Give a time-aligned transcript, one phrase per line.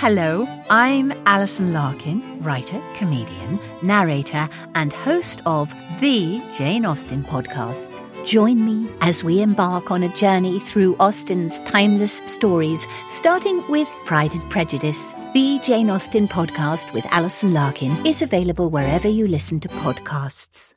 [0.00, 7.90] Hello, I'm Alison Larkin, writer, comedian, narrator, and host of the Jane Austen podcast.
[8.24, 14.32] Join me as we embark on a journey through Austen's timeless stories, starting with Pride
[14.34, 15.16] and Prejudice.
[15.34, 20.74] The Jane Austen podcast with Alison Larkin is available wherever you listen to podcasts.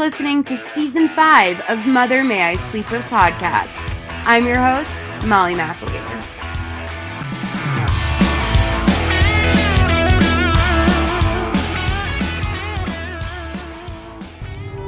[0.00, 3.68] Listening to season five of Mother May I Sleep With podcast.
[4.24, 6.22] I'm your host, Molly McAleer.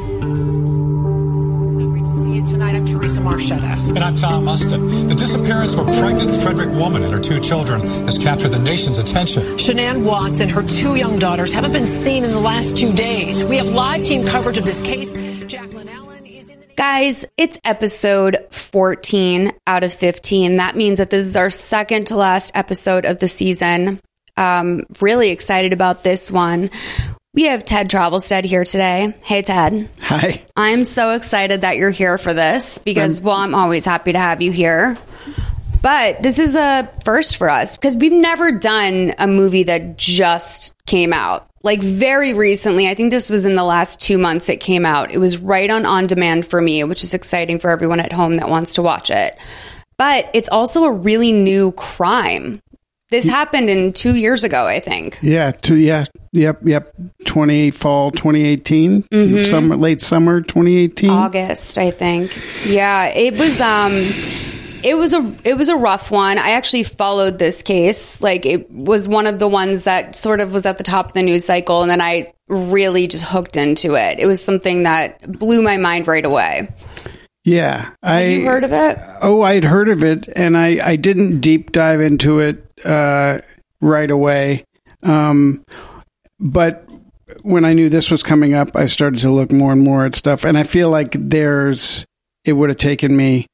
[0.08, 0.61] See you
[3.22, 3.78] tonight.
[3.78, 3.88] Marchetta.
[3.88, 5.08] And I'm Tom Mustin.
[5.08, 8.98] The disappearance of a pregnant Frederick woman and her two children has captured the nation's
[8.98, 9.42] attention.
[9.56, 13.42] Shanann Watts and her two young daughters haven't been seen in the last two days.
[13.44, 15.12] We have live team coverage of this case.
[15.46, 20.56] Jacqueline Allen is in the Guys, it's episode 14 out of 15.
[20.56, 24.00] That means that this is our second to last episode of the season.
[24.36, 26.70] Um, really excited about this one.
[27.34, 29.14] We have Ted Travelstead here today.
[29.22, 29.88] Hey, Ted.
[30.02, 30.44] Hi.
[30.54, 34.42] I'm so excited that you're here for this because, well, I'm always happy to have
[34.42, 34.98] you here.
[35.80, 40.74] But this is a first for us because we've never done a movie that just
[40.84, 41.48] came out.
[41.62, 45.10] Like very recently, I think this was in the last two months it came out.
[45.10, 48.36] It was right on on demand for me, which is exciting for everyone at home
[48.36, 49.38] that wants to watch it.
[49.96, 52.60] But it's also a really new crime.
[53.12, 55.18] This happened in two years ago, I think.
[55.20, 55.52] Yeah.
[55.52, 56.06] To, yeah.
[56.32, 56.60] Yep.
[56.64, 56.94] Yep.
[57.26, 58.42] Twenty fall, twenty
[59.44, 61.10] Summer, late summer, twenty eighteen.
[61.10, 62.36] August, I think.
[62.64, 64.12] Yeah, it was um
[64.82, 66.38] it was a it was a rough one.
[66.38, 68.20] I actually followed this case.
[68.22, 71.12] Like it was one of the ones that sort of was at the top of
[71.12, 74.18] the news cycle and then I really just hooked into it.
[74.18, 76.68] It was something that blew my mind right away.
[77.44, 77.90] Yeah.
[78.02, 78.98] I You heard of it?
[79.20, 83.40] Oh, I'd heard of it, and I I didn't deep dive into it uh,
[83.80, 84.64] right away.
[85.02, 85.64] Um,
[86.38, 86.88] but
[87.42, 90.14] when I knew this was coming up, I started to look more and more at
[90.14, 92.04] stuff, and I feel like there's
[92.44, 93.46] it would have taken me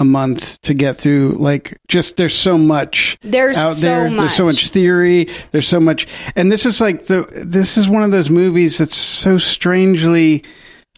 [0.00, 4.32] a month to get through like just there's so much There's out so there there's
[4.36, 4.54] so much.
[4.54, 8.30] much theory there's so much and this is like the this is one of those
[8.30, 10.44] movies that's so strangely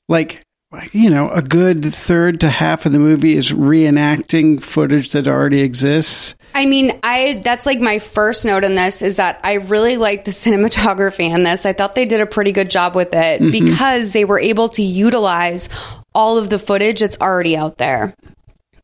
[0.07, 0.43] like
[0.93, 5.61] you know a good third to half of the movie is reenacting footage that already
[5.63, 9.97] exists I mean, I that's like my first note on this is that I really
[9.97, 11.65] like the cinematography in this.
[11.65, 13.51] I thought they did a pretty good job with it Mm-hmm.
[13.53, 15.69] because they were able to utilize
[16.13, 18.17] all of the footage that's already out there.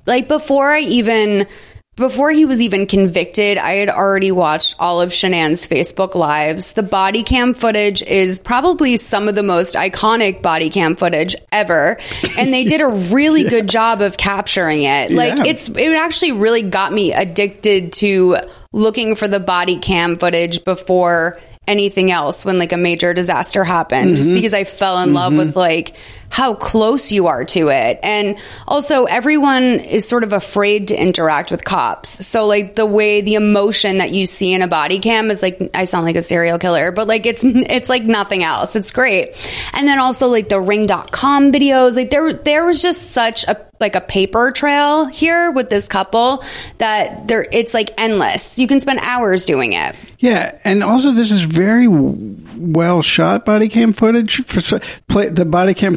[0.06, 1.48] Like before I even
[1.96, 6.72] before he was even convicted, I had already watched all of Shanann's Facebook lives.
[6.72, 11.98] The body cam footage is probably some of the most iconic body cam footage ever,
[12.36, 15.10] and they did a really good job of capturing it.
[15.10, 15.44] Like Yeah.
[15.46, 18.36] it's it actually really got me addicted to
[18.72, 24.16] looking for the body cam footage before anything else when like a major disaster happened
[24.16, 24.36] just mm-hmm.
[24.36, 25.38] because I fell in love mm-hmm.
[25.38, 25.96] with like
[26.28, 27.98] how close you are to it.
[28.02, 32.26] And also everyone is sort of afraid to interact with cops.
[32.26, 35.70] So like the way the emotion that you see in a body cam is like
[35.74, 38.76] I sound like a serial killer, but like it's it's like nothing else.
[38.76, 39.36] It's great.
[39.72, 43.94] And then also like the ring.com videos, like there there was just such a like
[43.94, 46.42] a paper trail here with this couple
[46.78, 48.58] that there it's like endless.
[48.58, 49.94] You can spend hours doing it.
[50.18, 55.74] Yeah, and also this is very well shot body cam footage for play, the body
[55.74, 55.94] cam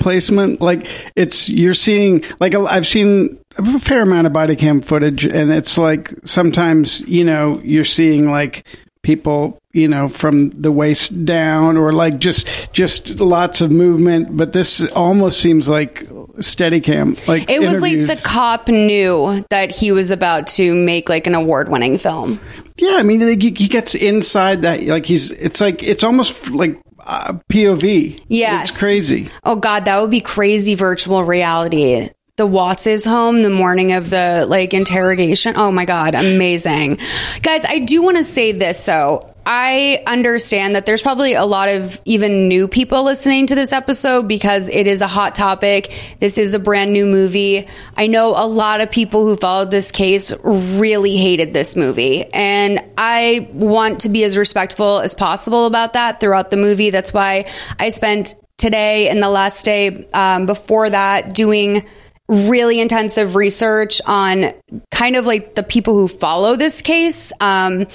[0.62, 5.52] Like it's you're seeing like I've seen a fair amount of body cam footage, and
[5.52, 8.66] it's like sometimes you know you're seeing like
[9.02, 14.52] people you know from the waist down or like just just lots of movement but
[14.52, 16.06] this almost seems like
[16.42, 21.10] steady cam like It was like the cop knew that he was about to make
[21.10, 22.40] like an award winning film.
[22.78, 24.84] Yeah, I mean, like, he he gets inside that.
[24.84, 26.80] Like he's, it's like it's almost like
[27.10, 28.22] uh, POV.
[28.28, 28.70] Yes.
[28.70, 29.30] it's crazy.
[29.44, 32.10] Oh god, that would be crazy virtual reality.
[32.40, 35.58] The Watts' home the morning of the like interrogation.
[35.58, 36.98] Oh my god, amazing.
[37.42, 39.20] Guys, I do want to say this though.
[39.46, 44.30] I understand that there's probably a lot of even new people listening to this episode
[44.30, 45.92] because it is a hot topic.
[46.22, 47.68] This is a brand new movie.
[47.98, 52.24] I know a lot of people who followed this case really hated this movie.
[52.24, 56.90] And I want to be as respectful as possible about that throughout the movie.
[56.90, 61.86] That's why I spent today and the last day um, before that doing
[62.30, 64.54] really intensive research on
[64.92, 67.34] kind of like the people who follow this case.
[67.42, 67.88] Um,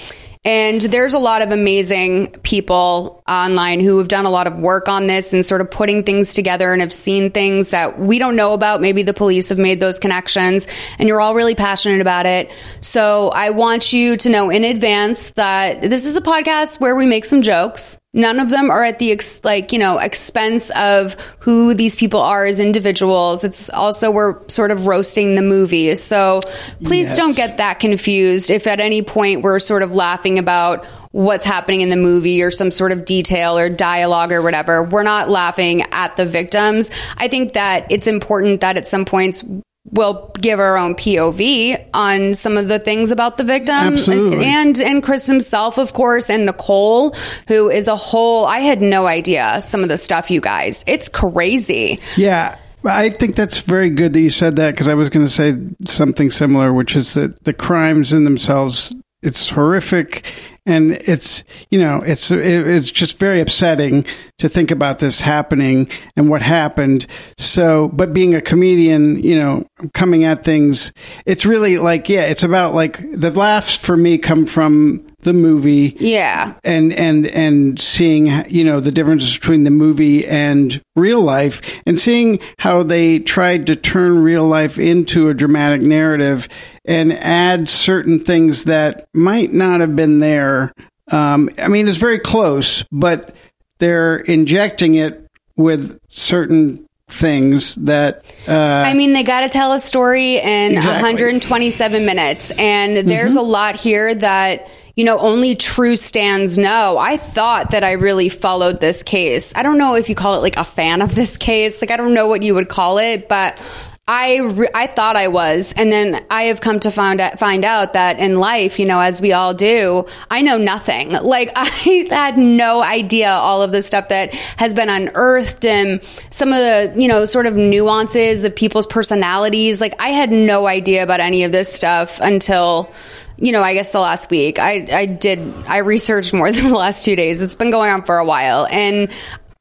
[0.46, 4.88] And there's a lot of amazing people online who have done a lot of work
[4.88, 8.36] on this and sort of putting things together and have seen things that we don't
[8.36, 8.82] know about.
[8.82, 12.52] Maybe the police have made those connections and you're all really passionate about it.
[12.82, 17.06] So I want you to know in advance that this is a podcast where we
[17.06, 17.96] make some jokes.
[18.14, 22.20] None of them are at the ex- like you know expense of who these people
[22.20, 23.44] are as individuals.
[23.44, 25.94] It's also we're sort of roasting the movie.
[25.96, 26.40] So
[26.84, 27.16] please Yes.
[27.16, 28.50] don't get that confused.
[28.50, 32.50] If at any point we're sort of laughing about what's happening in the movie or
[32.50, 36.90] some sort of detail or dialogue or whatever, we're not laughing at the victims.
[37.16, 39.44] I think that it's important that at some points
[39.90, 44.46] we'll give our own POV on some of the things about the victim Absolutely.
[44.46, 47.14] and and Chris himself of course and Nicole
[47.48, 51.08] who is a whole I had no idea some of the stuff you guys it's
[51.08, 52.56] crazy Yeah.
[52.86, 55.56] I think that's very good that you said that because I was going to say
[55.86, 60.26] something similar, which is that the crimes in themselves, it's horrific.
[60.66, 64.06] And it's, you know, it's, it's just very upsetting
[64.38, 67.06] to think about this happening and what happened.
[67.36, 70.92] So, but being a comedian, you know, coming at things,
[71.26, 75.96] it's really like, yeah, it's about like the laughs for me come from the movie
[75.98, 76.54] yeah.
[76.62, 81.98] and and and seeing you know the differences between the movie and real life and
[81.98, 86.48] seeing how they tried to turn real life into a dramatic narrative
[86.84, 90.72] and add certain things that might not have been there.
[91.10, 93.36] Um, i mean it's very close but
[93.78, 99.80] they're injecting it with certain things that uh, I mean, they got to tell a
[99.80, 101.02] story in Exactly.
[101.02, 106.96] 127 minutes, and there's a lot here that you know only true stands know.
[106.98, 109.52] I thought that I really followed this case.
[109.56, 111.82] I don't know if you call it like a fan of this case.
[111.82, 113.60] Like I don't know what you would call it, but.
[114.06, 117.64] I, re- I thought I was, and then I have come to find out, find
[117.64, 121.08] out that in life, you know, as we all do, I know nothing.
[121.08, 121.64] Like I
[122.10, 126.92] had no idea all of the stuff that has been unearthed and some of the,
[127.00, 129.80] you know, sort of nuances of people's personalities.
[129.80, 132.92] Like I had no idea about any of this stuff until,
[133.36, 134.58] you know, I guess the last week.
[134.58, 137.42] I, I did, I researched more than the last two days.
[137.42, 138.66] It's been going on for a while.
[138.70, 139.10] And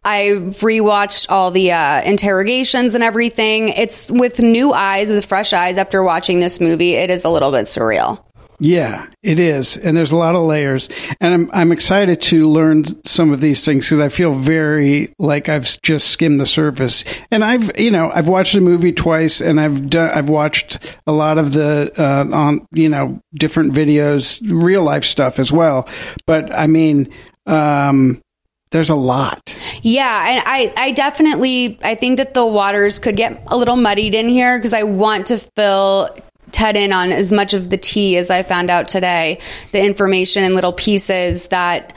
[0.06, 3.70] I've rewatched all the uh, interrogations and everything.
[3.70, 6.94] It's with new eyes, with fresh eyes after watching this movie.
[6.96, 8.24] It is a little bit surreal.
[8.60, 10.88] Yeah, it is, and there's a lot of layers,
[11.20, 15.50] and I'm I'm excited to learn some of these things because I feel very like
[15.50, 19.60] I've just skimmed the surface, and I've you know I've watched the movie twice, and
[19.60, 24.84] I've done I've watched a lot of the uh, on you know different videos, real
[24.84, 25.90] life stuff as well,
[26.26, 27.14] but I mean.
[27.46, 28.22] um
[28.72, 29.56] there's a lot.
[29.84, 34.16] Yeah, and I, I definitely, I think that the waters could get a little muddied
[34.16, 36.10] in here because I want to fill
[36.54, 39.40] Ted in on as much of the tea as I found out today,
[39.74, 41.94] the information and little pieces that,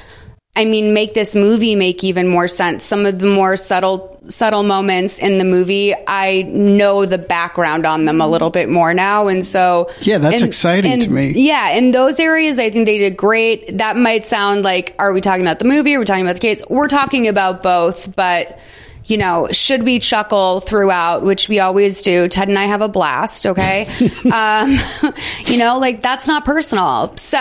[0.57, 2.83] I mean, make this movie make even more sense.
[2.83, 8.07] Some of the more subtle, subtle moments in the movie, I know the background on
[8.07, 11.33] them a little bit more now, and so Yeah, that's and- exciting and to me.
[11.37, 13.79] yeah, in those areas, I think they did great.
[13.79, 15.95] That might sound like, are we talking about the movie?
[15.95, 16.63] Are we talking about the case?
[16.69, 18.59] We're talking about both, but
[19.07, 22.29] you know, should we chuckle throughout, which we always do?
[22.29, 23.87] Ted and I have a blast, okay?
[24.33, 24.79] um,
[25.47, 27.17] you know, like that's not personal.
[27.17, 27.39] So,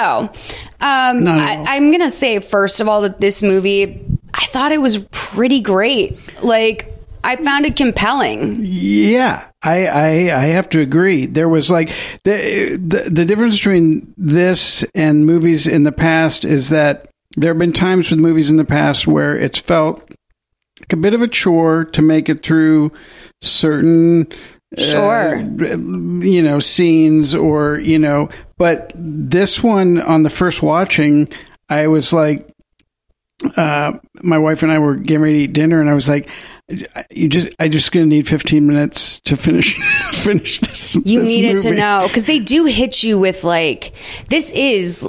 [0.80, 4.46] um, Not at I, I'm going to say, first of all, that this movie, I
[4.46, 6.20] thought it was pretty great.
[6.44, 6.92] Like,
[7.24, 8.58] I found it compelling.
[8.60, 11.25] Yeah, I, I I have to agree.
[11.25, 11.89] There was like
[12.24, 17.58] the, the the difference between this and movies in the past is that there have
[17.58, 20.05] been times with movies in the past where it's felt
[20.94, 22.92] a bit of a chore to make it through
[23.42, 24.27] certain
[24.77, 25.38] Sure.
[25.38, 31.30] uh, you know scenes or you know but this one on the first watching
[31.70, 32.50] i was like
[33.56, 36.27] uh my wife and i were getting ready to eat dinner and i was like
[37.10, 39.75] you just i just gonna need 15 minutes to finish
[40.13, 43.94] finish this You this needed to know because they do hit you with like
[44.30, 45.08] this is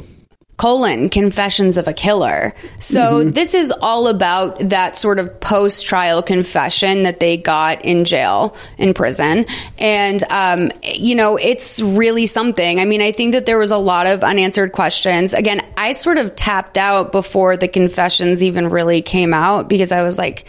[0.57, 2.55] colon confessions of a killer.
[2.81, 3.31] So Mm-hmm.
[3.31, 8.95] this is all about that sort of post-trial confession that they got in jail in
[8.95, 9.45] prison.
[9.79, 12.81] And um, you know it's really something.
[12.81, 15.33] I mean i think that there was a lot of unanswered questions.
[15.35, 20.03] Again i sort of tapped out before the confessions even really came out because i
[20.03, 20.47] was like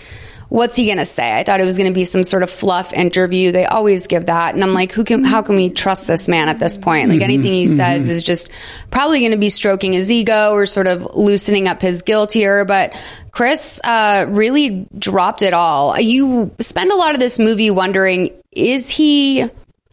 [0.49, 1.35] what's he going to say?
[1.35, 3.51] I thought it was going to be some sort of fluff interview.
[3.51, 4.55] They always give that.
[4.55, 7.09] And I'm like, who can, how can we trust this man at this point?
[7.09, 7.23] Like mm-hmm.
[7.23, 7.75] anything he mm-hmm.
[7.75, 8.49] says is just
[8.89, 12.63] probably going to be stroking his ego or sort of loosening up his guilt here.
[12.63, 12.95] But
[13.31, 15.99] Chris, uh, really dropped it all.
[15.99, 19.49] You spend a lot of this movie wondering, is he,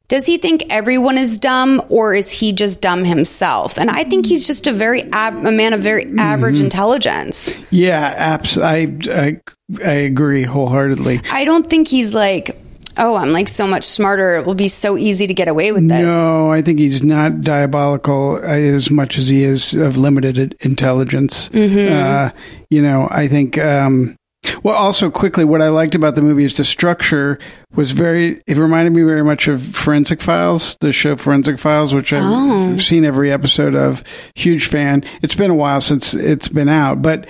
[0.08, 3.78] does he think everyone is dumb or is he just dumb himself?
[3.78, 6.66] And I think he's just a very ab- a man of very average mm-hmm.
[6.66, 7.52] intelligence.
[7.70, 9.40] Yeah, abs- I, I
[9.82, 11.22] I agree wholeheartedly.
[11.30, 12.60] I don't think he's like,
[12.96, 14.36] oh, I'm like so much smarter.
[14.36, 16.06] It will be so easy to get away with this.
[16.06, 21.50] No, I think he's not diabolical uh, as much as he is of limited intelligence.
[21.54, 22.30] Uh,
[22.70, 23.58] you know, I think.
[23.58, 24.16] Um,
[24.62, 27.38] well, also quickly, what I liked about the movie is the structure
[27.74, 28.42] was very.
[28.46, 33.06] It reminded me very much of Forensic Files, the show Forensic Files, which I've seen
[33.06, 34.04] every episode of.
[34.34, 35.04] Huge fan.
[35.22, 37.26] It's been a while since it's been out, but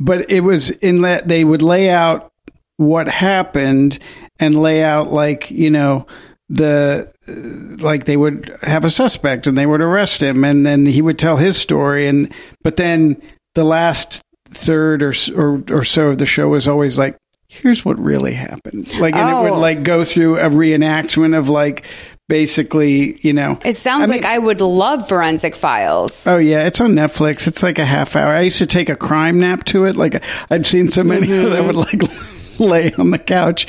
[0.00, 2.32] but it was in that they would lay out
[2.78, 3.98] what happened
[4.40, 6.06] and lay out like you know
[6.48, 10.86] the uh, like they would have a suspect and they would arrest him and then
[10.86, 12.32] he would tell his story and
[12.64, 13.20] but then
[13.54, 17.16] the last third or or, or so of the show was always like
[17.48, 19.42] here's what really happened like and it Oh.
[19.42, 21.84] would like go through a reenactment of like
[22.30, 26.26] basically you know It sounds I mean- like I would love Forensic Files.
[26.26, 27.46] Oh yeah, it's on Netflix.
[27.46, 28.32] It's like a half hour.
[28.32, 29.96] I used to take a crime nap to it.
[29.96, 32.00] Like I'd seen so many that I would like
[32.58, 33.66] lay on the couch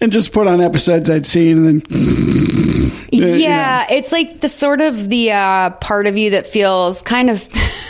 [0.00, 5.08] and just put on episodes I'd seen and then yeah, it's like the sort of
[5.08, 7.46] the uh, part of you that feels kind of.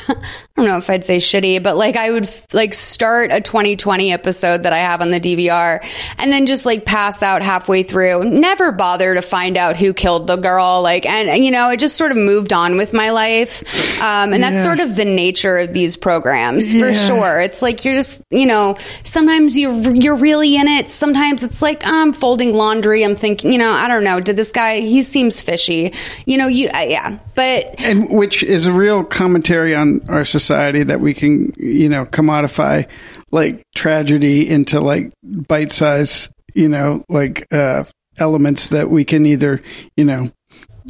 [0.57, 4.13] I don't know if I'd say shitty, but like I would like start a 2020
[4.13, 5.85] episode that I have on the DVR
[6.17, 8.23] and then just like pass out halfway through.
[8.23, 10.81] Never bother to find out who killed the girl.
[10.81, 13.65] Like, and, and, you know, it just sort of moved on with my life.
[14.01, 14.63] Um, and that's Yeah.
[14.63, 17.09] sort of the nature of these programs for Yeah.
[17.09, 17.41] sure.
[17.41, 20.89] It's like you're just, you know, sometimes you're you're really in it.
[20.89, 23.03] Sometimes it's like I'm folding laundry.
[23.03, 24.21] I'm thinking, you know, I don't know.
[24.21, 24.79] Did this guy?
[24.83, 25.93] He seems fishy.
[26.27, 27.19] You know, you uh, yeah.
[27.35, 32.05] But and which is a real commentary on our society that we can you know
[32.07, 32.87] commodify
[33.31, 37.85] like tragedy into like bite size you know like uh
[38.19, 39.63] elements that we can either
[39.97, 40.31] you know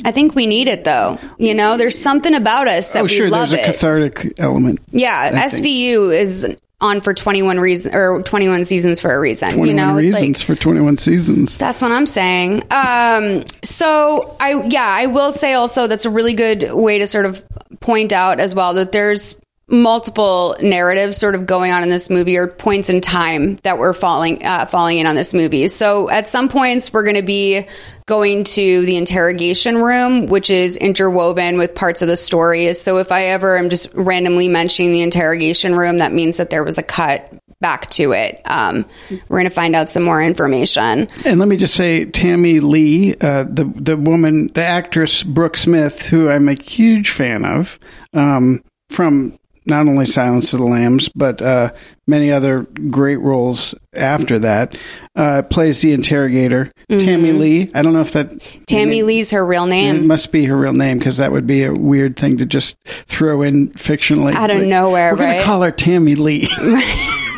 [0.04, 1.20] I think we need it though.
[1.38, 3.66] You know, there's something about us that oh we sure love there's a it.
[3.66, 5.64] cathartic element yeah, I think.
[5.64, 9.50] SVU is on for 21 reasons or 21 seasons for a reason.
[9.50, 12.62] 21 you know, reasons it's like for 21 seasons That's what I'm saying.
[12.70, 17.26] Um, so I, yeah, I will say also that's a really good way to sort
[17.26, 17.44] of
[17.80, 19.36] point out as well that there's
[19.68, 23.94] multiple narratives sort of going on in this movie or points in time that we're
[23.94, 25.68] falling uh, falling in on this movie.
[25.68, 27.66] So at some points we're going to be
[28.06, 32.74] going to the interrogation room, which is interwoven with parts of the story.
[32.74, 36.62] So if I ever am just randomly mentioning the interrogation room, that means that there
[36.62, 38.42] was a cut back to it.
[38.44, 41.08] Um, we're going to find out some more information.
[41.24, 46.06] And let me just say, Tammy Lee, uh, the the woman, the actress Brooke Smith,
[46.06, 47.78] who I'm a huge fan of,
[48.12, 51.72] um, from not only Silence of the Lambs but uh,
[52.06, 54.76] many other great roles after that,
[55.16, 56.70] uh, plays the interrogator.
[56.88, 57.70] Tammy Lee.
[57.74, 58.64] I don't know if that Mm-hmm.
[58.64, 60.06] Tammy Lee's her real It name.
[60.06, 63.42] must be her real name because that would be a weird thing to just throw
[63.42, 65.44] in fictionally Out of Like, nowhere, We're gonna right?
[65.44, 66.48] call her Tammy Lee.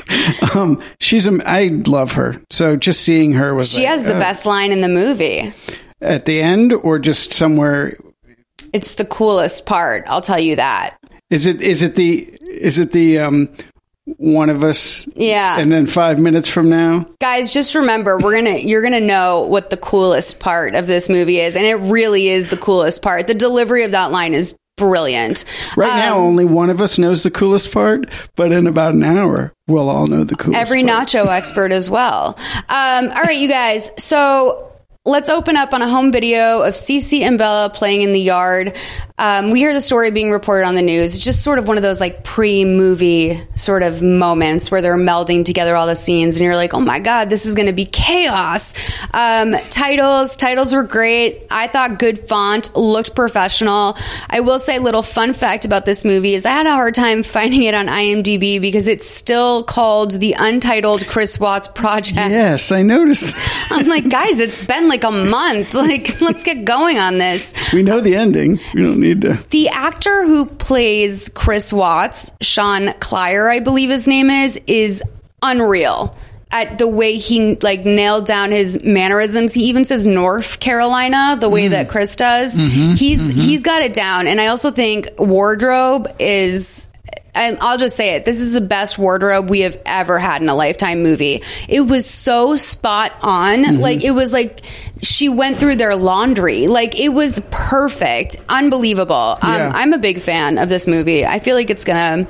[0.55, 1.39] um, she's a.
[1.45, 2.41] I love her.
[2.51, 5.53] So just seeing her was She like, has the uh, best line in the movie.
[6.01, 7.97] at the end or just somewhere
[8.73, 10.05] It's the coolest part.
[10.07, 10.97] I'll tell you that.
[11.31, 13.49] Is it is it the is it the um
[14.19, 15.59] one of us Yeah.
[15.59, 19.71] and then five minutes from now Guys, just remember, we're gonna you're gonna know what
[19.71, 23.27] the coolest part of this movie is, and it really is the coolest part.
[23.27, 25.45] The delivery of that line is brilliant.
[25.77, 29.03] right now Um, only one of us knows the coolest part but in about an
[29.03, 31.09] hour we'll all know the coolest every part.
[31.09, 32.39] nacho expert as well.
[32.69, 33.91] Um, all right, you guys.
[33.99, 34.71] So
[35.05, 38.77] let's open up on a home video of Cece and Bella playing in the yard.
[39.19, 41.15] Um, we hear the story being reported on the news.
[41.15, 45.43] It's just sort of one of those like pre-movie sort of moments where they're melding
[45.45, 47.87] together all the scenes, and you're like, "Oh my god, this is going to be
[47.87, 48.75] chaos."
[49.15, 51.47] Um, titles, titles were great.
[51.51, 53.97] I thought good font, looked professional.
[54.29, 57.23] I will say, little fun fact about this movie is I had a hard time
[57.23, 62.17] finding it on IMDb because it's still called the Untitled Chris Watts Project.
[62.17, 63.35] yes i noticed
[63.71, 65.75] I'm like, guys, it's been like a month.
[65.87, 67.55] Like, let's get going on this.
[67.73, 72.89] we know the ending we don't need to The actor who plays Chris Watts, Sean
[73.01, 75.03] Kleier, I believe his name is, is
[75.43, 76.17] unreal
[76.51, 79.53] at the way he like nailed down his mannerisms.
[79.53, 81.91] He even says North Carolina the way that mm.
[81.91, 82.57] Chris does.
[82.57, 82.95] Mm-hmm.
[82.95, 83.41] he's mm-hmm.
[83.41, 84.27] he's got it down.
[84.27, 86.89] And I also think wardrobe is
[87.37, 88.25] and I'll just say it.
[88.25, 91.43] This is the best wardrobe we have ever had in a lifetime movie.
[91.69, 93.79] It was so spot on.
[93.81, 94.63] Like it was like
[95.03, 96.67] she went through their laundry.
[96.67, 99.39] Like it was perfect, unbelievable.
[99.43, 99.73] Um, Yeah.
[99.75, 101.25] I'm a big fan of this movie.
[101.27, 102.27] I feel like it's gonna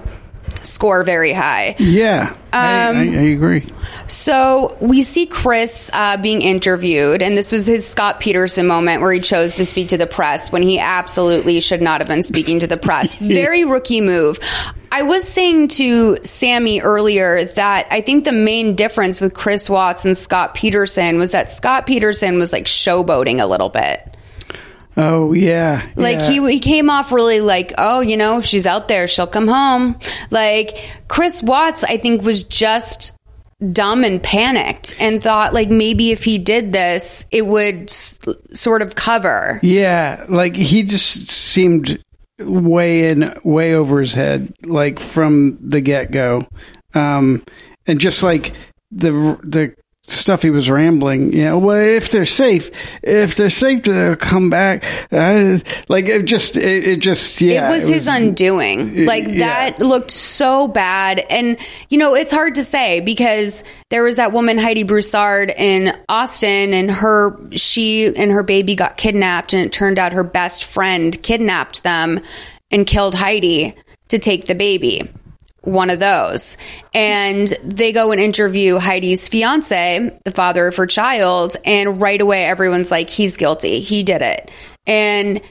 [0.67, 1.77] score very high.
[1.79, 3.73] Yeah, I, Um, I, I agree.
[4.09, 9.13] So we see Chris uh, being interviewed, and this was his Scott Peterson moment where
[9.13, 12.61] he chose to speak to the press when he absolutely should not have been speaking
[12.61, 13.15] to the press.
[13.21, 14.39] Very rookie move.
[14.93, 20.05] I was saying to Sammy earlier that I think the main difference with Chris Watts
[20.05, 24.16] and Scott Peterson was that Scott Peterson was like showboating a little bit.
[24.97, 26.31] Oh yeah, Like yeah.
[26.31, 29.47] he he came off really like, oh, you know, if she's out there, she'll come
[29.49, 29.99] home.
[30.31, 33.13] Like Chris Watts, I think was just
[33.73, 38.19] dumb and panicked and thought like maybe if he did this, it would s-
[38.55, 39.61] sort of cover.
[39.63, 42.03] Yeah, like he just seemed
[42.39, 46.47] way in, way over his head, like from the get go,
[46.95, 47.43] um,
[47.87, 48.55] and just like
[48.91, 49.11] the
[49.43, 49.75] the
[50.09, 51.33] stuff he was rambling.
[51.33, 52.71] You know, well, if they're safe,
[53.03, 55.59] if they're safe to come back, uh,
[55.89, 59.07] like it just, it, it just, yeah, it was his undoing.
[59.07, 59.71] Like yeah.
[59.71, 61.19] that looked so bad.
[61.31, 61.59] And,
[61.89, 66.73] you know, it's hard to say because there was that woman, Heidi Broussard in Austin,
[66.73, 71.21] and her, she and her baby got kidnapped, and it turned out her best friend
[71.23, 72.21] kidnapped them
[72.71, 73.75] and killed Heidi
[74.09, 75.09] to take the baby.
[75.67, 76.57] One of those.
[76.95, 82.45] And they go and interview Heidi's fiance, the father of her child, and right away
[82.45, 83.81] everyone's like, he's guilty.
[83.81, 84.51] He did it.
[84.87, 85.43] And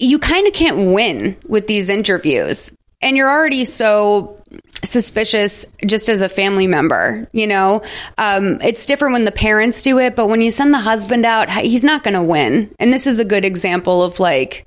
[0.00, 2.72] you kind of can't win with these interviews.
[3.00, 4.42] And you're already so
[4.82, 7.82] suspicious just as a family member, you know?
[8.18, 11.48] Um, it's different when the parents do it, but when you send the husband out,
[11.48, 12.74] he's not going to win.
[12.80, 14.66] And this is a good example of like,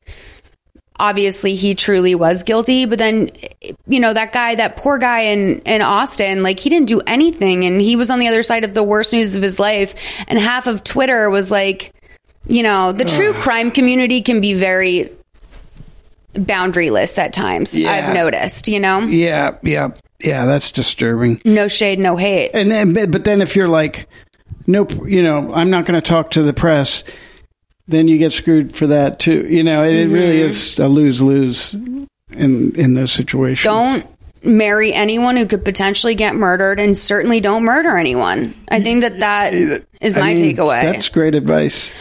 [1.00, 3.30] obviously he truly was guilty but then
[3.88, 7.66] you know that guy that poor guy in in Austin like he didn't do anything
[7.66, 9.94] and he was on the other side of the worst news of his life
[10.28, 11.94] and half of Twitter was like
[12.48, 15.10] you know the true crime community can be very
[16.34, 17.92] boundaryless at times Yeah.
[17.92, 19.90] I've noticed you know yeah, yeah,
[20.24, 20.46] yeah.
[20.46, 21.42] That's disturbing.
[21.46, 24.08] no shade no hate And then, but but then if you're like,
[24.68, 27.04] nope, you know, I'm not going to talk to the press,
[27.88, 29.46] then you get screwed for that too.
[29.48, 30.46] You know, it, it really Mm-hmm.
[30.46, 31.74] is a lose lose
[32.32, 33.64] in in those situations.
[33.66, 34.06] don't
[34.44, 39.20] marry anyone who could potentially get murdered and certainly don't murder anyone I think that
[39.20, 39.54] that
[40.02, 41.92] is I my mean, takeaway That's great advice.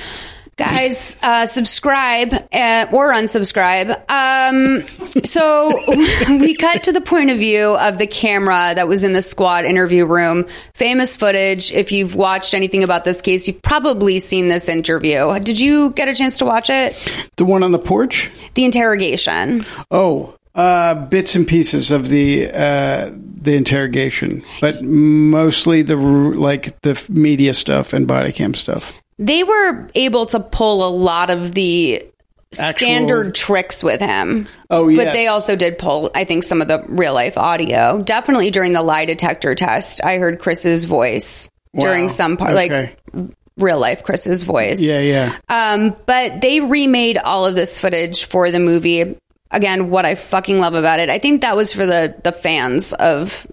[0.56, 3.90] Guys uh, subscribe uh, or unsubscribe.
[4.10, 4.84] Um,
[5.24, 5.80] so
[6.28, 9.64] we cut to the point of view of the camera that was in the squad
[9.64, 10.46] interview room.
[10.74, 11.72] Famous footage.
[11.72, 15.38] If you've watched anything about this case you've probably seen this interview.
[15.40, 16.96] Did you get a chance to watch it?
[17.36, 18.30] The one on the porch.
[18.54, 19.66] the interrogation.
[19.90, 27.00] Oh, uh, bits and pieces of the uh, the interrogation, but mostly the like the
[27.08, 28.92] media stuff and body cam stuff.
[29.18, 32.04] They were able to pull a lot of the
[32.52, 34.46] standard tricks with him.
[34.70, 35.04] Oh, yeah.
[35.04, 38.00] But they also did pull, I think, some of the real life audio.
[38.00, 42.94] Definitely during the lie detector test, I heard Chris's voice during some part, Okay.
[43.14, 44.80] like real life Chris's voice.
[44.80, 45.36] Yeah, yeah.
[45.48, 49.16] Um, but they remade all of this footage for the movie.
[49.50, 52.92] Again, what I fucking love about it, I think that was for the the fans
[52.92, 53.46] of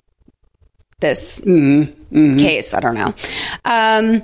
[0.99, 2.73] this case.
[2.73, 3.13] I don't know.
[3.65, 4.23] Um,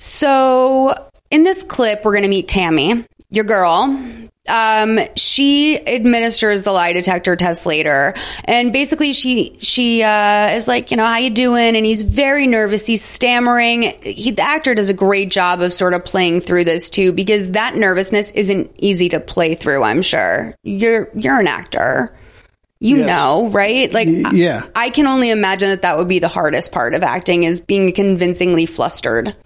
[0.00, 0.94] so
[1.30, 4.04] in this clip, we're going to meet Tammy, your girl.
[4.48, 10.90] Um, she administers the lie detector test later, and basically she she uh, is like,
[10.90, 11.76] you know, how you doing?
[11.76, 12.86] And he's very nervous.
[12.86, 13.82] He's stammering.
[14.02, 17.50] He, the actor does a great job of sort of playing through this too, because
[17.52, 19.82] that nervousness isn't easy to play through.
[19.84, 22.16] I'm sure you're you're an actor.
[22.82, 23.06] You Yes.
[23.08, 23.92] know, right?
[23.92, 24.62] Like, Y- yeah.
[24.74, 27.92] I can only imagine that that would be the hardest part of acting is being
[27.92, 29.36] convincingly flustered.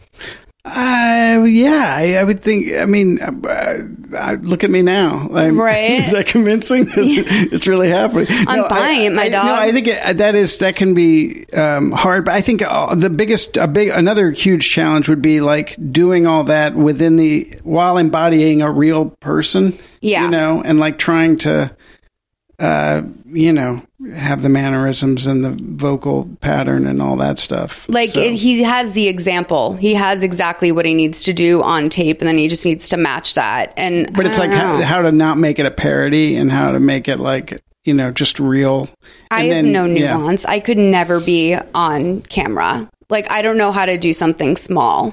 [0.66, 2.72] Uh, yeah, I, I would think.
[2.72, 5.28] I mean, uh, uh, look at me now.
[5.30, 5.90] I'm, Right.
[6.00, 6.86] Is that convincing?
[6.96, 8.26] it's, it's really happening.
[8.30, 9.44] I'm buying it, my I, dog.
[9.44, 12.94] No, I think it, that is that can be um, hard, but I think uh,
[12.94, 17.44] the biggest, a big, another huge challenge would be like doing all that within the
[17.62, 19.78] while embodying a real person.
[20.00, 20.24] Yeah.
[20.24, 21.76] you know, and like trying to.
[22.58, 23.82] Uh, you know,
[24.14, 27.84] have the mannerisms and the vocal pattern and all that stuff.
[27.88, 29.74] Like So- it, he has the example.
[29.74, 32.88] He has exactly what he needs to do on tape, and then he just needs
[32.90, 33.72] to match that.
[33.76, 36.80] And But it's like how, how to not make it a parody and how to
[36.80, 38.88] make it like you know just real.
[39.30, 40.16] I have then- no yeah.
[40.16, 40.44] nuance.
[40.44, 42.88] I could never be on camera.
[43.10, 45.12] Like I don't know how to do something small.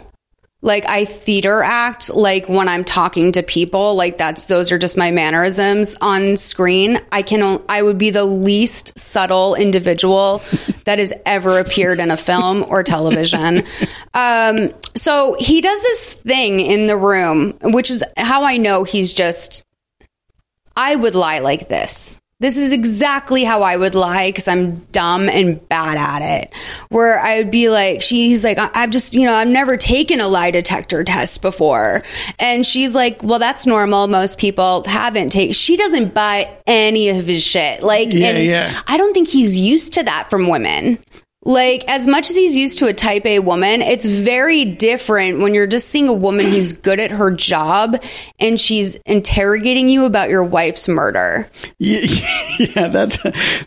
[0.64, 4.96] Like I theater act like when I'm talking to people, like that's those are just
[4.96, 7.02] my mannerisms on screen.
[7.12, 10.44] I can I would be the least subtle individual
[10.86, 13.64] that has ever appeared in a film or television.
[14.14, 19.14] Um, so he does this thing in the room, which is how I know he's
[19.14, 19.64] just
[20.76, 22.21] I would lie like this.
[22.42, 26.52] This is exactly how I would lie because I'm dumb and bad at it.
[26.90, 30.28] Where I would be like, she's like, I've just, you know, I've never taken a
[30.28, 32.02] lie detector test before.
[32.40, 34.08] And she's like, well, that's normal.
[34.08, 37.84] Most people haven't taken, she doesn't buy any of his shit.
[37.84, 38.82] Like, Yeah, and yeah.
[38.88, 40.98] I don't think he's used to that from women.
[41.44, 45.56] Like, as much as he's used to a type A woman, it's very different when
[45.56, 47.98] you're just seeing a woman who's good at her job
[48.40, 51.50] and she's interrogating you about your wife's murder.
[51.80, 52.02] Yeah,
[52.60, 53.18] yeah, that's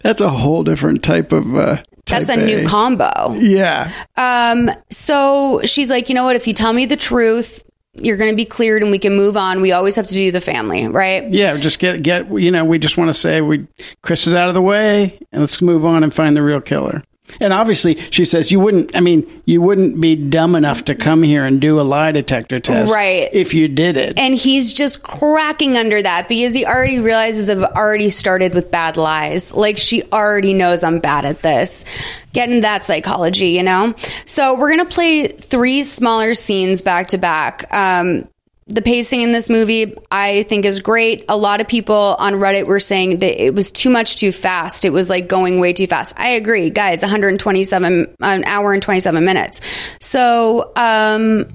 [0.03, 1.53] that's a whole different type of.
[1.55, 3.33] Uh, That's a type new combo.
[3.35, 6.37] Yeah, Um, so she's like, you know what?
[6.37, 7.65] If you tell me the truth,
[7.97, 9.61] you're going to be cleared and we can move on.
[9.61, 11.29] We always have to do the family, right?
[11.29, 11.57] yeah.
[11.57, 12.31] Just get get.
[12.31, 13.67] You know, we just want to say we
[14.03, 17.03] Chris is out of the way, and let's move on and find the real killer.
[17.41, 18.95] And obviously, she says you wouldn't.
[18.95, 22.61] I mean, you wouldn't be dumb enough to come here and do a lie detector
[22.61, 23.29] test, Right.
[23.33, 27.63] If you did it, And he's just cracking under that because he already realizes I've
[27.63, 29.53] already started with bad lies.
[29.53, 31.85] Like she already knows I'm bad at this.
[32.33, 33.95] Getting that psychology, you know?
[34.25, 37.73] So we're to play three smaller scenes back to back.
[37.73, 38.29] Um,
[38.67, 41.27] the pacing in this movie, I think, is great.
[41.29, 44.85] A lot of people on Reddit were saying that it was too much too fast.
[44.85, 46.15] It was like going way too fast.
[46.17, 47.03] I agree, guys.
[47.03, 49.61] 127, an hour and 27 minutes.
[50.01, 51.47] So, um,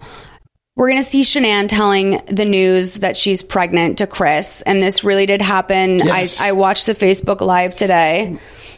[0.75, 4.61] we're going to see Shanann telling the news that she's pregnant to Chris.
[4.61, 5.97] And this really did happen.
[5.97, 6.39] Yes.
[6.39, 8.37] I, I watched the Facebook Live today.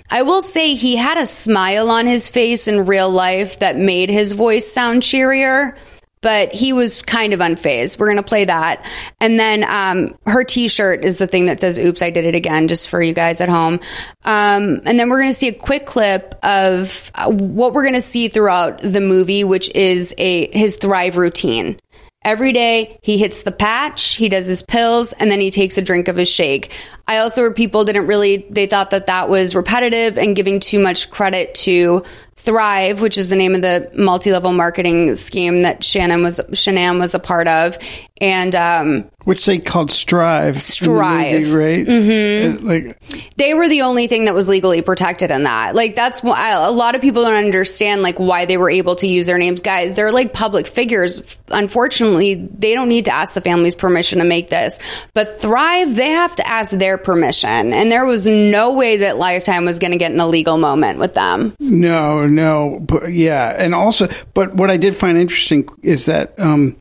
[0.09, 4.09] I will say he had a smile on his face in real life that made
[4.09, 5.75] his voice sound cheerier,
[6.21, 7.99] but he was kind of unfazed.
[7.99, 8.86] We're going to play that.
[9.19, 12.36] And then um, her t shirt is the thing that says, Oops, I did it
[12.36, 13.79] again, just for you guys at home.
[14.23, 17.95] Um, and then we're going to see a quick clip of uh, what we're going
[17.95, 21.79] to see throughout the movie, which is a his Thrive routine.
[22.23, 25.81] Every day he hits the patch, he does his pills, and then he takes a
[25.81, 26.71] drink of his shake.
[27.07, 30.77] I also heard people didn't really, they thought that that was repetitive and giving too
[30.77, 32.03] much credit to
[32.43, 37.13] Thrive, which is the name of the multi-level marketing scheme that Shannon was, Shanann was
[37.13, 37.77] a part of.
[38.21, 41.41] And, um, which they called Strive, Strive.
[41.41, 41.86] movie, right?
[41.86, 42.65] Mm-hmm.
[42.65, 42.99] Like,
[43.38, 45.75] they were the only thing that was legally protected in that.
[45.75, 49.07] Like that's why a lot of people don't understand like why they were able to
[49.07, 49.62] use their names.
[49.62, 51.39] Guys, they're like public figures.
[51.49, 54.79] Unfortunately, they don't need to ask the family's permission to make this.
[55.13, 57.73] But Thrive, they have to ask their permission.
[57.73, 61.13] And there was no way that Lifetime was going to get an illegal moment with
[61.13, 61.55] them.
[61.60, 66.77] No, no, but yeah, and also, but what I did find interesting is that um,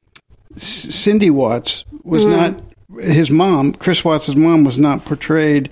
[0.63, 2.57] Cindy Watts was Mm-hmm.
[2.97, 3.73] not his mom.
[3.73, 5.71] Chris Watts' mom was not portrayed,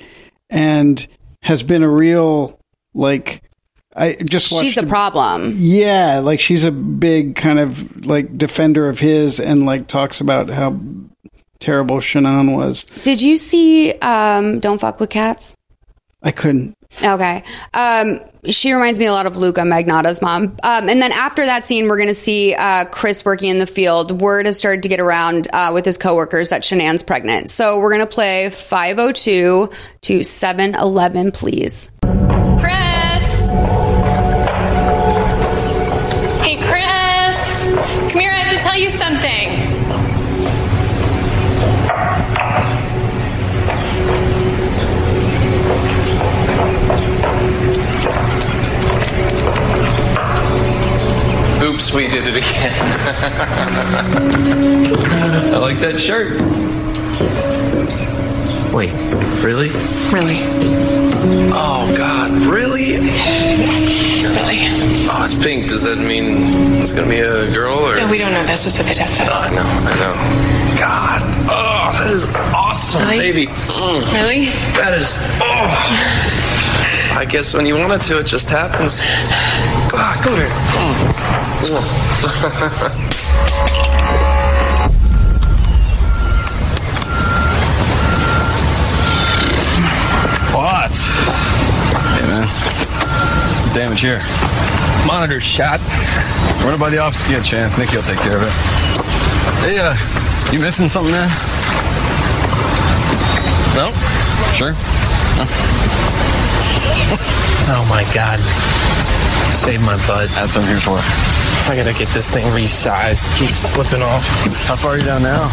[0.50, 1.06] and
[1.42, 2.58] has been a real
[2.94, 3.42] like.
[3.96, 5.52] I just She's a problem.
[5.56, 10.48] Yeah, like she's a big kind of like defender of his, and like talks about
[10.50, 10.78] how
[11.58, 12.84] terrible Shannon was.
[13.02, 15.56] Did you see um, Don't Fuck with Cats?
[16.22, 16.76] I couldn't.
[17.02, 17.44] Okay.
[17.74, 20.56] Um, she reminds me a lot of Luka Magnotta's mom.
[20.62, 23.66] Um, and then after that scene, we're going to see uh, Chris working in the
[23.66, 24.20] field.
[24.20, 27.50] Word has started to get around uh, with his coworkers that Shanann's pregnant.
[27.50, 29.70] So we're going to play 502
[30.02, 31.90] to 711, please.
[32.00, 33.46] Chris!
[36.42, 37.66] Hey, Chris!
[38.10, 39.57] Come here, I have to tell you something.
[51.78, 52.42] Oops, we did it again.
[55.54, 56.32] I like that shirt.
[58.74, 58.90] Wait,
[59.44, 59.68] really?
[60.10, 60.40] Really?
[61.54, 62.98] Oh, God, really?
[64.26, 64.58] Really?
[65.06, 65.68] Oh, it's pink.
[65.68, 67.94] Does that mean it's gonna be a girl or?
[67.96, 68.42] No, we don't know.
[68.42, 69.28] That's just what the test says.
[69.30, 70.14] Oh, I know, I know.
[70.80, 73.18] God, oh, that is awesome, Really?
[73.20, 73.46] baby.
[73.46, 74.46] Mm, Really?
[74.74, 75.16] that is.
[75.40, 75.68] Oh.
[77.18, 79.00] I guess when you want it to, it just happens.
[79.92, 80.46] Ah, come here.
[90.54, 90.94] What?
[92.14, 92.46] Hey, man.
[92.46, 94.22] What's the damage here?
[95.04, 95.80] Monitor shot.
[96.62, 97.76] Run it by the office if get a chance.
[97.76, 98.52] Nicky will take care of it.
[99.66, 99.96] Hey, uh,
[100.52, 101.28] you missing something there?
[103.74, 103.90] No?
[104.54, 104.76] Sure.
[107.70, 108.38] Oh my god.
[109.52, 110.30] Save my butt.
[110.30, 110.96] That's what I'm here for.
[111.68, 113.28] I gotta get this thing resized.
[113.34, 114.24] It keeps slipping off.
[114.64, 115.48] How far are you down now?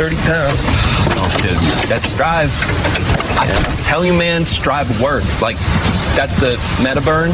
[0.00, 0.62] 30 pounds.
[1.16, 1.56] Oh, kid.
[1.88, 2.50] That's Strive.
[3.38, 3.46] I
[3.84, 5.42] tell you, man, Strive works.
[5.42, 5.58] Like,
[6.16, 7.30] that's the meta burn.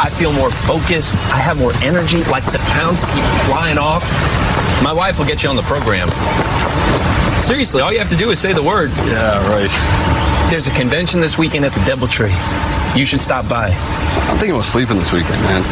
[0.00, 1.16] I feel more focused.
[1.32, 2.24] I have more energy.
[2.24, 4.04] Like, the pounds keep flying off.
[4.82, 6.08] My wife will get you on the program.
[7.40, 8.90] Seriously, all you have to do is say the word.
[9.04, 10.25] Yeah, right.
[10.48, 12.32] There's a convention this weekend at the Doubletree.
[12.96, 13.66] You should stop by.
[13.68, 15.62] I'm thinking about sleeping this weekend, man.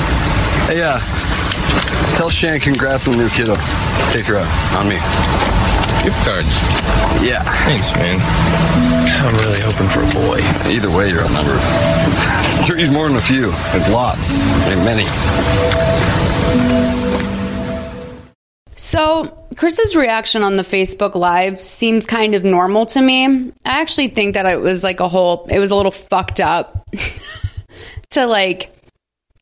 [0.66, 0.98] Hey, uh,
[2.16, 3.54] tell Shan congrats on the new kiddo.
[4.10, 4.96] Take her out on me.
[6.02, 6.60] Gift cards.
[7.22, 7.42] Yeah.
[7.64, 8.18] Thanks, man.
[9.24, 10.40] I'm really hoping for a boy.
[10.68, 11.60] Either way, you're outnumbered.
[12.66, 13.52] Three's more than a few.
[13.78, 14.42] It's lots.
[14.44, 15.04] I mean, many.
[18.76, 23.26] So, Chris's reaction on the Facebook Live seems kind of normal to me.
[23.64, 26.84] I actually think that it was like a whole, it was a little fucked up
[28.10, 28.74] to like,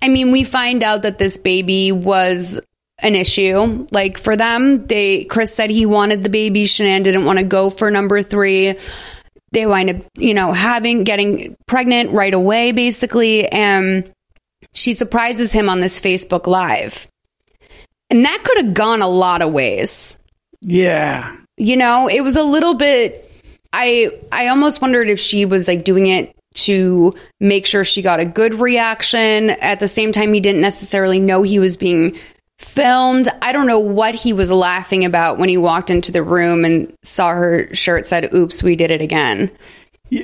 [0.02, 2.60] I mean, we find out that this baby was
[2.98, 3.86] an issue.
[3.90, 6.64] Like for them, they, Chris said he wanted the baby.
[6.64, 8.74] Shanann didn't want to go for number three.
[9.52, 13.46] They wind up, you know, having, getting pregnant right away, basically.
[13.48, 14.10] And
[14.74, 17.06] she surprises him on this Facebook Live.
[18.12, 20.18] And that could have gone a lot of ways.
[20.60, 21.34] Yeah.
[21.56, 23.30] You know, it was a little bit
[23.72, 28.20] I I almost wondered if she was like doing it to make sure she got
[28.20, 29.48] a good reaction.
[29.48, 32.18] At the same time he didn't necessarily know he was being
[32.58, 33.28] filmed.
[33.40, 36.94] I don't know what he was laughing about when he walked into the room and
[37.02, 39.50] saw her shirt said oops, we did it again.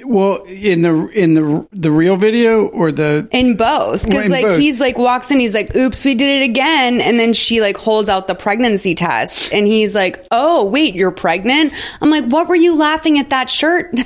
[0.04, 4.04] Well, in the in the the real video or the In both.
[4.04, 4.58] Because like both.
[4.58, 7.00] he's like walks in, he's like, oops, we did it again.
[7.00, 11.10] And then she like holds out the pregnancy test and he's like, Oh, wait, you're
[11.10, 11.72] pregnant?
[12.02, 13.94] I'm like, what were you laughing at that shirt?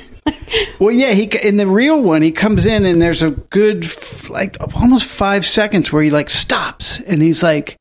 [0.79, 3.85] Well, yeah, he in the real one he comes in and there's a good
[4.29, 7.75] like almost five seconds where he like stops and he's like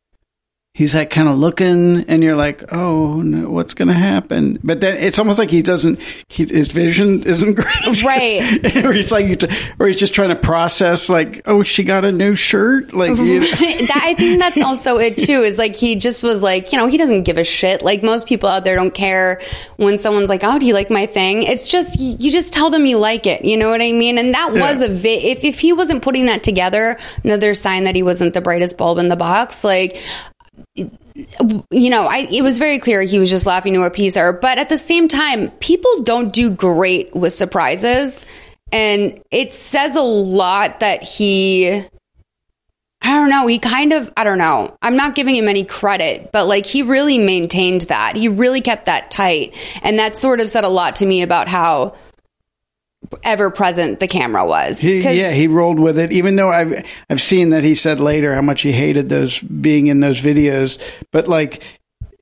[0.74, 4.96] he's like kind of looking and you're like oh no, what's gonna happen but then
[4.96, 8.76] it's almost like he doesn't he, his vision isn't great Right.
[8.84, 9.42] or he's like
[9.78, 13.40] or he's just trying to process like oh she got a new shirt like you
[13.40, 13.46] know.
[13.46, 15.42] that, I think that's also it too.
[15.42, 17.82] Is like he just was like, you know, he doesn't give a shit.
[17.82, 19.40] Like most people out there don't care
[19.76, 22.86] when someone's like, "Oh, do you like my thing?" It's just you just tell them
[22.86, 23.44] you like it.
[23.44, 24.16] You know what I mean?
[24.18, 24.86] And that was Yeah.
[24.86, 28.40] a vi- if if he wasn't putting that together, another sign that he wasn't the
[28.40, 29.64] brightest bulb in the box.
[29.64, 29.98] Like
[30.74, 34.32] you know, I, it was very clear he was just laughing to appease her.
[34.32, 38.26] But at the same time, people don't do great with surprises.
[38.70, 41.84] And it says a lot that he,
[43.02, 46.30] I don't know, he kind of, I don't know, I'm not giving him any credit,
[46.32, 48.16] but like he really maintained that.
[48.16, 49.54] He really kept that tight.
[49.82, 51.94] And that sort of said a lot to me about how
[53.22, 54.80] ever present the camera was.
[54.80, 56.12] He, yeah, he rolled with it.
[56.12, 59.88] Even though I've I've seen that he said later how much he hated those being
[59.88, 61.62] in those videos, but like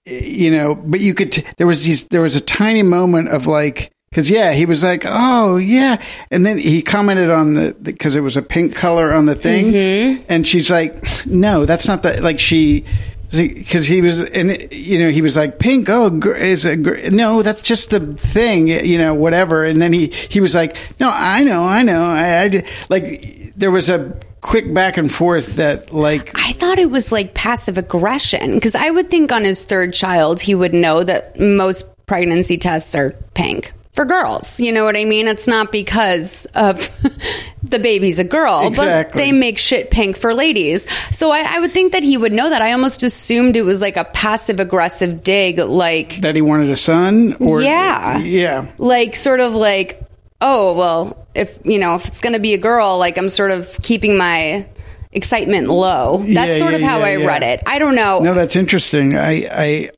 [0.06, 3.46] you know, but you could t- there was these there was a tiny moment of
[3.46, 8.16] like because yeah, he was like, oh yeah, and then he commented on the because
[8.16, 10.24] it was a pink color on the thing, mm-hmm.
[10.28, 12.84] and she's like, no, that's not the like she.
[13.30, 17.10] Because he was, and you know, he was like, "Pink, oh, gr- is a gr-
[17.10, 21.10] no, that's just the thing, you know, whatever." And then he he was like, "No,
[21.12, 26.32] I know, I know, I like." There was a quick back and forth that, like,
[26.34, 30.40] I thought it was like passive aggression because I would think on his third child
[30.40, 34.60] he would know that most pregnancy tests are pink for girls.
[34.60, 35.28] You know what I mean?
[35.28, 36.88] It's not because of
[37.70, 40.86] the baby's a girl, but they make shit pink for ladies.
[41.10, 42.62] So I, I would think that he would know that.
[42.62, 46.76] I almost assumed it was like a passive aggressive dig, like that he wanted a
[46.76, 48.18] son, or Yeah.
[48.18, 50.02] yeah, like sort of like
[50.42, 53.50] oh well if you know if it's going to be a girl like i'm sort
[53.50, 54.66] of keeping my
[55.12, 57.26] excitement low that's Yeah, sort of how yeah, i yeah.
[57.26, 59.16] read it i don't know No, that's interesting.
[59.16, 59.90] I, I,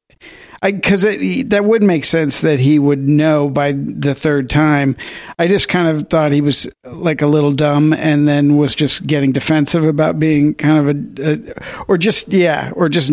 [0.62, 4.96] because that would make sense that he would know by the third time.
[5.38, 9.06] I just kind of thought he was like a little dumb, and then was just
[9.06, 13.12] getting defensive about being kind of a, a or just yeah, or just.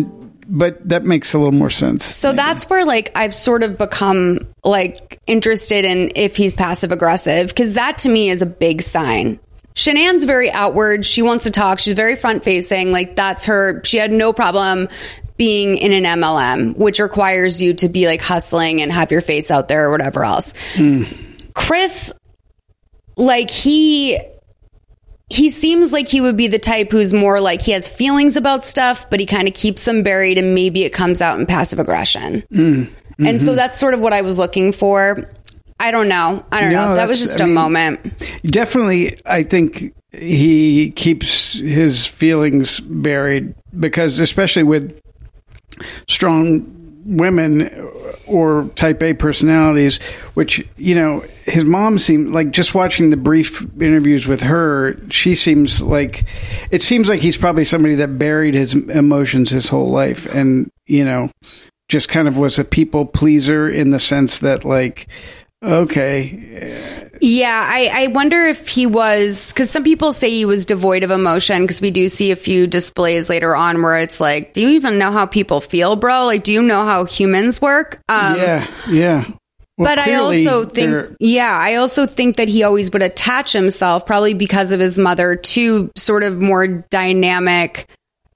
[0.52, 2.04] But that makes a little more sense.
[2.04, 7.46] so that's where like i've sort of become like interested in if he's passive aggressive
[7.50, 9.38] because that to me is a big sign
[9.80, 11.06] Shanann's very outward.
[11.06, 11.78] She wants to talk.
[11.78, 12.92] She's very front facing.
[12.92, 13.82] Like that's her.
[13.82, 14.90] She had no problem
[15.38, 19.50] being in an MLM, which requires you to be like hustling and have your face
[19.50, 20.52] out there or whatever else.
[21.54, 22.12] Chris,
[23.16, 24.20] like he
[25.30, 28.66] he seems like he would be the type who's more like he has feelings about
[28.66, 31.78] stuff, but he kind of keeps them buried and maybe it comes out in passive
[31.78, 32.44] aggression.
[32.52, 32.92] Mm.
[33.18, 33.56] And so mm-hmm.
[33.56, 35.26] that's sort of what I was looking for.
[35.80, 36.44] I don't know.
[36.52, 36.94] I don't No, know.
[36.94, 38.28] That was just I a mean- moment.
[38.44, 45.00] Definitely, I think he keeps his feelings buried because, especially with
[46.08, 47.70] strong women
[48.26, 49.98] or type A personalities,
[50.34, 55.34] which, you know, his mom seemed like just watching the brief interviews with her, she
[55.34, 56.24] seems like
[56.70, 61.04] it seems like he's probably somebody that buried his emotions his whole life and, you
[61.04, 61.30] know,
[61.88, 65.08] just kind of was a people pleaser in the sense that, like,
[65.62, 67.10] okay.
[67.22, 71.10] Yeah, I, I wonder if he was because some people say he was devoid of
[71.10, 74.68] emotion because we do see a few displays later on where it's like, do you
[74.70, 76.24] even know how people feel, bro?
[76.24, 78.00] Like, do you know how humans work?
[78.08, 79.24] Um, yeah, yeah.
[79.76, 83.52] Well, but I also think, they're- yeah, I also think that he always would attach
[83.52, 87.86] himself, probably because of his mother, to sort of more dynamic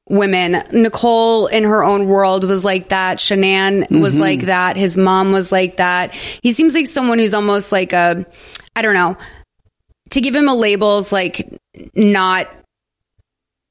[0.09, 0.62] women.
[0.73, 3.19] Nicole, in her own world, was like that.
[3.19, 4.21] Shanann was Mhm.
[4.21, 4.77] like that.
[4.77, 6.14] His mom was like that.
[6.14, 8.27] He seems like someone who's almost like a,
[8.77, 9.17] I don't know,
[10.11, 11.49] to give him a label is like
[11.95, 12.49] not.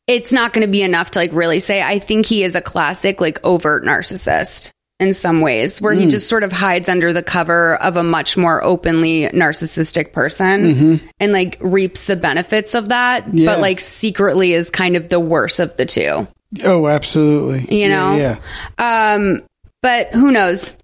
[0.06, 1.82] It's not going to be enough to like really say.
[1.82, 6.12] I think he is a classic, like overt narcissist in some ways, where he Mm.
[6.12, 11.00] just sort of hides under the cover of a much more openly narcissistic person Mhm.
[11.20, 13.48] and like reaps the benefits of that, Yeah.
[13.52, 16.28] but like secretly is kind of the worst of the two,
[16.64, 17.66] Oh, absolutely.
[17.76, 18.16] you know?
[18.16, 18.38] Yeah.
[18.80, 19.14] yeah.
[19.16, 19.42] Um,
[19.82, 20.78] but who knows?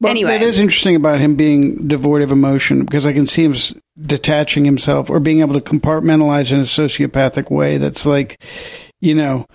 [0.00, 3.44] But anyway, that is interesting about him being devoid of emotion because I can see
[3.44, 3.54] him
[4.00, 7.78] detaching himself or being able to compartmentalize in a sociopathic way.
[7.78, 8.38] That's like,
[9.00, 9.46] you know,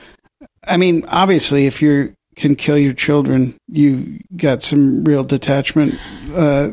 [0.68, 5.96] I mean, obviously, if you can kill your children, you got some real detachment.
[6.34, 6.72] Uh,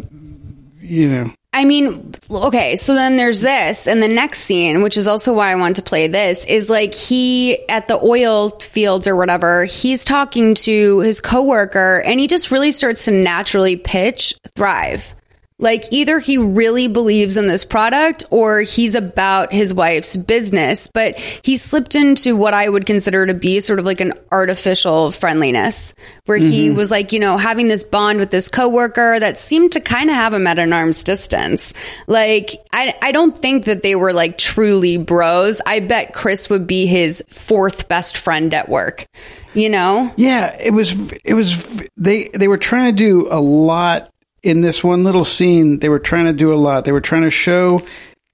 [0.81, 5.09] you know, I mean, okay, so then there's this, and the next scene, which is
[5.09, 9.17] also why I want to play this, is like he at the oil fields or
[9.17, 15.16] whatever, he's talking to his coworker, and he just really starts to naturally pitch Thrive.
[15.59, 21.19] Like either he really believes in this product or he's about his wife's business, but
[21.19, 25.95] he slipped into what I would consider to be sort of like an artificial friendliness
[26.27, 26.75] where he Mhm.
[26.75, 30.17] was like, you know, having this bond with this coworker that seemed to kind of
[30.17, 31.73] have him at an arm's distance.
[32.07, 35.63] Like, I, I don't think that they were like truly bros.
[35.65, 39.07] I bet Chris would be his fourth best friend at work,
[39.55, 40.13] you know?
[40.17, 40.95] Yeah, it was.
[41.25, 41.57] It was.
[41.97, 44.11] They they were trying to do a lot
[44.47, 45.79] in this one little scene.
[45.81, 46.85] They were trying to do a lot.
[46.85, 47.83] They were trying to show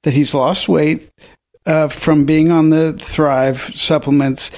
[0.03, 1.09] that he's lost weight
[1.67, 4.51] uh, from being on the Thrive supplements.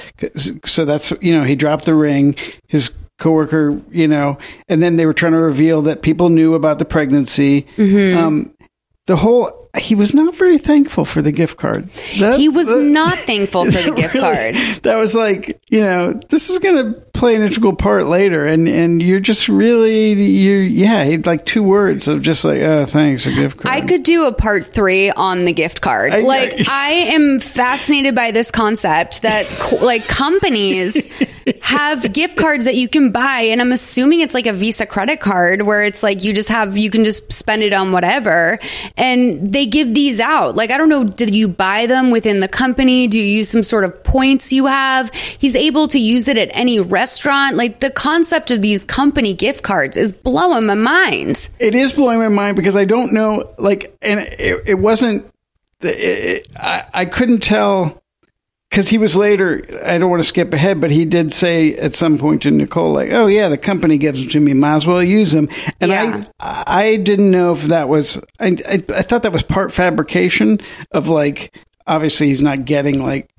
[0.65, 2.37] So that's you know he dropped the ring.
[2.69, 4.39] His coworker, you know,
[4.69, 7.67] and then they were trying to reveal that people knew about the pregnancy.
[7.77, 8.17] Mhm.
[8.17, 8.51] Um,
[9.07, 11.89] the whole he was not very thankful for the gift card.
[12.21, 14.55] That- he was that- not thankful for the gift really- card.
[14.85, 18.69] That was like, you know, this is going to play an integral part later, and
[18.69, 23.33] and you're just really you yeah, like two words of just like, oh, thanks, a
[23.33, 23.75] gift card.
[23.75, 26.13] I could do a part three on the gift card.
[26.13, 31.09] I- like, I am fascinated by this concept that co- like companies
[31.63, 35.21] have gift cards that you can buy, and I'm assuming it's like a Visa credit
[35.21, 38.59] card where it's like you just have you can just spend it on whatever,
[38.99, 40.57] and they give these out.
[40.57, 43.07] Like, I don't know, did you buy them within the company?
[43.07, 45.11] Do you use some sort of points you have?
[45.15, 47.14] He's able to use it at any restaurant.
[47.57, 51.49] Like, the concept of these company gift cards is blowing my mind.
[51.59, 55.27] it is blowing my mind because I don't know, like, and it, it wasn't.
[55.81, 58.03] It, it, I, I couldn't tell
[58.75, 59.65] because he was later.
[59.85, 62.93] I don't want to skip ahead, but he did say at some point to Nicole,
[62.93, 64.53] like, "Oh yeah, the company gives them to me.
[64.53, 65.49] Might as well use them."
[65.81, 68.19] And I, I didn't know if that was.
[68.41, 70.59] I, I, I thought that was part fabrication
[70.91, 71.57] of like.
[71.87, 73.31] Obviously, he's not getting like,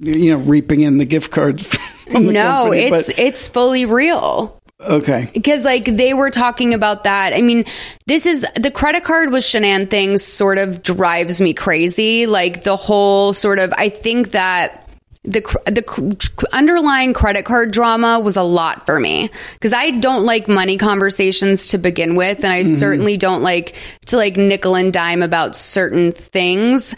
[0.00, 1.78] you know, reaping in the gift cards.
[2.12, 4.60] No, company, it's but- it's fully real.
[4.80, 5.28] okay.
[5.32, 7.32] Because like they were talking about that.
[7.32, 7.64] I mean,
[8.06, 12.26] this is the credit card with Shanann thing sort of drives me crazy.
[12.26, 14.78] Like the whole sort of I think that
[15.24, 20.24] the cr- the underlying credit card drama was a lot for me because I don't
[20.24, 22.76] like money conversations to begin with and I Mhm.
[22.80, 23.74] certainly don't like
[24.06, 26.96] to like nickel and dime about certain things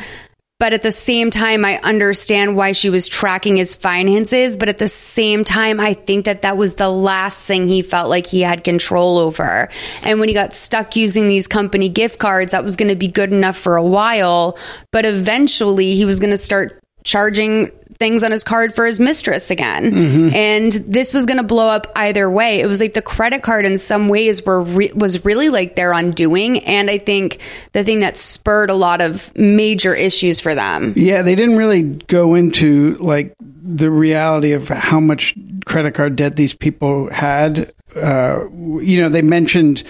[0.59, 4.79] but at the same time i understand why she was tracking his finances but at
[4.79, 8.41] the same time i think that that was the last thing he felt like he
[8.41, 9.69] had control over.
[10.03, 13.09] And when he got stuck using these company gift cards that was going to be
[13.09, 14.59] good enough for a while
[14.91, 19.51] but eventually he was going to start charging things on his card for his mistress
[19.53, 20.35] again Mhm.
[20.35, 23.65] and this was going to blow up either way it was like the credit card
[23.65, 27.39] in some ways were re- was really like their undoing and i think
[27.73, 31.83] the thing that spurred a lot of major issues for them Yeah, they didn't really
[31.83, 37.73] go into like the reality of how much credit card debt these people had.
[37.97, 38.45] Uh,
[38.83, 39.83] you know, they mentioned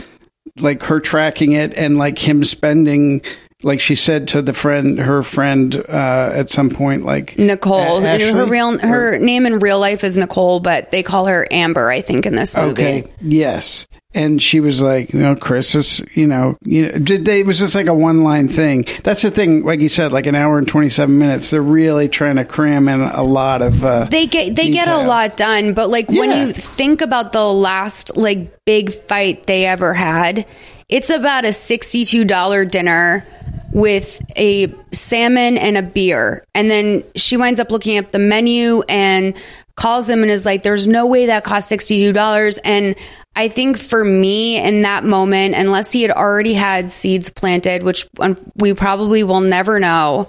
[0.61, 3.20] like her tracking it and like him spending,
[3.64, 8.06] like she said to the friend, her friend, uh, at some point, like nicole A-
[8.06, 11.90] and her real her name in real life is nicole but they call her amber
[11.90, 13.04] i think in this movie Okay.
[13.21, 13.87] Yes.
[14.15, 17.46] and she was like, you know, Chris is, you know, you know, did they, it
[17.46, 18.85] was just like a one line thing.
[19.02, 21.50] That's the thing, like you said, like an hour and 27 minutes.
[21.50, 24.98] They're really trying to cram in a lot of, uh, they get they get a
[24.98, 29.92] lot done but like when you think about the last like big fight they ever
[29.92, 30.46] had
[30.88, 33.26] it's about a $62 dinner
[33.72, 36.44] with a salmon and a beer.
[36.54, 39.37] And then she winds up looking up the menu and
[39.76, 42.94] calls him and is like there's no way that cost $62 and
[43.37, 48.06] I think for me in that moment, unless he had already had seeds planted, which
[48.54, 50.28] we probably will never know,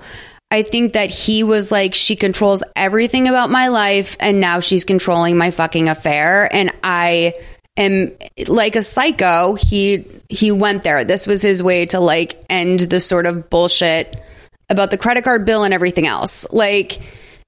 [0.50, 4.86] I think that he was like, she controls everything about my life, and now she's
[4.86, 7.34] controlling my fucking affair, and I
[7.78, 8.12] am
[8.48, 9.56] like a psycho.
[9.56, 11.04] He he went there.
[11.04, 14.22] This was his way to like end the sort of bullshit
[14.70, 16.46] about the credit card bill and everything else.
[16.52, 17.00] Like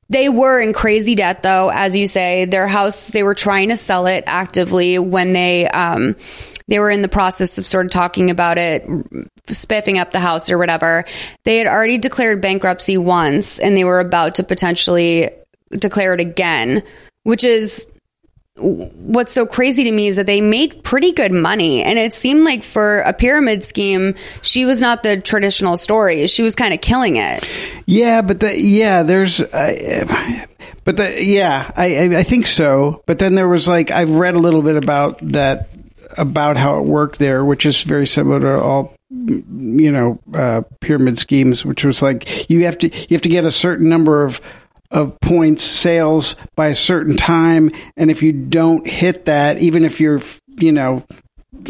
[0.10, 2.46] they were in crazy debt though, as you say.
[2.46, 6.16] Their house they were trying to sell it actively when they um
[6.68, 8.86] they were in the process of sort of talking about it,
[9.48, 11.06] spiffing up the house or whatever.
[11.46, 15.30] They had already declared bankruptcy once and they were about to potentially
[15.72, 16.84] declare it again,
[17.24, 17.88] which is
[18.60, 21.84] what's so crazy to me is that they made pretty good money.
[21.84, 26.28] And it seemed like for a pyramid scheme she was not the traditional story.
[26.28, 27.48] She was kind of killing it.
[27.86, 30.46] Yeah, but the yeah, there's, uh,
[30.84, 33.04] but the yeah, I I- think so.
[33.06, 35.70] But then there was like I've read a little bit about that
[36.18, 41.18] about how it worked there, which is very similar to all you know uh, pyramid
[41.18, 44.42] schemes, which was like you have to you have to get a certain number of
[44.92, 50.00] of points sales by a certain time, and if you don't hit that, even if
[50.00, 50.22] you're
[50.60, 51.04] you know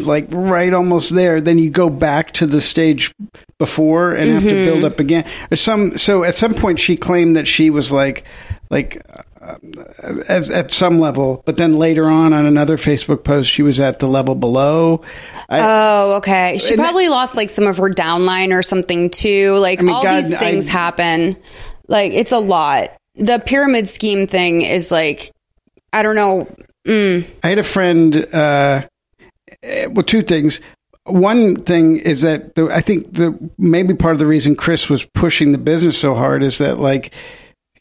[0.00, 3.14] like right almost there, then you go back to the stage
[3.58, 5.28] before and have to build up again.
[5.50, 8.24] Or some so at some point she claimed that she was like
[8.70, 9.02] like
[9.40, 9.56] uh,
[10.28, 13.98] as, at some level, but then later on on another Facebook post she was at
[13.98, 15.02] the level below.
[15.48, 16.58] I, oh okay.
[16.58, 19.56] She probably lost like some of her downline or something too.
[19.56, 21.36] Like I mean, all God, these things I- happen.
[21.88, 25.30] Like it's a lot the pyramid scheme thing is like
[25.92, 26.46] i don't know
[26.88, 28.16] mm, I had a friend.
[28.34, 28.86] Uh,
[29.62, 30.60] well, two things.
[31.04, 35.04] One thing is that the, I think the maybe part of the reason Chris was
[35.06, 37.14] pushing the business so hard is that like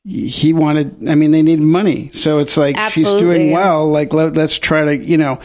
[0.04, 1.10] he wanted.
[1.10, 3.88] I mean, they needed money, so it's like she's doing well.
[3.88, 5.40] Like let, let's try to you know.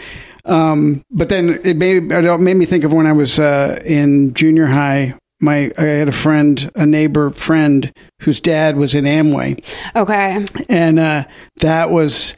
[0.44, 4.34] Um, but then it made it made me think of when I was uh, in
[4.34, 5.14] junior high.
[5.42, 9.62] My I had a friend, a neighbor friend, whose dad was in Amway.
[9.94, 10.46] Okay.
[10.68, 11.24] And uh,
[11.56, 12.36] that was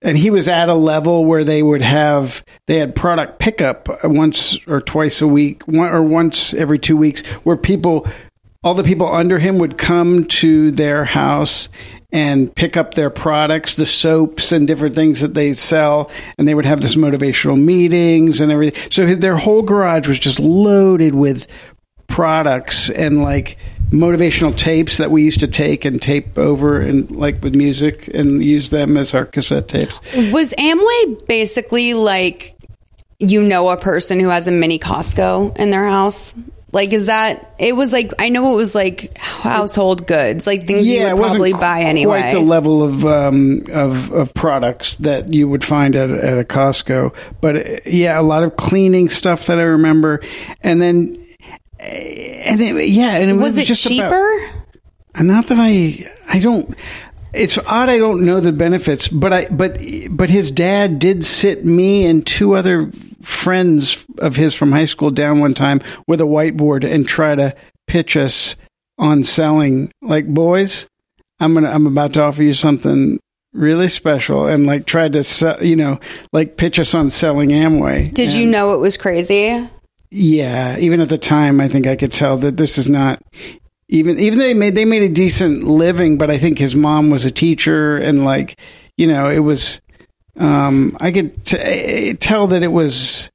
[0.00, 4.56] and he was at a level where they would have they had product pickup once
[4.66, 8.06] or twice a week one, or once every two weeks where people
[8.62, 11.68] all the people under him would come to their house
[12.12, 16.10] and pick up their products the soaps and different things that they sell.
[16.38, 18.90] And they would have this motivational meetings and everything.
[18.90, 21.46] So their whole garage was just loaded with
[22.14, 23.58] products and like
[23.90, 28.42] motivational tapes that we used to take and tape over and like with music and
[28.42, 29.98] use them as our cassette tapes.
[30.32, 32.54] was amway basically like
[33.18, 36.36] you know a person who has a mini costco in their house?
[36.70, 40.88] Like is that it was like i know it was like household goods like things
[40.88, 42.20] you would it wasn't probably buy anyway.
[42.20, 46.44] Quite the level of um, of of products that you would find at at a
[46.44, 50.20] Costco, but uh, yeah, a lot of cleaning stuff that I remember,
[50.62, 51.23] and then
[51.84, 54.50] and it, yeah, and it was was, it just cheaper?
[55.14, 56.74] About, not that I I don't.
[57.32, 59.78] It's odd I don't know the benefits, but I but
[60.10, 62.90] but his dad did sit me and two other
[63.22, 67.54] friends of his from high school down one time with a whiteboard and try to
[67.86, 68.56] pitch us
[68.98, 69.90] on selling.
[70.02, 70.86] Like boys
[71.40, 73.18] i'm gonna i'm about to offer you something
[73.52, 75.98] really special and like tried to sell you know
[76.32, 78.12] like pitch us on selling amway.
[78.12, 79.68] Did you know it was crazy
[80.14, 83.20] yeah even at the time i think i could tell that this is not
[83.88, 87.24] even even they made they made a decent living but i think his mom was
[87.24, 88.58] a teacher and like
[88.96, 89.80] you know it was
[90.36, 93.30] um i could t- eh, tell that it was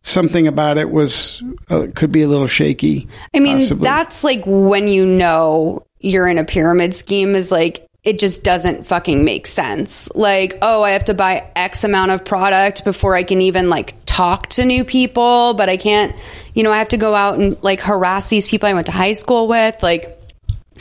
[0.00, 3.84] something about it was uh, could be a little shaky I mean, possibly.
[3.84, 8.84] that's like when you know you're in a pyramid scheme is like it just doesn't
[8.84, 10.10] fucking make sense.
[10.14, 14.01] Like, oh, I have to buy X amount of product before I can even like
[14.12, 16.14] talk to new people, but I can't,
[16.54, 18.92] you know, I have to go out and like harass these people I went to
[18.92, 19.82] high school with.
[19.82, 20.18] Like,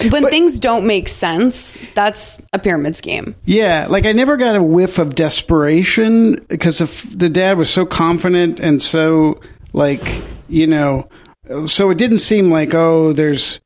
[0.10, 3.36] when things don't make sense, that's a pyramid scheme.
[3.46, 8.60] Yeah, like I never got a whiff of desperation because the dad was so confident
[8.60, 9.40] and so
[9.74, 11.08] like you know,
[11.66, 13.60] so it didn't seem like oh, there's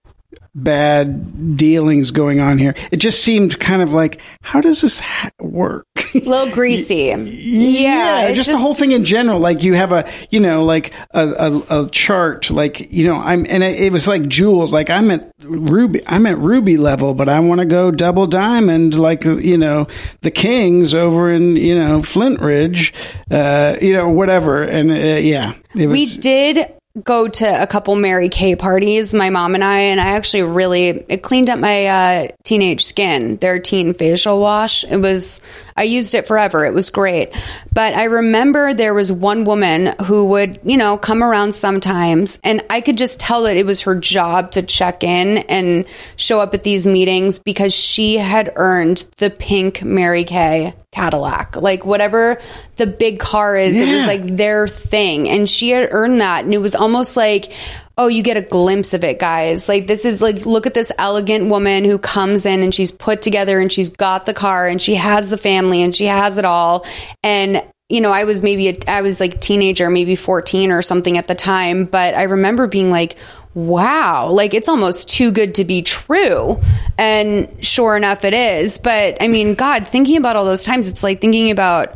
[0.56, 2.74] bad dealings going on here.
[2.90, 5.86] It just seemed kind of like, how does this ha- work?
[6.16, 7.08] A little greasy.
[7.08, 8.22] yeah.
[8.28, 9.40] it's just, the whole thing in general.
[9.40, 12.50] Like you have a, you know, like a, a, a chart.
[12.50, 14.72] Like you know, I'm and it, it was like jewels.
[14.72, 16.02] Like I'm at ruby.
[16.08, 18.98] I'm at ruby level, but I want to go double diamond.
[18.98, 19.88] Like you know,
[20.22, 22.94] the kings over in you know Flint Ridge.
[23.30, 24.64] Uh, you know, whatever.
[24.64, 25.88] And uh, yeah, was.
[25.88, 30.16] we did go to a couple Mary Kay parties, my mom and I, and I
[30.16, 33.38] actually really it cleaned up my uh, teenage skin.
[33.38, 34.84] Their teen facial wash.
[34.86, 35.42] It was
[35.78, 36.66] I used it forever.
[36.66, 37.36] It was great.
[37.74, 42.64] But I remember there was one woman who would, you know, come around sometimes and
[42.70, 46.54] I could just tell that it was her job to check in and show up
[46.54, 51.58] at these meetings because she had earned the pink Mary Kay Cadillac.
[51.58, 52.40] Like whatever
[52.78, 55.28] the big car is, it was like their thing.
[55.28, 56.46] And she had earned that.
[56.46, 57.52] And it was almost like,
[57.98, 59.70] oh, you get a glimpse of it, guys.
[59.70, 63.22] Like this is like, look at this elegant woman who comes in and she's put
[63.22, 66.46] together and she's got the car and she has the family and she has it
[66.46, 66.86] all.
[67.24, 71.18] And you know, I was maybe a, I was like teenager, maybe 14 or something
[71.18, 73.16] at the time, but I remember being like,
[73.54, 76.60] wow, like it's almost too good to be true.
[76.98, 78.80] And sure enough, it is.
[78.80, 81.96] But I mean, God, thinking about all those times, it's like thinking about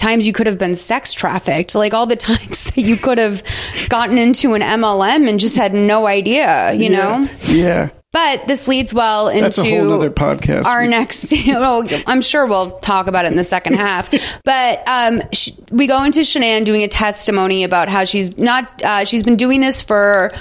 [0.00, 3.42] times you could have been sex trafficked, like all the times that you could have
[3.88, 7.28] gotten into an MLM and just had no idea, you know?
[7.46, 7.90] yeah.
[8.12, 10.64] But this leads well into That's a whole nother podcast.
[10.64, 11.32] our next.
[11.46, 14.10] well, I'm sure we'll talk about it in the second half.
[14.44, 18.82] But um, sh- we go into Shanann doing a testimony about how she's not.
[18.82, 20.32] Uh, she's been doing this for.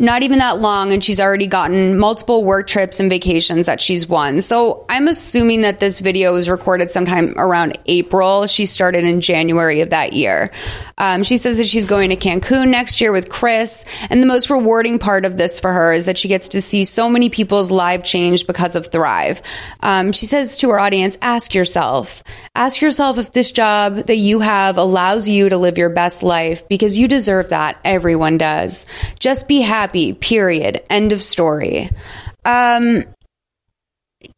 [0.00, 4.08] Not even that long, and she's already gotten multiple work trips and vacations that she's
[4.08, 4.40] won.
[4.40, 8.46] So I'm assuming that this video was recorded sometime around April.
[8.46, 10.52] She started in January of that year.
[10.98, 13.84] Um, she says that she's going to Cancun next year with Chris.
[14.10, 16.84] And the most rewarding part of this for her is that she gets to see
[16.84, 19.40] so many people's life change because of Thrive.
[19.80, 22.22] Um, she says to her audience, ask yourself,
[22.54, 26.68] ask yourself if this job that you have allows you to live your best life
[26.68, 27.78] because you deserve that.
[27.84, 28.84] Everyone does.
[29.20, 30.82] Just be happy, period.
[30.90, 31.88] End of story.
[32.44, 33.04] Um,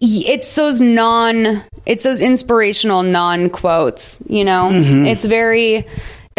[0.00, 5.06] it's those non it's those inspirational non quotes you know Mm-hmm.
[5.06, 5.86] it's very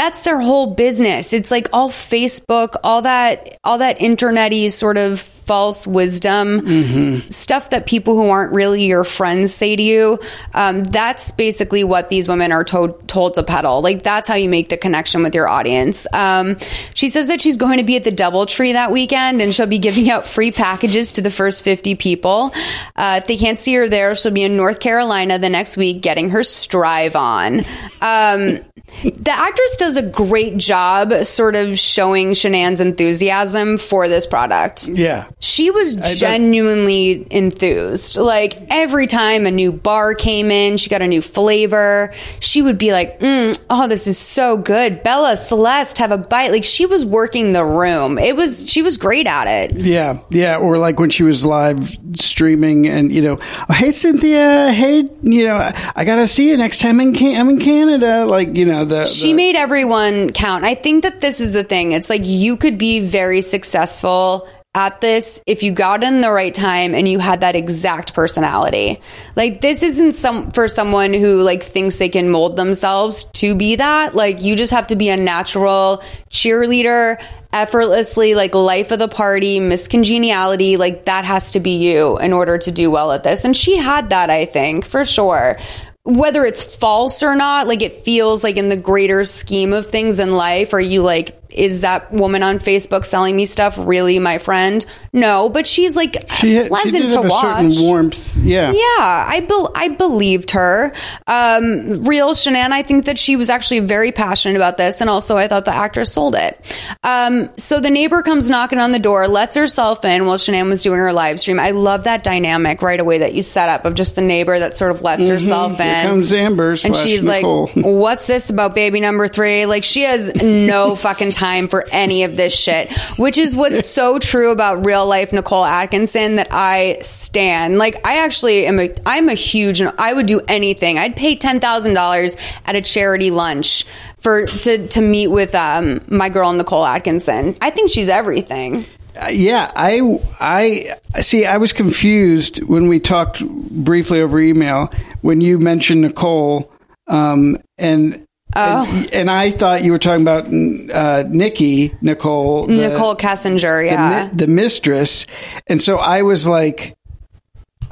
[0.02, 1.32] that's their whole business.
[1.32, 7.28] It's like all facebook all that all that internety sort of false wisdom Mm-hmm.
[7.28, 10.20] s- stuff that people who aren't really your friends say to you.
[10.54, 13.82] Um, that's basically what these women are told told to peddle.
[13.82, 16.08] Like that's how you make the connection with your audience.
[16.14, 16.58] Um,
[16.95, 19.78] she says that she's going to be at the doubletree that weekend and she'll be
[19.80, 22.52] giving out free packages to the first 50 people.
[22.95, 26.02] Uh, if they can't see her there she'll be in north carolina the next week
[26.02, 27.60] getting her strive on.
[28.02, 28.62] Um,
[29.04, 34.88] the actress does a great job sort of showing Shanann's enthusiasm for this product.
[34.89, 35.28] Yeah.
[35.39, 38.18] She was genuinely enthused.
[38.18, 42.14] Like every time a new bar came in, she got a new flavor.
[42.39, 46.52] She would be like, mm, "Oh, this is so good." Bella, Celeste, have a bite.
[46.52, 48.18] Like she was working the room.
[48.18, 49.78] It was she was great at it.
[49.78, 53.39] Yeah, yeah, or like when she was live streaming, and you know,
[53.70, 57.39] oh, hey Cynthia, hey, you know, I, I gotta see you next time in Can-
[57.39, 58.26] I'm in Canada.
[58.26, 60.65] Like you know, the she made everyone count.
[60.65, 61.91] I think that this is the thing.
[61.91, 66.53] It's like you could be very successful at this if you got in the right
[66.53, 69.01] time and you had that exact personality.
[69.36, 73.75] Like this isn't some for someone who like thinks they can mold themselves to be
[73.75, 74.15] that.
[74.15, 77.21] Like you just have to be a natural cheerleader,
[77.51, 82.32] effortlessly like life of the party, Miss Congeniality, like that has to be you in
[82.32, 83.43] order to do well at this.
[83.43, 85.57] And she had that, I think, for sure
[86.04, 90.20] whether it's false or not, like it feels like in the greater scheme of things
[90.20, 94.38] in life, are you like, is that woman on Facebook selling me stuff really my
[94.38, 94.86] friend?
[95.14, 97.74] No, but she's like she, had- she pleasant did to a watch.
[97.78, 98.36] warmth.
[98.38, 98.80] Yeah, Yeah,
[99.28, 100.93] I bel I believed her.
[101.28, 105.38] Um, real Shanann, I think that she was actually very passionate about this, and also
[105.38, 106.58] I thought the actress sold it.
[107.04, 110.84] Um, so the neighbor comes knocking on the door, lets herself in while Shanann was
[110.84, 111.60] doing her live stream.
[111.60, 114.76] I love that dynamic right away that you set up of just the neighbor that
[114.76, 115.78] sort of lets herself in.
[115.80, 115.93] Mm-hmm.
[115.95, 117.66] Here comes Amber and she's Nicole.
[117.76, 119.66] like, "What's this about baby number three?
[119.66, 122.92] Like she has no fucking time for any of this shit.
[123.18, 127.78] Which is what's so true about real life Nicole Atkinson that I stand.
[127.78, 130.98] Like I actually am a I'm a huge I would do anything.
[130.98, 133.86] I'd pay ten thousand dollars at a charity lunch
[134.18, 137.56] for to to meet with um my girl Nicole Atkinson.
[137.62, 138.86] I think she's everything.
[139.16, 141.46] Uh, yeah, I I see.
[141.46, 144.89] I was confused when we talked briefly over email
[145.22, 146.72] when you mentioned Nicole,
[147.08, 148.26] um, and
[148.56, 148.86] Oh.
[148.88, 150.45] And, and I thought you were talking about
[150.93, 154.30] uh, Nikki Nicole, the- Nichol Kessinger, yeah.
[154.32, 155.26] mi- the mistress,
[155.68, 156.95] and so I was like.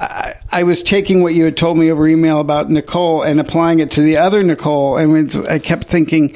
[0.02, 3.80] I, I was taking what you had told me over email about Nicole and applying
[3.80, 6.34] it to the other Nicole, and I kept thinking,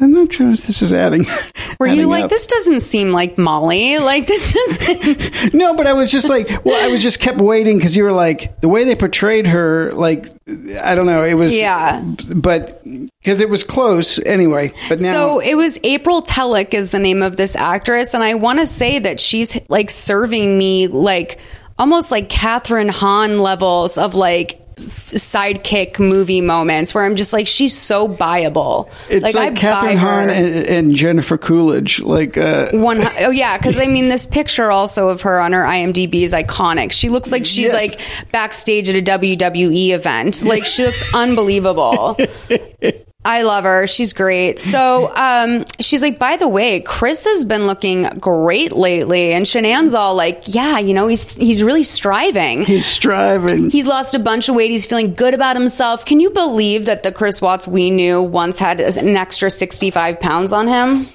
[0.00, 1.24] I'm not sure if this is adding.
[1.78, 2.30] Were you like, up.
[2.30, 3.98] this doesn't seem like Molly?
[4.04, 5.54] Like, this doesn't.
[5.54, 8.12] No, but I was just like, well, I was just kept waiting because you were
[8.12, 9.92] like the way they portrayed her.
[9.92, 10.26] Like,
[10.80, 12.00] I don't know, it was Yeah.
[12.34, 14.72] but because it was close anyway.
[14.88, 18.34] But now, So it was April Telek is the name of this actress, and I
[18.34, 21.38] want to say that she's like serving me like
[21.78, 27.76] almost like Kathryn Hahn levels of like sidekick movie moments where I'm just like she's
[27.76, 28.88] so buyable.
[29.08, 32.00] it's like, I Kathryn Hahn and, and Jennifer Coolidge.
[32.00, 35.62] Like, uh, One, oh yeah, because I mean, this picture also of her on her
[35.62, 36.92] IMDb is iconic.
[36.92, 37.74] She looks like she's Yes.
[37.74, 38.00] like
[38.32, 40.42] backstage at a WWE event.
[40.44, 42.16] Like she looks unbelievable.
[43.24, 43.86] I love her.
[43.86, 44.58] She's great.
[44.58, 49.94] So um, she's like, by the way, Chris has been looking great lately, and Shanann's
[49.94, 52.64] all like, yeah, you know, he's he's really striving.
[52.64, 53.70] he's striving.
[53.70, 54.70] He's lost a bunch of weight.
[54.70, 56.04] He's feeling good about himself.
[56.04, 60.52] Can you believe that the Chris Watts we knew once had an extra 65 pounds
[60.52, 61.08] on him?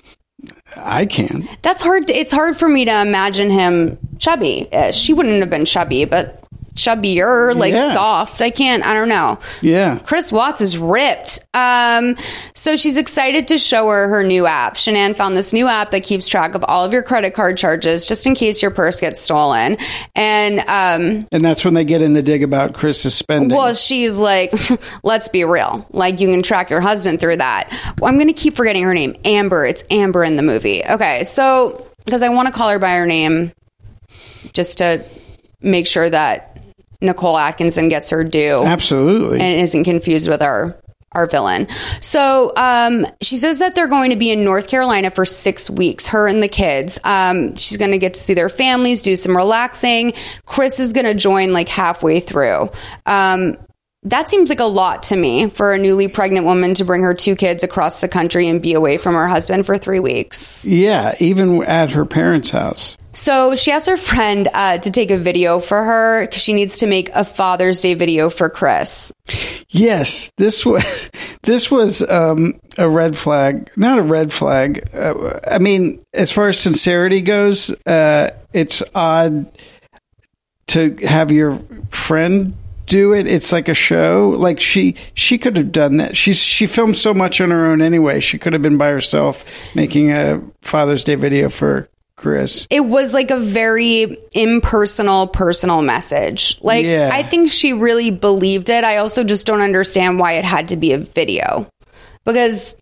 [0.76, 1.48] I can.
[1.62, 2.08] That's hard.
[2.08, 4.68] To, it's hard for me to imagine him chubby.
[4.92, 6.39] She wouldn't have been chubby, but
[6.80, 7.94] chubbier, like Yeah.
[7.94, 8.42] soft.
[8.42, 8.86] I can't.
[8.86, 9.40] I don't know.
[9.62, 10.00] Yeah.
[10.00, 11.40] Chris Watts is ripped.
[11.54, 12.16] Um,
[12.56, 14.76] so she's excited to show her her new app.
[14.76, 18.06] Shanann found this new app that keeps track of all of your credit card charges,
[18.06, 19.78] just in case your purse gets stolen.
[20.16, 23.58] And um, And that's when they get in the dig about Chris's spending.
[23.58, 24.54] well, she's like,
[25.04, 25.86] let's be real.
[25.92, 27.70] Like, you can track your husband through that.
[28.00, 29.16] Well, I'm going to keep forgetting her name.
[29.26, 29.66] Amber.
[29.66, 30.84] It's Amber in the movie.
[30.86, 31.24] Okay.
[31.24, 33.52] So, because I want to call her by her name
[34.54, 35.04] just to
[35.62, 36.49] make sure that
[37.02, 39.40] Nicole Atkinson gets her due Absolutely.
[39.40, 40.80] and isn't confused with our
[41.14, 41.68] our villain.
[42.02, 46.06] So um, she says that they're going to be in North Carolina for six weeks,
[46.08, 47.00] her and the kids.
[47.04, 50.14] Um, she's going to get to see their families, do some relaxing.
[50.46, 52.70] Chris is going to join like halfway through.
[53.08, 53.58] Um,
[54.04, 57.14] that seems like a lot to me for a newly pregnant woman to bring her
[57.14, 60.66] two kids across the country and be away from her husband for three weeks.
[60.66, 62.98] yeah, even at her parents' house.
[63.12, 66.78] So she asked her friend uh, to take a video for her because she needs
[66.80, 69.12] to make a Father's Day video for Chris.
[69.68, 71.10] Yes, this was
[71.44, 73.70] this was um, a red flag.
[73.76, 74.90] Not a red flag.
[74.94, 79.52] Uh, I mean, as far as sincerity goes, uh, it's odd
[80.68, 82.54] to have your friend
[82.90, 83.26] do it.
[83.28, 84.34] It's like a show.
[84.38, 86.18] Like she she could have done that.
[86.18, 88.20] She's she filmed so much on her own anyway.
[88.20, 91.88] She could have been by herself making a Father's Day video for
[92.18, 92.68] Chris.
[92.70, 97.12] it was like a very impersonal personal message like Yeah.
[97.14, 100.76] i think she really believed it i also just don't understand why it had to
[100.76, 101.66] be a video
[102.26, 102.76] because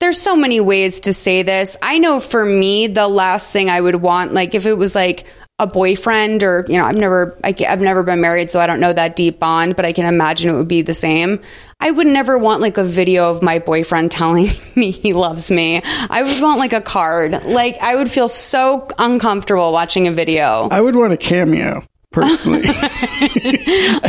[0.00, 3.80] there's so many ways to say this i know for me the last thing i
[3.80, 5.26] would want like if it was like
[5.58, 8.78] a boyfriend or you know i've never I, have never been married so i don't
[8.78, 11.40] know that deep bond but i can imagine it would be the same.
[11.78, 15.82] I would never want like a video of my boyfriend telling me he loves me.
[15.84, 17.44] I would want like a card.
[17.44, 20.68] Like i would feel so uncomfortable watching a video.
[20.70, 21.82] I would want a cameo
[22.20, 22.62] personally.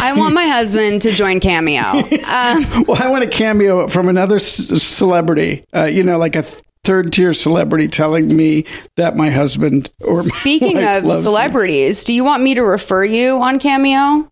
[0.01, 1.82] i want my husband to join cameo
[2.26, 5.66] um, Well, I want a cameo from another c- celebrity.
[5.76, 8.64] Uh, you know, like a th- third tier celebrity telling me
[8.95, 11.24] that my husband or my Speaking wife of loves me.
[11.26, 14.32] celebrities, do you want me to refer you on Cameo?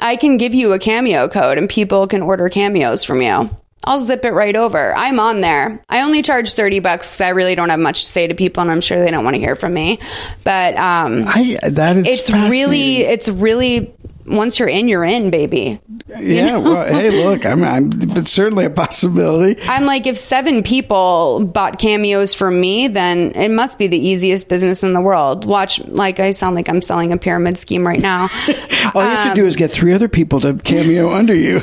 [0.00, 3.48] I can give you a Cameo code and people can order cameos from you.
[3.84, 4.94] I'll zip it right over.
[4.94, 5.82] I'm on there.
[5.88, 8.60] I only charge 30 bucks 'cause I really don't have much to say to people
[8.62, 9.98] and I'm sure they don't want to hear from me.
[10.44, 13.92] But um I that is it's really it's really
[14.24, 15.80] once you're in, you're in, baby.
[16.20, 16.56] yeah.
[16.56, 19.60] Well, hey, look, I'm, I'm, but certainly a possibility.
[19.64, 24.48] I'm like, if seven people bought cameos from me, then it must be the easiest
[24.48, 25.44] business in the world.
[25.44, 28.28] Watch, like, I sound like I'm selling a pyramid scheme right now.
[28.94, 31.60] All you have to do is get three other people to cameo under you.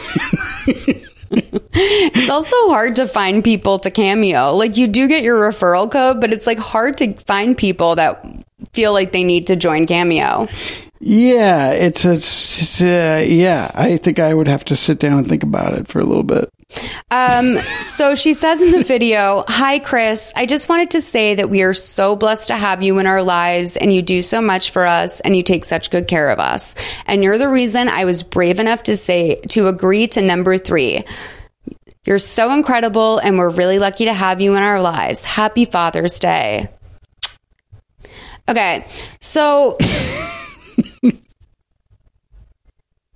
[1.73, 4.55] It's also hard to find people to cameo.
[4.55, 8.25] Like, you do get your referral code, but it's like hard to find people that
[8.73, 10.47] feel like they need to join cameo.
[10.99, 13.71] yeah, it's a, it's uh, yeah.
[13.73, 16.23] I think I would have to sit down and think about it for a little
[16.23, 16.49] bit.
[17.09, 20.31] Um, so she says in the video, Hi, Chris.
[20.35, 23.23] I just wanted to say that we are so blessed to have you in our
[23.23, 26.39] lives and you do so much for us and you take such good care of
[26.39, 26.75] us.
[27.07, 31.05] And you're the reason I was brave enough to say, to agree to number three.
[32.09, 35.23] You're so incredible and we're really lucky to have you in our lives.
[35.23, 36.67] Happy Father's Day.
[38.47, 38.87] Okay.
[39.21, 39.77] So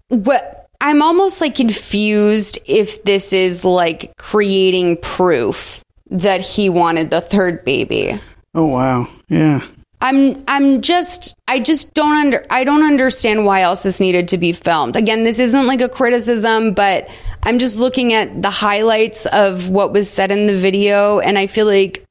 [0.10, 7.22] what I'm almost like confused if this is like creating proof that he wanted the
[7.22, 8.22] third baby.
[8.54, 9.10] Oh wow.
[9.28, 9.66] Yeah.
[10.04, 14.38] I'm I'm just I just don't under I don't understand why else this needed to
[14.38, 14.98] be filmed.
[14.98, 17.10] Again, this isn't like a criticism, but
[17.42, 21.48] I'm just looking at the highlights of what was said in the video and I
[21.48, 22.06] feel like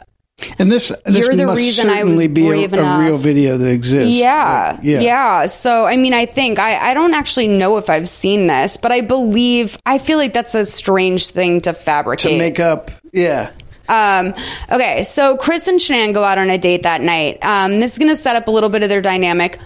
[0.58, 3.00] And this, this You're the must reason I was certainly be a, brave a enough.
[3.00, 4.16] real video that exists.
[4.16, 5.00] Yeah, Like, yeah.
[5.00, 5.46] yeah.
[5.46, 8.90] So, I mean, I think I, I don't actually know if I've seen this, but
[8.90, 12.32] I believe I feel like that's a strange thing to fabricate.
[12.32, 12.90] To make up.
[13.12, 13.50] Yeah.
[13.92, 14.34] Um,
[14.70, 17.38] okay, so Chris and Shanann go out on a date that night.
[17.44, 19.58] Um, this is going to set up a little bit of their dynamic.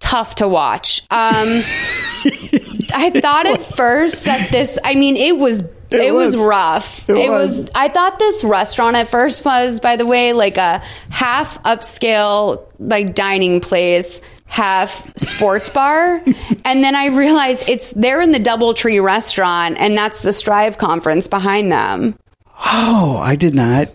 [0.00, 1.02] Tough to watch.
[1.10, 1.62] Um,
[2.92, 5.60] I thought at first that this, I mean, it was.
[5.60, 6.44] It, It was, was.
[6.44, 7.10] rough.
[7.10, 7.60] It It, was.
[7.62, 7.70] was.
[7.74, 13.14] I thought this restaurant at first was, by the way, like a half upscale, like
[13.14, 16.22] dining place, half sports bar.
[16.64, 21.26] and then I realized it's they're in the Doubletree restaurant, and that's the Thrive conference
[21.28, 22.16] behind them.
[22.64, 23.88] Oh, I did not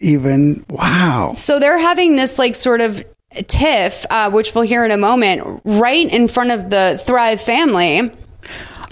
[0.00, 0.64] even.
[0.68, 1.32] Wow.
[1.34, 3.04] So they're having this like sort of
[3.46, 8.10] tiff, uh, which we'll hear in a moment, right in front of the Thrive family.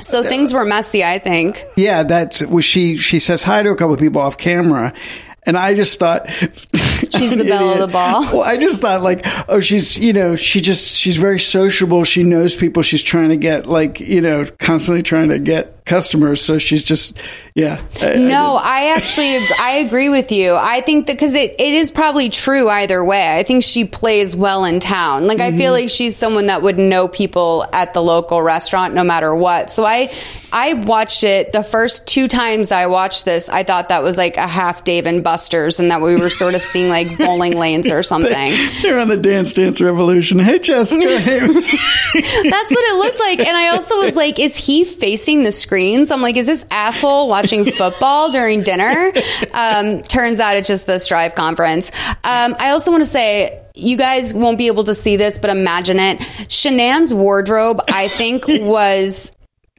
[0.01, 1.62] So things were messy, I think.
[1.76, 2.97] Yeah, that's well, she.
[2.97, 4.95] She says hi to a couple of people off camera,
[5.43, 6.26] and I just thought
[7.12, 8.22] She's the belle of the ball.
[8.22, 12.05] Well, I just thought like, oh, she's you know, she just she's very sociable.
[12.05, 12.83] She knows people.
[12.83, 16.43] She's trying to get like you know, constantly trying to get customers.
[16.43, 17.16] So she's just
[17.55, 17.81] yeah.
[18.01, 20.55] I- I No, I actually I agree with you.
[20.55, 23.39] I think that because it, it is probably true either way.
[23.39, 25.26] I think she plays well in town.
[25.26, 25.83] Like I feel mm-hmm.
[25.83, 29.70] like she's someone that would know people at the local restaurant no matter what.
[29.70, 30.12] So I
[30.53, 33.49] I watched it the first two times I watched this.
[33.49, 36.55] I thought that was like a half Dave and Buster's, and that we were sort
[36.55, 38.53] of seeing like bowling lanes or something.
[38.83, 40.39] They're on the Dance Dance Revolution.
[40.39, 41.07] Hey, Jessica.
[41.07, 43.39] That's what it looked like.
[43.41, 46.11] And I also was like, is he facing the screens?
[46.11, 49.12] I'm like, is this asshole watching football during dinner?
[49.53, 51.93] Um, turns out it's just the Thrive conference.
[52.25, 55.49] Um, I also want to say, you guys won't be able to see this, but
[55.49, 56.18] imagine it.
[56.49, 59.31] Shanann's wardrobe, I think, was.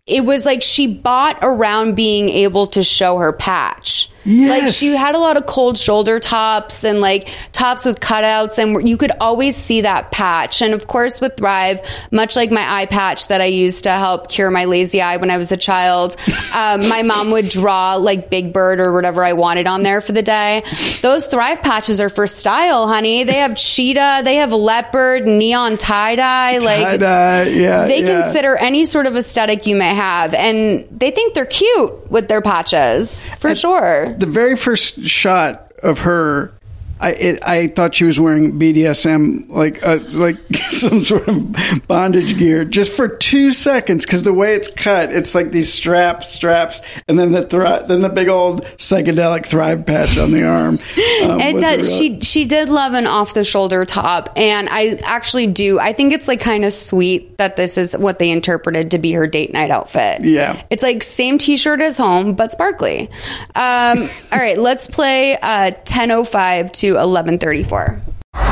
[0.08, 4.10] It was like she bought around being able to show her patch.
[4.24, 4.76] Like Yes.
[4.78, 8.96] she had a lot of cold shoulder tops and like tops with cutouts, and you
[8.98, 10.62] could always see that patch.
[10.62, 14.30] And of course, with Thrive, much like my eye patch that I used to help
[14.30, 16.16] cure my lazy eye when I was a child,
[16.54, 20.12] um, my mom would draw like Big Bird or whatever I wanted on there for
[20.12, 20.64] the day.
[21.02, 23.24] Those Thrive patches are for style, honey.
[23.24, 28.22] They have cheetah, they have leopard, neon tie dye, like Tie-dye, yeah, they yeah.
[28.22, 32.42] consider any sort of aesthetic you may have, and they think they're cute with their
[32.42, 34.11] patches for sure.
[34.20, 36.54] The very first shot of her,
[37.02, 40.38] I it, I thought she was wearing BDSM like uh, like
[40.70, 41.56] some sort of
[41.88, 46.30] bondage gear just for two seconds because the way it's cut, it's like these straps,
[46.30, 50.80] straps, and then the thri- then the big old psychedelic thrive patch on the arm.
[51.24, 51.88] Um, It does.
[51.88, 55.80] real- She she did love an off the shoulder top, and I actually do.
[55.80, 59.12] I think it's like kind of sweet that this is what they interpreted to be
[59.14, 60.20] her date night outfit.
[60.24, 60.62] Yeah.
[60.70, 63.10] it's like same t shirt as home, but sparkly.
[63.56, 68.02] Um, all right, let's play uh, ten oh five to eleven thirty four.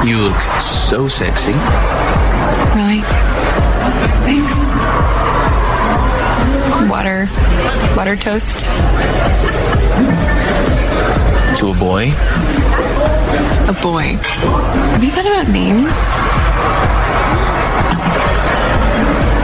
[0.03, 1.51] You look so sexy.
[2.75, 3.01] Really?
[4.25, 4.55] Thanks.
[6.89, 7.27] Water.
[7.95, 8.59] Water toast.
[11.59, 12.13] To a boy.
[13.67, 14.17] A boy.
[14.93, 15.97] Have you thought about names?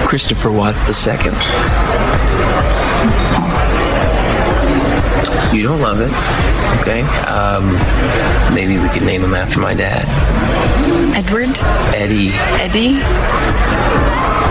[0.08, 1.36] Christopher Watts the second.
[5.56, 6.12] You don't love it,
[6.82, 7.02] okay?
[7.26, 7.74] Um,
[8.54, 10.06] maybe we could name him after my dad,
[11.16, 11.56] Edward?
[11.96, 12.30] Eddie.
[12.60, 13.00] Eddie?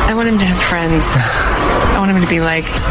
[0.09, 1.05] I want him to have friends.
[1.95, 2.85] I want him to be liked.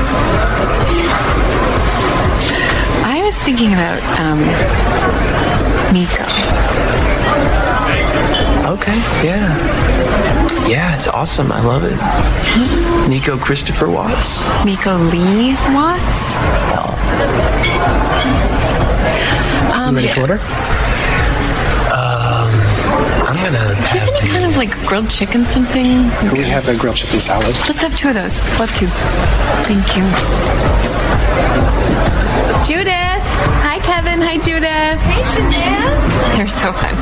[3.06, 4.40] I was thinking about um,
[5.94, 6.24] Nico.
[8.74, 10.68] Okay, yeah.
[10.68, 11.52] Yeah, it's awesome.
[11.52, 11.98] I love it.
[13.10, 14.42] Nico Christopher Watts.
[14.66, 16.93] Nico Lee Watts?
[19.94, 20.40] You ready to order?
[21.94, 22.50] Um,
[23.30, 26.10] I'm gonna Do you have any kind of like grilled chicken something?
[26.32, 27.56] We have a grilled chicken salad.
[27.68, 28.48] Let's have two of those.
[28.60, 28.88] Love two.
[29.68, 30.04] Thank you.
[32.66, 33.24] Judith!
[33.62, 34.20] Hi, Kevin.
[34.22, 35.00] Hi, Judith.
[35.02, 36.38] Hey, Chanel.
[36.38, 36.96] You're so fun.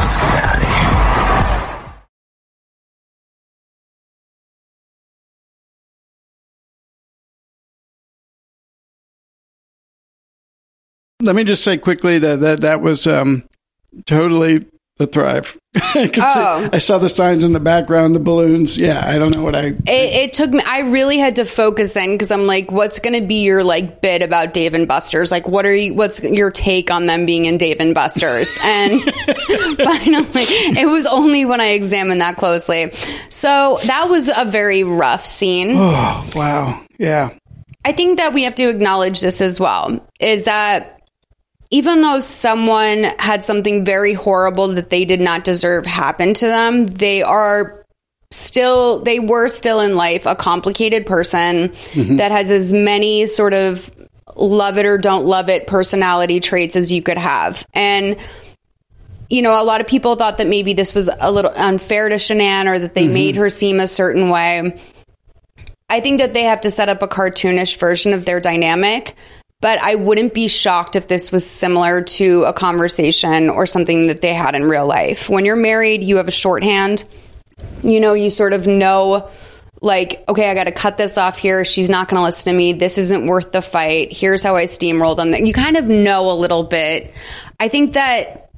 [0.00, 0.63] Let's get out
[11.24, 13.44] Let me just say quickly that that that was um,
[14.06, 14.66] totally
[14.96, 15.58] the Thrive.
[15.76, 16.62] I, Oh.
[16.62, 18.76] see, I saw the signs in the background, the balloons.
[18.76, 19.66] Yeah, I don't know what I.
[19.66, 20.62] It, it took me.
[20.64, 24.00] I really had to focus in because I'm like, what's going to be your like
[24.00, 25.32] bit about Dave and Buster's?
[25.32, 25.94] Like, what are you?
[25.94, 28.56] What's your take on them being in Dave and Buster's?
[28.62, 29.02] And
[29.78, 32.92] finally, it was only when I examined that closely.
[33.30, 35.72] So that was a very rough scene.
[35.74, 37.30] Oh wow, yeah.
[37.84, 40.06] I think that we have to acknowledge this as well.
[40.20, 41.00] Is that
[41.70, 46.84] even though someone had something very horrible that they did not deserve happen to them,
[46.84, 47.84] they are
[48.30, 52.16] still they were still in life a complicated person Mhm.
[52.18, 53.88] that has as many sort of
[54.34, 57.64] love it or don't love it personality traits as you could have.
[57.74, 58.16] And
[59.30, 62.16] you know, a lot of people thought that maybe this was a little unfair to
[62.16, 63.12] Shanann or that they Mhm.
[63.12, 64.74] made her seem a certain way.
[65.88, 69.14] I think that they have to set up a cartoonish version of their dynamic,
[69.60, 74.20] but I wouldn't be shocked if this was similar to a conversation or something that
[74.20, 75.28] they had in real life.
[75.30, 77.04] When you're married, you have a shorthand.
[77.82, 79.30] You know, you sort of know
[79.80, 81.64] like, okay, I got to cut this off here.
[81.64, 82.72] She's not going to listen to me.
[82.72, 84.12] This isn't worth the fight.
[84.12, 85.34] Here's how I steamroll them.
[85.34, 87.14] You kind of know a little bit.
[87.60, 88.50] I think that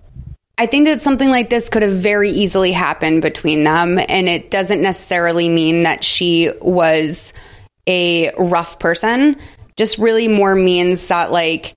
[0.58, 4.50] I think that something like this could have very easily happened between them, and it
[4.50, 7.34] doesn't necessarily mean that she was
[7.86, 9.36] a rough person.
[9.76, 11.76] Just really more means that like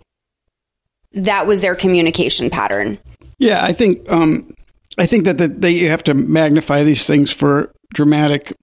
[1.14, 2.98] that was their communication pattern.
[3.38, 4.54] Yeah, I think um,
[4.98, 8.54] I think that the, that you have to magnify these things for dramatic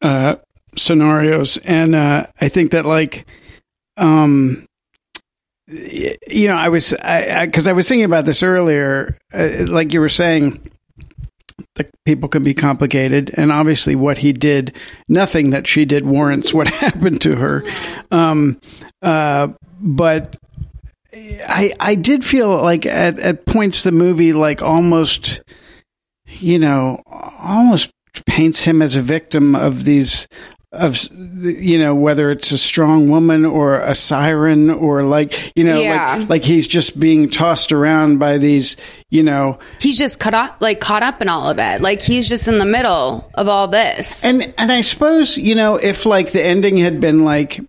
[0.00, 0.36] uh,
[0.76, 3.26] scenarios, and uh, I think that like
[3.96, 4.66] um,
[5.68, 10.00] you know, I was I because I, was thinking about this earlier, uh, like you
[10.00, 10.68] were saying.
[12.04, 14.76] People can be complicated, and obviously, what he did,
[15.08, 17.64] nothing that she did warrants what happened to her.
[18.10, 18.60] Um,
[19.00, 19.48] uh,
[19.80, 20.36] but
[21.14, 25.42] I I did feel like at at points the movie like almost
[26.26, 27.90] you know almost
[28.26, 30.26] paints him as a victim of these
[30.72, 35.78] of you know whether it's a strong woman or a siren or like you know
[35.78, 36.16] Yeah.
[36.20, 38.76] like like he's just being tossed around by these
[39.10, 41.82] you know He's just caught up, like caught up in all of it.
[41.82, 44.24] Like he's just in the middle of all this.
[44.24, 47.60] And and I suppose you know if like the ending had been like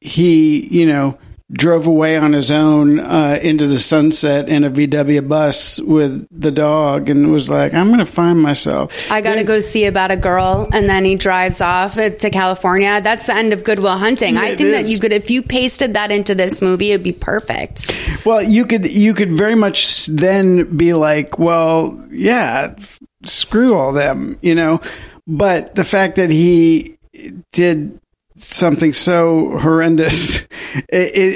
[0.00, 1.16] he you know
[1.50, 6.50] drove away on his own uh, into the sunset in a VW bus with the
[6.50, 8.92] dog and was like I'm going to find myself.
[9.10, 13.00] I got to go see about a girl, and then he drives off to California.
[13.00, 14.36] That's the end of Good Will Hunting.
[14.36, 17.90] I think that you could, if you pasted that into this movie, it'd be perfect.
[18.26, 22.74] Well, you could you could very much then be like, well, yeah,
[23.24, 24.80] screw all them, you know.
[25.26, 26.98] But the fact that he
[27.52, 28.00] did
[28.38, 30.40] something so horrendous,
[30.88, 30.88] it,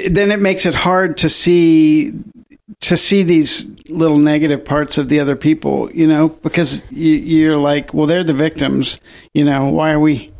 [0.07, 2.13] it, then it makes it hard to see
[2.81, 7.57] to see these little negative parts of the other people, you know, because you, you're
[7.57, 8.99] like, well, they're the victims,
[9.33, 9.69] you know.
[9.69, 10.31] Why are we?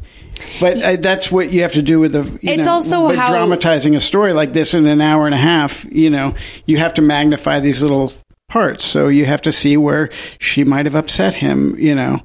[0.59, 2.24] But uh, that's what you have to do with the.
[2.24, 5.38] You It's know, also how- dramatizing a story like this in an hour and a
[5.38, 5.86] half.
[5.86, 6.36] You know,
[6.66, 8.11] you have to magnify these little
[8.49, 10.09] parts, so you have to see where
[10.39, 11.78] she might have upset him.
[11.78, 12.20] You know,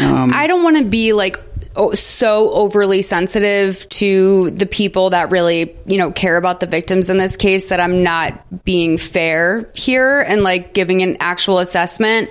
[0.00, 1.38] um, I don't want to be like
[1.94, 7.18] so overly sensitive to the people that really, you know, care about the victims in
[7.18, 12.30] this case that I'm not being fair here and like giving an actual assessment.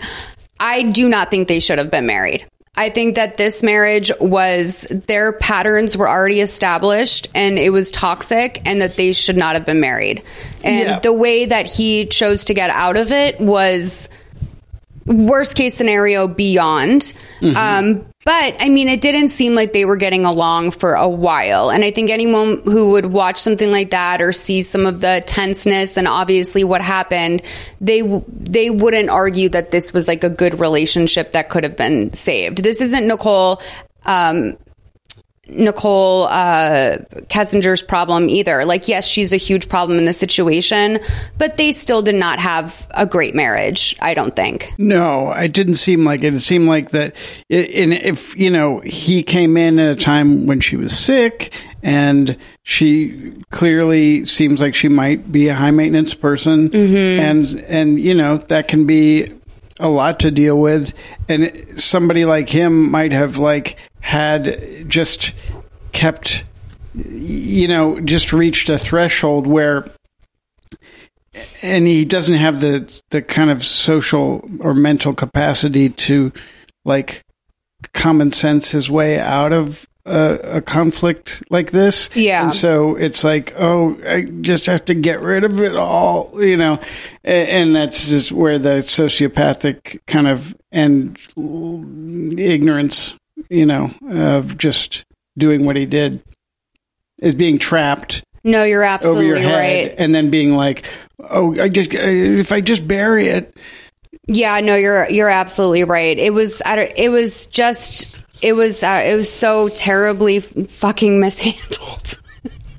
[0.60, 2.46] I do not think they should have been married.
[2.76, 8.62] I think that this marriage was their patterns were already established and it was toxic
[8.66, 10.24] and that they should not have been married.
[10.64, 11.00] And Yeah.
[11.00, 14.10] the way that he chose to get out of it was
[15.06, 17.14] worst case scenario beyond.
[17.42, 17.56] Mhm.
[17.56, 21.70] Um, but I mean, it didn't seem like they were getting along for a while.
[21.70, 25.24] And I think anyone who would watch something like that or see some of the
[25.26, 27.42] tenseness and obviously what happened,
[27.82, 32.14] they they wouldn't argue that this was like a good relationship that could have been
[32.14, 32.64] saved.
[32.64, 33.62] This isn't Nicole.
[34.06, 34.58] Um,
[35.48, 38.64] Nicole uh, Kessinger's problem either.
[38.64, 41.00] Like, yes, she's a huge problem in this situation,
[41.38, 43.96] but they still did not have a great marriage.
[44.00, 44.74] I don't think.
[44.78, 46.34] No, it didn't seem like it.
[46.34, 47.16] It seemed like that.
[47.50, 52.38] And if you know, he came in at a time when she was sick, and
[52.64, 58.38] she clearly seems like she might be a high maintenance person, and and you know
[58.38, 59.28] that can be
[59.80, 60.94] a lot to deal with.
[61.28, 65.34] And somebody like him might have like had just
[65.94, 66.44] kept,
[66.94, 69.90] you know, just reached a threshold where
[71.64, 76.34] and he doesn't have the the kind of social or mental capacity to
[76.84, 77.24] like
[77.94, 82.10] common sense his way out of a, a conflict like this.
[82.14, 82.44] Yeah.
[82.44, 86.58] And so it's like, oh, I just have to get rid of it all, you
[86.58, 86.80] know,
[87.24, 91.18] and, and that's just where the sociopathic kind of and
[92.38, 93.16] ignorance,
[93.50, 95.06] you know, of just
[95.38, 96.24] doing what he did
[97.20, 99.94] is being trapped No, you're absolutely your right.
[99.98, 100.86] and then being like,
[101.30, 103.56] oh, I just, if I just bury it,
[104.28, 106.18] Yeah, no, you're you're absolutely right.
[106.18, 108.10] It was I don't, it was just
[108.42, 112.20] it was uh, it was so terribly fucking mishandled.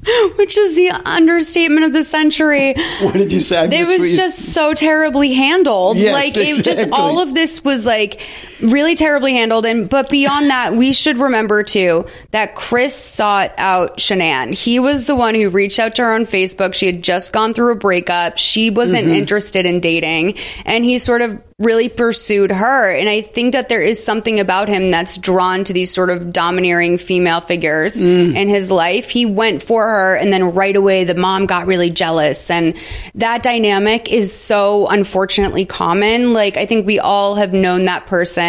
[0.37, 2.75] Which is the understatement of the century.
[3.01, 3.61] what did you say?
[3.61, 5.99] I It was just so terribly handled.
[5.99, 8.21] Yes, like it just all of this was like
[8.61, 9.67] really terribly handled.
[9.67, 14.55] And but beyond that, we should remember too that Chris sought out Shanann.
[14.55, 16.75] He was the one who reached out to her on Facebook.
[16.75, 18.39] She had just gone through a breakup.
[18.39, 19.15] She wasn't Mm-hmm.
[19.15, 22.91] interested in dating, and he sort of really pursued her.
[22.91, 26.33] And I think that there is something about him that's drawn to these sort of
[26.33, 28.35] domineering female figures Mm.
[28.35, 29.09] in his life.
[29.09, 32.51] He went for her, and then right away, the mom got really jealous.
[32.51, 32.75] And
[33.15, 36.33] that dynamic is so unfortunately common.
[36.33, 38.44] Like, I think we all have known that person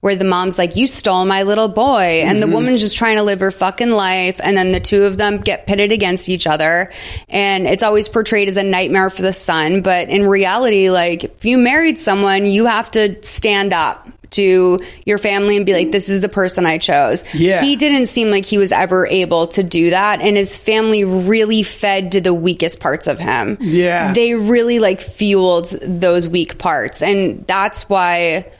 [0.00, 2.22] where the mom's like, You stole my little boy.
[2.24, 2.54] And the mm-hmm.
[2.54, 4.40] woman's just trying to live her fucking life.
[4.42, 6.92] And then the two of them get pitted against each other.
[7.28, 9.82] And it's always portrayed as a nightmare for the son.
[9.82, 15.18] But in reality, like, if you married someone, you have to stand up to your
[15.18, 17.24] family and be like, this is the person I chose.
[17.34, 17.62] Yeah.
[17.62, 20.20] He didn't seem like he was ever able to do that.
[20.20, 23.56] And his family really fed to the weakest parts of him.
[23.60, 24.12] Yeah.
[24.12, 27.02] They really like fueled those weak parts.
[27.02, 28.52] And that's why.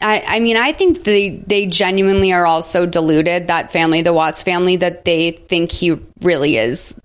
[0.00, 4.12] I, I mean, I think they they genuinely are all so deluded that family, the
[4.12, 6.98] Watts family, that they think he really is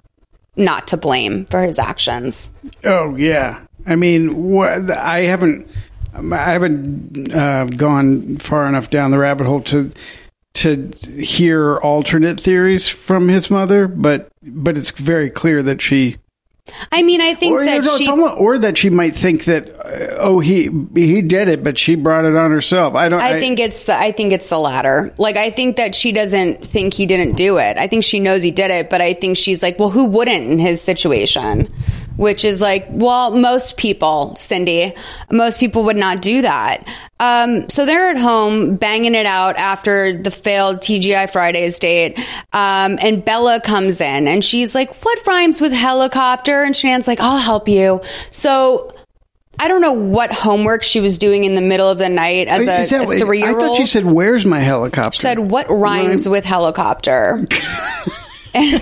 [0.55, 2.49] not to blame for his actions.
[2.83, 5.67] Oh yeah, I mean, I haven't,
[6.13, 9.91] I haven't uh, gone far enough down the rabbit hole to
[10.53, 16.17] to hear alternate theories from his mother, but but it's very clear that she,
[16.93, 19.69] I mean, I think or, that no, she someone- or that she might think that
[19.69, 22.95] uh, oh he he did it, but she brought it on herself.
[22.95, 23.21] I don't.
[23.21, 25.13] I think it's the I think it's the latter.
[25.17, 27.77] Like I think that she doesn't think he didn't do it.
[27.77, 30.49] I think she knows he did it, but I think she's like, well, who wouldn't
[30.51, 31.71] in his situation?
[32.15, 34.93] Which is like, well, most people, Cindy,
[35.31, 36.87] most people would not do that.
[37.19, 42.19] Um, so they're at home banging it out after the failed TGI Fridays date.
[42.53, 46.63] Um, and Bella comes in and she's like, what rhymes with helicopter?
[46.63, 48.01] And Shan's like, I'll help you.
[48.29, 48.93] So
[49.59, 52.61] I don't know what homework she was doing in the middle of the night as
[52.61, 53.61] Is a, a three year I old.
[53.61, 57.45] thought she said, "Where's my helicopter?" She said, "What rhymes with helicopter?"
[58.53, 58.81] and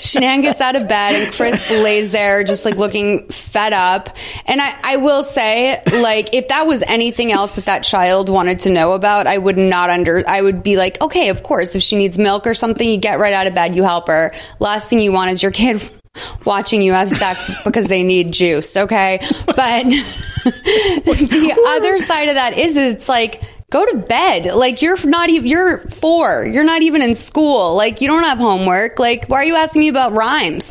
[0.00, 4.16] Shanann gets out of bed, and Chris lays there just like looking fed up.
[4.46, 8.60] And I, I will say, like, if that was anything else that that child wanted
[8.60, 10.24] to know about, I would not under.
[10.28, 13.18] I would be like, okay, of course, if she needs milk or something, you get
[13.18, 14.34] right out of bed, you help her.
[14.58, 15.82] Last thing you want is your kid
[16.44, 18.76] watching you have sex because they need juice.
[18.76, 19.56] Okay, but
[20.44, 23.42] the other side of that is it's like
[23.72, 28.00] go to bed like you're not even you're four you're not even in school like
[28.00, 30.70] you don't have homework like why are you asking me about rhymes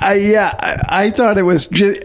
[0.00, 2.00] I, yeah, I, I thought it was just,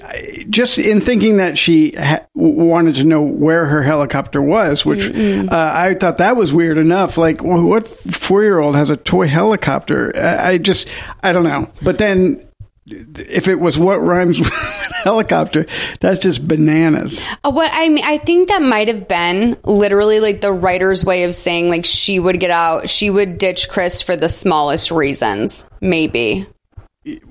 [0.50, 5.48] just in thinking that she ha- wanted to know where her helicopter was, which uh,
[5.52, 7.18] I thought that was weird enough.
[7.18, 10.12] Like, what four year old has a toy helicopter?
[10.16, 10.90] I, I just,
[11.22, 11.72] I don't know.
[11.82, 12.46] But then
[12.86, 14.52] if it was what rhymes with
[15.04, 15.66] helicopter,
[16.00, 17.26] that's just bananas.
[17.44, 21.24] Uh, what I mean, I think that might have been literally like the writer's way
[21.24, 25.66] of saying like she would get out, she would ditch Chris for the smallest reasons,
[25.82, 26.48] maybe.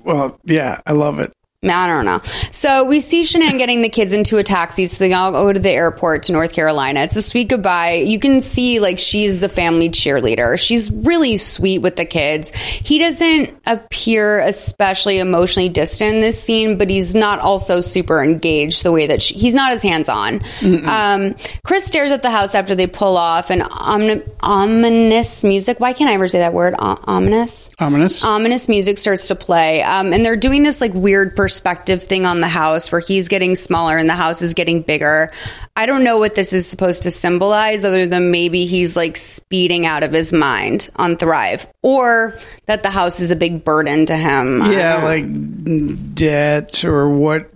[0.03, 1.33] Well, yeah, I love it.
[1.71, 2.19] I don't know.
[2.51, 5.59] So we see Shanann getting the kids into a taxi so they all go to
[5.59, 7.01] the airport to North Carolina.
[7.01, 7.93] It's a sweet goodbye.
[7.93, 10.59] You can see like she's the family cheerleader.
[10.59, 12.51] She's really sweet with the kids.
[12.51, 18.83] He doesn't appear especially emotionally distant in this scene, but he's not also super engaged
[18.83, 20.41] the way that she, he's not as hands on.
[20.63, 21.35] Um,
[21.65, 25.79] Chris stares at the house after they pull off and omni- ominous music.
[25.79, 26.75] Why can't I ever say that word?
[26.77, 27.71] O- ominous?
[27.79, 28.23] Ominous.
[28.23, 32.41] ominous music starts to play um, and they're doing this like weird perspective thing on
[32.41, 35.31] the house where he's getting smaller and the house is getting bigger
[35.75, 39.85] i don't know what this is supposed to symbolize other than maybe he's like speeding
[39.85, 42.35] out of his mind on thrive or
[42.65, 47.49] that the house is a big burden to him yeah, like debt or what,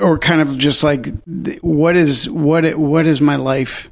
[0.00, 1.08] or kind of just like
[1.60, 3.90] what is what it, what is my life?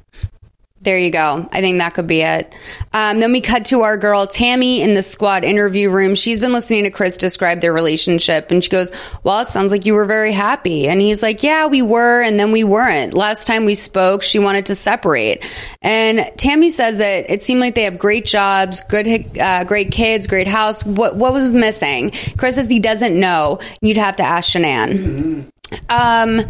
[0.81, 1.47] There you go.
[1.51, 2.55] I think that could be it.
[2.93, 6.15] Um, then we cut to our girl Tammy in the squad interview room.
[6.15, 8.89] She's been listening to Chris describe their relationship, and she goes,
[9.23, 12.39] "Well, it sounds like you were very happy." And he's like, "Yeah, we were, and
[12.39, 13.13] then we weren't.
[13.13, 15.43] Last time we spoke, she wanted to separate."
[15.81, 20.27] And Tammy says that it seemed like they have great jobs, good, uh, great kids,
[20.27, 20.85] great house.
[20.85, 22.13] What what was missing?
[22.37, 23.59] Chris says he doesn't know.
[23.81, 25.49] You'd have to ask Shanann.
[25.89, 26.41] Um,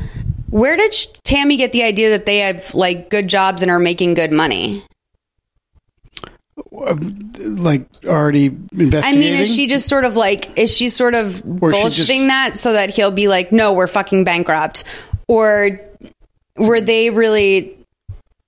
[0.50, 0.94] where did
[1.24, 4.84] Tammy get the idea that they have like good jobs and are making good money?
[6.72, 9.04] Like already investigating.
[9.06, 12.10] I mean, is she just sort of like is she sort of Or bullshitting just-
[12.28, 14.84] that so that he'll be like, no, we're fucking bankrupt,
[15.28, 15.80] or
[16.58, 17.78] were they really?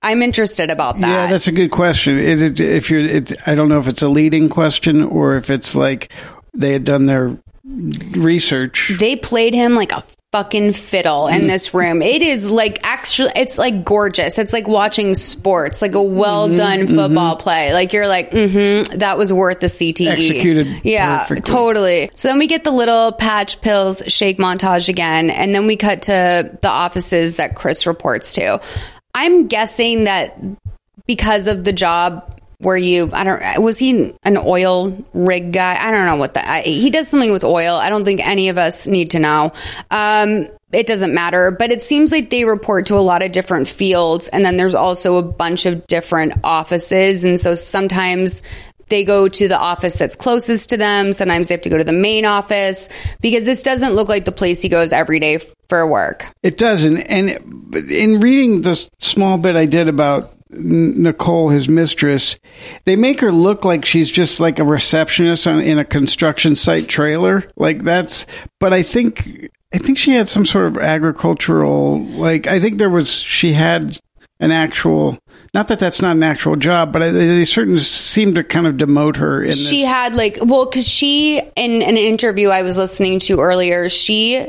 [0.04, 1.08] I'm interested about that.
[1.08, 2.18] Yeah, that's a good question.
[2.18, 5.48] It, it, if you're, it, I don't know if it's a leading question or if
[5.48, 6.12] it's like
[6.54, 8.90] they had done their research.
[8.98, 10.02] they played him like a
[10.32, 11.40] fucking fiddle Mm.
[11.40, 12.00] in this room.
[12.00, 14.38] It is like actually, it's like gorgeous.
[14.38, 17.72] It's like watching sports, like a well Mm-hmm, done football play.
[17.74, 20.08] Like you're like, mm-hmm, that was worth the CTE.
[20.08, 21.52] Executed Yeah, perfectly.
[21.54, 22.10] totally.
[22.14, 26.02] So then we get the little patch pills shake montage again, and then we cut
[26.02, 28.58] to the offices that Chris reports to.
[29.14, 30.38] I'm guessing that
[31.06, 35.76] because of the job where you I don't was he an oil rig guy?
[35.78, 37.74] I don't know what the he does something with oil.
[37.74, 39.52] I don't think any of us need to know.
[39.90, 43.68] Um it doesn't matter, but it seems like they report to a lot of different
[43.68, 48.42] fields and then there's also a bunch of different offices and so sometimes
[48.88, 51.12] they go to the office that's closest to them.
[51.12, 52.88] Sometimes they have to go to the main office
[53.22, 55.38] because this doesn't look like the place he goes every day
[55.68, 56.30] for work.
[56.42, 56.98] It doesn't.
[56.98, 57.30] And
[57.90, 62.36] in reading the small bit I did about Nichol, his mistress,
[62.84, 66.88] they make her look like she's just like a receptionist on, in a construction site
[66.88, 67.44] trailer.
[67.56, 68.26] Like that's,
[68.60, 72.90] but I think, I think she had some sort of agricultural, like, I think there
[72.90, 73.98] was, she had
[74.40, 75.18] an actual,
[75.54, 78.74] not that that's not an actual job, but I, they certainly seem to kind of
[78.74, 79.90] demote her in she this.
[79.90, 84.48] had like well because she in an interview i was listening to earlier she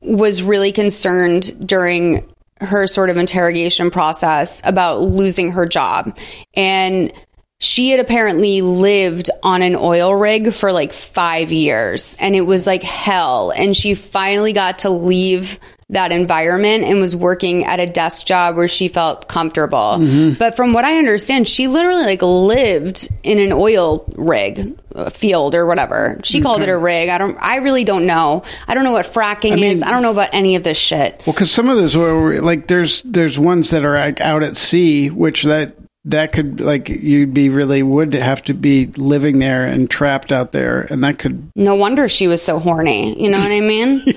[0.00, 2.26] was really concerned during
[2.60, 6.16] her sort of interrogation process about losing her job.
[6.54, 7.12] And
[7.60, 12.66] she had apparently lived on an oil rig for like five years and it was
[12.66, 13.50] like hell.
[13.50, 15.58] And she finally got to leave
[15.94, 19.98] that environment and was working at a desk job where she felt comfortable.
[19.98, 20.34] Mm-hmm.
[20.38, 24.78] But from what i understand she literally like lived in an oil rig
[25.10, 26.20] field or whatever.
[26.22, 27.08] She called it a rig.
[27.08, 28.42] I don't i really don't know.
[28.68, 29.82] I don't know what fracking I mean- is.
[29.82, 31.22] I don't know about any of this shit.
[31.26, 34.56] Well, because some of those oil, like there's there's ones that are like out at
[34.56, 35.76] sea, which that
[36.06, 40.52] that could like you'd be really would have to be living there and trapped out
[40.52, 43.20] there, and that could no wonder she was so horny.
[43.20, 44.02] You know what i mean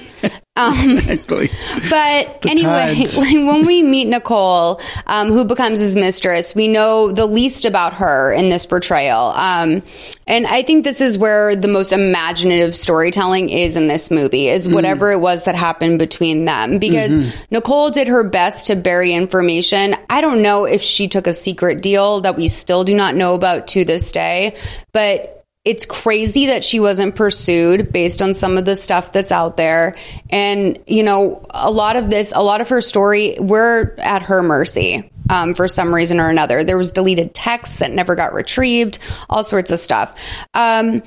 [0.57, 1.49] um, exactly.
[1.89, 7.11] But The anyway, like when we meet Nichol, um, who becomes his mistress, we know
[7.11, 9.31] the least about her in this portrayal.
[9.35, 9.83] Um,
[10.25, 14.67] and I think this is where the most imaginative storytelling is in this movie, is
[14.67, 16.79] whatever it was that happened between them.
[16.79, 17.31] Because Mhm.
[17.51, 19.95] Nichol did her best to bury information.
[20.09, 23.35] I don't know if she took a secret deal that we still do not know
[23.35, 24.55] about to this day,
[24.91, 25.36] but
[25.67, 29.95] it's crazy that she wasn't pursued based on some of the stuff that's out there.
[30.29, 34.41] And, you know, a lot of this, a lot of her story, we're at her
[34.41, 36.63] mercy um, for some reason or another.
[36.63, 38.99] There was deleted texts that never got retrieved,
[39.29, 40.17] all sorts of stuff.
[40.53, 41.03] Um,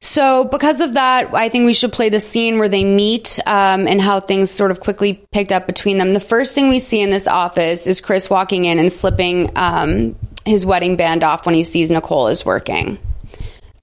[0.00, 3.86] so, because of that, I think we should play the scene where they meet um,
[3.86, 6.14] and how things sort of quickly picked up between them.
[6.14, 10.16] The first thing we see in this office is Chris walking in and slipping um,
[10.46, 12.98] his wedding band off when he sees Nichol is working.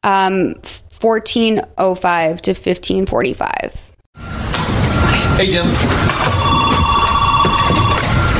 [0.03, 0.55] Um,
[1.01, 3.95] 1405 to 1545.
[5.37, 5.67] Hey, Jim.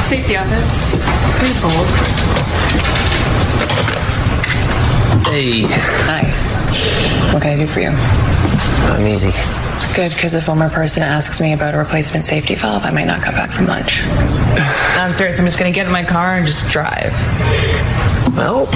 [0.01, 1.03] Safety office.
[1.39, 1.88] Please hold.
[5.26, 5.64] Hey.
[6.07, 6.24] Hi.
[7.34, 7.89] What can I do for you?
[7.89, 9.32] I'm easy.
[9.95, 13.05] Good, because if one more person asks me about a replacement safety valve, I might
[13.05, 14.03] not come back from lunch.
[14.05, 15.39] I'm serious.
[15.39, 17.12] I'm just going to get in my car and just drive.
[18.36, 18.68] Well,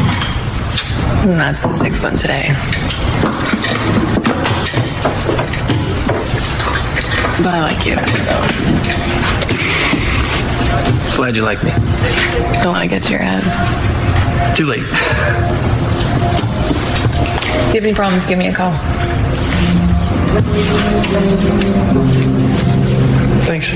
[1.22, 2.50] And that's the sixth one today.
[7.44, 8.34] But I like you, so
[11.16, 11.72] glad you like me.
[12.62, 14.56] don't want to get to your head.
[14.58, 14.84] Too late.
[17.74, 18.72] If you have any problems, give me a call.
[23.48, 23.74] Thanks.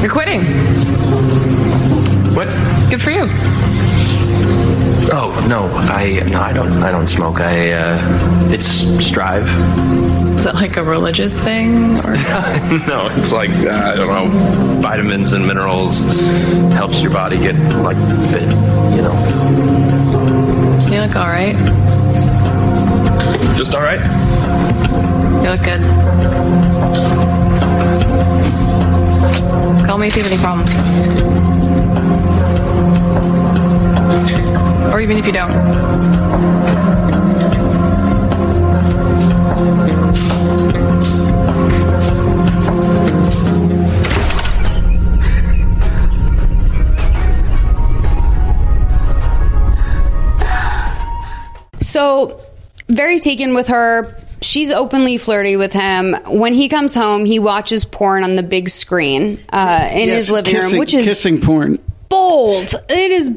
[0.00, 0.44] You're quitting.
[2.34, 2.48] What?
[2.90, 3.26] Good for you.
[5.16, 6.72] Oh no, I no, I don't.
[6.82, 7.40] I don't smoke.
[7.40, 8.66] I uh, it's
[9.04, 9.46] Strive.
[10.36, 11.96] Is that like a religious thing?
[11.98, 12.12] Or?
[12.88, 16.00] no, it's like uh, I don't know, vitamins and minerals
[16.72, 17.96] helps your body get like
[18.30, 18.42] fit.
[18.42, 19.14] You know,
[20.90, 21.54] You look all right.
[23.54, 24.00] just all right.
[25.44, 25.82] You look good.
[29.86, 31.53] Call me if you have any problems.
[34.92, 35.52] Or even if you don't.
[51.80, 52.40] So,
[52.88, 54.16] very taken with her.
[54.40, 56.14] She's openly flirty with him.
[56.26, 60.30] When he comes home, he watches porn on the big screen uh, in Yes, his
[60.30, 61.78] living kissing- room, which is kissing porn.
[62.08, 62.74] Bold.
[62.88, 63.30] It is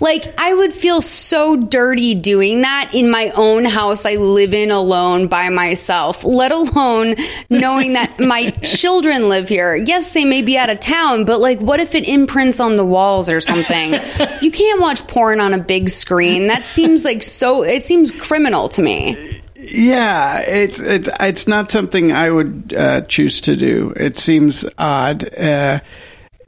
[0.00, 4.70] like I would feel so dirty doing that in my own house I live in
[4.70, 7.16] alone by myself, let alone
[7.50, 9.76] knowing that my children live here.
[9.76, 12.84] Yes, they may be out of town, but like what if it imprints on the
[12.84, 13.92] walls or something?
[14.42, 16.46] you can't watch porn on a big screen.
[16.46, 19.40] That seems like so it seems criminal to me.
[19.54, 23.92] Yeah, it's it's it's not something I would uh, choose to do.
[23.96, 25.32] It seems odd.
[25.32, 25.80] Uh,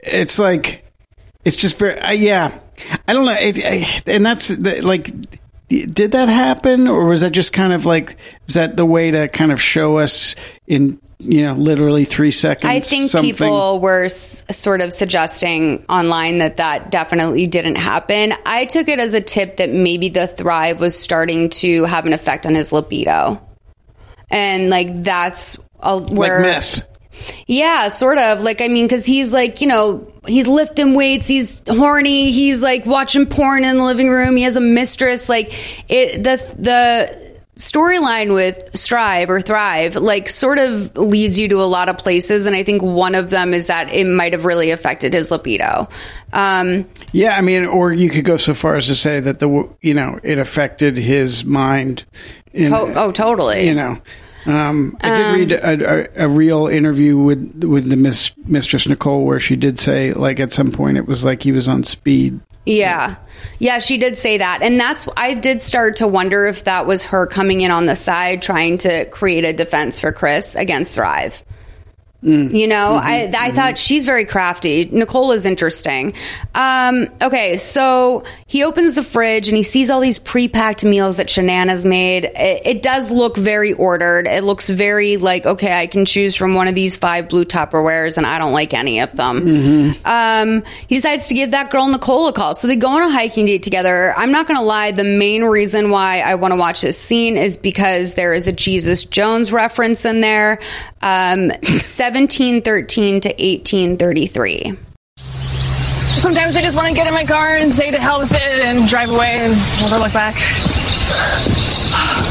[0.01, 0.84] it's like
[1.45, 2.59] it's just very uh, yeah.
[3.07, 3.31] I don't know.
[3.31, 5.09] It, I, and that's the, like,
[5.69, 9.27] did that happen, or was that just kind of like was that the way to
[9.27, 10.35] kind of show us
[10.67, 12.69] in you know literally three seconds?
[12.69, 13.33] I think something?
[13.33, 18.33] people were s- sort of suggesting online that that definitely didn't happen.
[18.45, 22.13] I took it as a tip that maybe the Thrive was starting to have an
[22.13, 23.41] effect on his libido.
[24.29, 26.83] And like that's a, where like meth.
[27.47, 28.41] Yeah, sort of.
[28.41, 32.85] Like, I mean, because he's like, you know, he's lifting weights, he's horny, he's like
[32.85, 35.29] watching porn in the living room, he has a mistress.
[35.29, 35.53] Like,
[35.89, 37.25] it, the, the,
[37.55, 42.45] storyline with strive or thrive like sort of leads you to a lot of places
[42.47, 45.87] and i think one of them is that it might have really affected his libido
[46.33, 49.69] um Yeah, I mean, or you could go so far as to say that the
[49.79, 52.03] you know it affected his mind.
[52.51, 53.67] In, To- oh, totally.
[53.69, 54.01] You know,
[54.45, 58.87] um, I did Um, read a, a, a real interview with with the miss, mistress
[58.87, 61.83] Nichol where she did say like at some point it was like he was on
[61.83, 62.39] speed.
[62.65, 63.17] Yeah.
[63.59, 64.63] Yeah, she did say that.
[64.63, 67.95] And that's, I did start to wonder if that was her coming in on the
[67.95, 71.43] side trying to create a defense for Chris against Thrive.
[72.25, 74.85] You know, I I thought she's very crafty.
[74.85, 76.13] Nichol is interesting.
[76.55, 81.27] Um, okay, so he opens the fridge and he sees all these pre-packed meals that
[81.27, 82.25] Shanann's made.
[82.25, 84.27] It, it does look very ordered.
[84.27, 88.17] It looks very like okay, I can choose from one of these five blue Tupperwares,
[88.17, 89.95] and I don't like any of them.
[90.05, 92.55] Um, he decides to give that girl Nichol a call.
[92.55, 94.13] So they go on a hiking date together.
[94.17, 94.91] I'm not going to lie.
[94.91, 98.51] The main reason why I want to watch this scene is because there is a
[98.51, 100.59] Jesus Jones reference in there.
[101.05, 104.73] Um, 1713 to 1833.
[106.19, 108.41] Sometimes I just want to get in my car and say to hell with it
[108.41, 110.33] and drive away and never look back.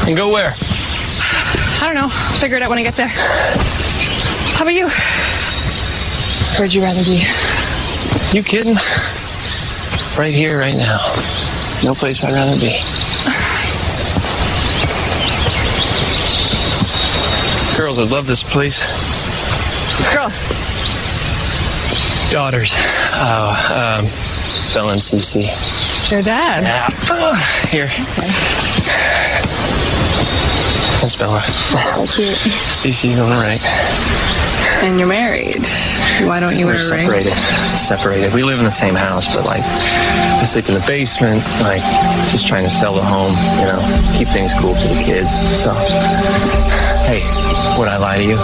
[0.05, 0.53] And go where?
[0.57, 2.09] I don't know.
[2.09, 3.07] Figure it out when I get there.
[3.07, 4.89] How about you?
[6.59, 7.23] Where'd you rather be?
[8.37, 8.75] You kidding?
[10.19, 10.99] Right here, right now.
[11.81, 13.04] No place I'd rather be.
[17.77, 18.85] Girls, I love this place.
[20.13, 20.47] Girls.
[22.31, 22.73] Daughters.
[23.17, 24.05] Oh, um,
[24.73, 26.11] Bella and Cece.
[26.11, 26.63] Your dad.
[26.63, 26.87] Yeah.
[27.11, 27.87] Ugh, here.
[31.01, 31.41] That's Bella.
[32.11, 32.35] Cute.
[32.37, 33.61] Cece's on the right.
[34.83, 35.65] And you're married.
[36.27, 37.05] Why don't you We're wear a ring?
[37.07, 37.33] separated.
[37.77, 38.33] Separated.
[38.33, 41.43] We live in the same house, but like, I sleep in the basement.
[41.61, 41.83] Like,
[42.31, 43.33] just trying to sell the home.
[43.59, 45.33] You know, keep things cool for the kids.
[45.61, 45.73] So,
[47.05, 47.21] hey,
[47.79, 48.37] would I lie to you?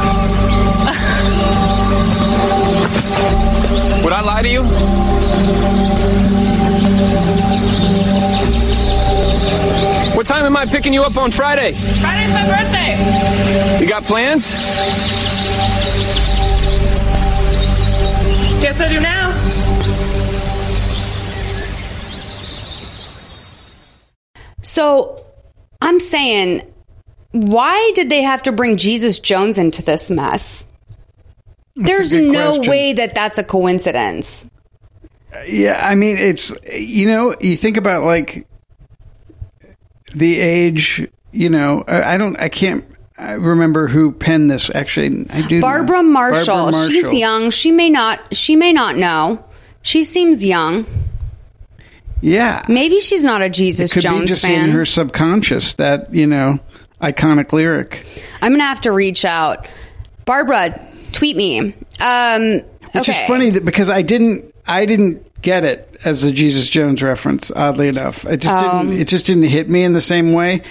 [4.04, 4.64] Would I lie to you?
[10.16, 11.74] What time am I picking you up on Friday?
[11.74, 13.80] Friday's my birthday.
[13.80, 14.52] You got plans?
[18.62, 19.32] Guess I do now.
[24.62, 25.26] So
[25.82, 26.62] I'm saying,
[27.32, 30.66] why did they have to bring Jesus Jones into this mess?
[31.76, 32.70] There's no question.
[32.70, 34.48] way that that's a coincidence.
[35.48, 38.48] Yeah, I mean, it's you know, you think about like
[40.14, 41.08] the age.
[41.32, 42.84] You know, I, I don't, I can't.
[43.18, 44.74] I remember who penned this.
[44.74, 45.62] Actually, I do.
[45.62, 47.50] Barbara Marshall, Barbara she's young.
[47.50, 48.36] She may not.
[48.36, 49.46] She may not know.
[49.82, 50.86] She seems young.
[52.20, 54.70] Yeah, Maybe she's not a Jesus it could Jones be just fan.
[54.70, 56.60] in her subconscious that you know.
[57.02, 58.06] Iconic lyric.
[58.42, 59.68] I'm gonna have to reach out.
[60.26, 60.80] Barbara,
[61.12, 61.74] tweet me.
[62.00, 62.62] Um,
[62.94, 63.22] Which okay.
[63.22, 67.52] is funny that because I didn't I didn't get it as the Jesus Jones reference.
[67.52, 70.62] Oddly enough, it just Um, didn't it just didn't hit me in the same way.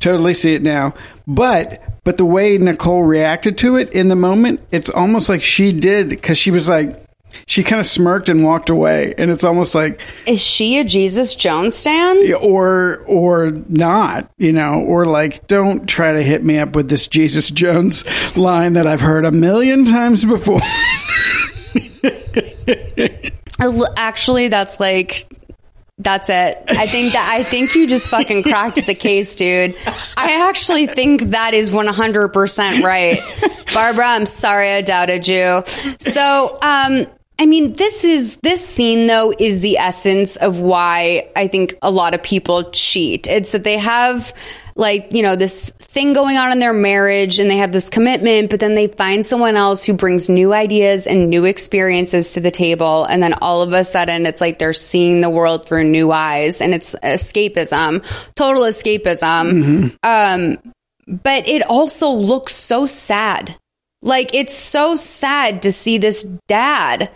[0.00, 0.94] Totally see it now,
[1.26, 5.72] but but the way Nichol reacted to it in the moment, it's almost like she
[5.72, 7.04] did because she was like
[7.46, 11.34] she kind of smirked and walked away, and it's almost like Is she a Jesus
[11.34, 12.32] Jones stan?
[12.42, 17.06] or or not, you know, or like don't try to hit me up with this
[17.06, 18.04] Jesus Jones
[18.36, 20.60] line that I've heard a million times before.
[23.96, 25.24] Actually, that's like
[25.98, 26.62] that's it.
[26.68, 29.74] I think that I think you just fucking cracked the case, dude.
[30.16, 33.18] I actually think that is 100% right.
[33.74, 35.64] Barbara, I'm sorry I doubted you.
[35.98, 37.06] So, um
[37.40, 41.90] I mean, this is this scene though is the essence of why I think a
[41.90, 43.28] lot of people cheat.
[43.28, 44.34] It's that they have
[44.74, 48.50] like, you know, this thing going on in their marriage and they have this commitment,
[48.50, 52.50] but then they find someone else who brings new ideas and new experiences to the
[52.50, 53.04] table.
[53.04, 56.60] And then all of a sudden it's like they're seeing the world through new eyes
[56.60, 58.04] and it's escapism,
[58.34, 59.96] total escapism.
[60.02, 60.58] Um,
[61.06, 63.56] but it also looks so sad.
[64.02, 67.10] Like it's so sad to see this dad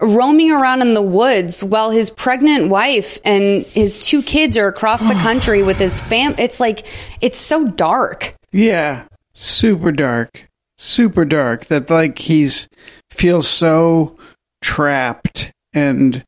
[0.00, 5.02] roaming around in the woods while his pregnant wife and his two kids are across
[5.02, 6.34] the country with his fam.
[6.38, 6.86] It's like
[7.20, 8.34] it's so dark.
[8.52, 9.04] Yeah,
[9.34, 11.66] super dark, super dark.
[11.66, 12.68] That like he's
[13.10, 14.16] feels so
[14.60, 16.24] trapped and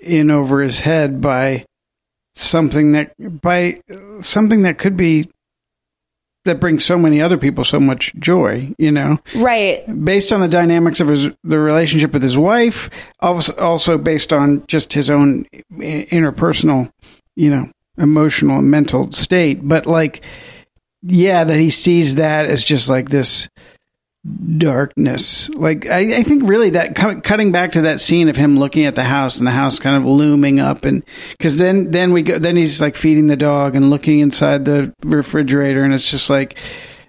[0.00, 1.64] in over his head by
[2.34, 3.80] something that by
[4.20, 5.30] something that could be
[6.44, 8.72] that brings so many other people so much joy.
[8.78, 9.82] You know, Right.
[10.04, 12.90] based on the dynamics of his the relationship with his wife,
[13.20, 15.46] also, also based on just his own
[15.78, 16.90] interpersonal,
[17.36, 19.60] you know, emotional and mental state.
[19.66, 20.22] But like,
[21.02, 23.48] yeah, that he sees that as just like this
[24.56, 25.50] darkness.
[25.50, 28.84] Like, I, I think really that cu- cutting back to that scene of him looking
[28.86, 31.02] at the house and the house kind of looming up, and
[31.32, 34.94] because then then we go then he's like feeding the dog and looking inside the
[35.02, 36.58] refrigerator, and it's just like.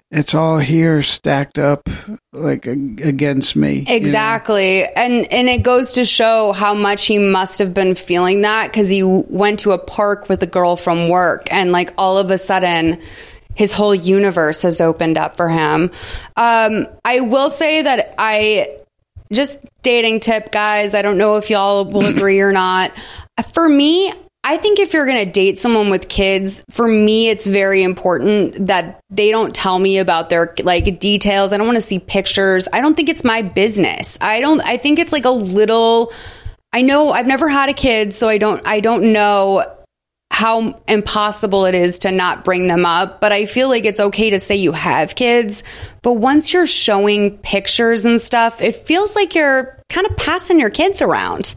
[0.08, 1.90] It's all here stacked up
[2.32, 3.80] like against me.
[3.80, 3.94] you know?
[3.96, 4.84] Exactly.
[4.84, 8.88] And and it goes to show how much he must have been feeling that cuz
[8.88, 12.38] he went to a park with a girl from work and like all of a
[12.38, 13.00] sudden
[13.56, 15.90] his whole universe has opened up for him.
[16.36, 18.78] Um I will say that I
[19.32, 22.92] just dating tip guys, I don't know if y'all will agree or not.
[23.52, 24.12] For me,
[24.48, 28.68] I think if you're going to date someone with kids, for me, it's very important
[28.68, 31.52] that they don't tell me about their like details.
[31.52, 32.68] I don't want to see pictures.
[32.72, 34.16] I don't think it's my business.
[34.20, 36.12] I don't, I think it's like a little,
[36.72, 39.75] I know I've never had a kid, so I don't, I don't know
[40.30, 44.30] how impossible it is to not bring them up, but I feel like it's okay
[44.30, 45.62] to say you have kids.
[46.02, 50.68] But once you're showing pictures and stuff, it feels like you're kind of passing your
[50.68, 51.54] kids around.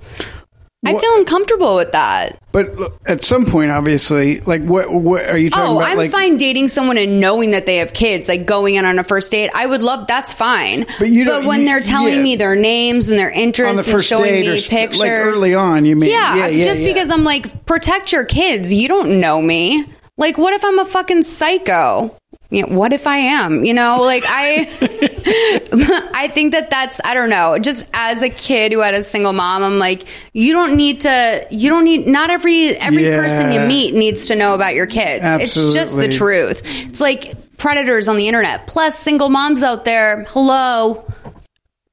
[0.86, 2.42] I feel uncomfortable with that.
[2.52, 5.74] But look, at some point, obviously, like what, what are you talking about?
[5.74, 5.90] Oh, about?
[5.92, 8.98] I'm like, fine dating someone and knowing that they have kids, like going in on
[8.98, 9.52] a first date.
[9.54, 10.86] I would love that's fine.
[10.98, 12.24] But you don't- when you- they're telling yeah.
[12.24, 15.96] me their names and their interests the and showing me pictures, like early on, you
[15.96, 16.12] mean?
[16.12, 18.74] yeah, yeah, yeah just because I'm like, protect your kids.
[18.74, 19.86] You don't know me.
[20.18, 22.16] Like, what if I'm a fucking psycho?
[22.52, 23.64] You know, what if I am?
[23.64, 24.62] You know, like I,
[26.14, 27.60] I think that that's I don't know.
[27.60, 31.46] Just as a kid who had a single mom, I'm like, you don't need to.
[31.52, 32.08] You don't need.
[32.08, 33.18] Not every every Yeah.
[33.18, 35.24] person you meet needs to know about your kids.
[35.26, 36.62] It's just the truth.
[36.88, 40.24] It's like predators on the internet, plus single moms out there.
[40.30, 41.06] Hello,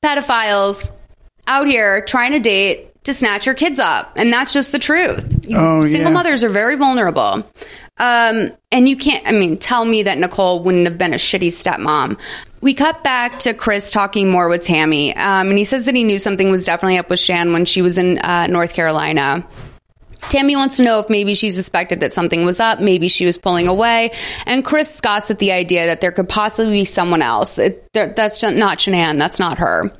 [0.02, 0.90] pedophiles
[1.46, 5.22] out here trying to date to snatch your kids up, and that's just the truth.
[5.54, 6.08] Oh, single yeah.
[6.10, 7.44] mothers are very vulnerable.
[7.98, 11.48] Um, and you can't, I mean, tell me that Nichol wouldn't have been a shitty
[11.48, 12.18] stepmom.
[12.60, 16.04] We cut back to Chris talking more with Tammy, um, and he says that he
[16.04, 19.46] knew something was definitely up with Shan when she was in uh, North Carolina.
[20.28, 23.38] Tammy wants to know if maybe she suspected that something was up, maybe she was
[23.38, 24.10] pulling away,
[24.46, 27.58] and Chris scoffs at the idea that there could possibly be someone else.
[27.58, 29.92] It, that's not Shanann, that's not her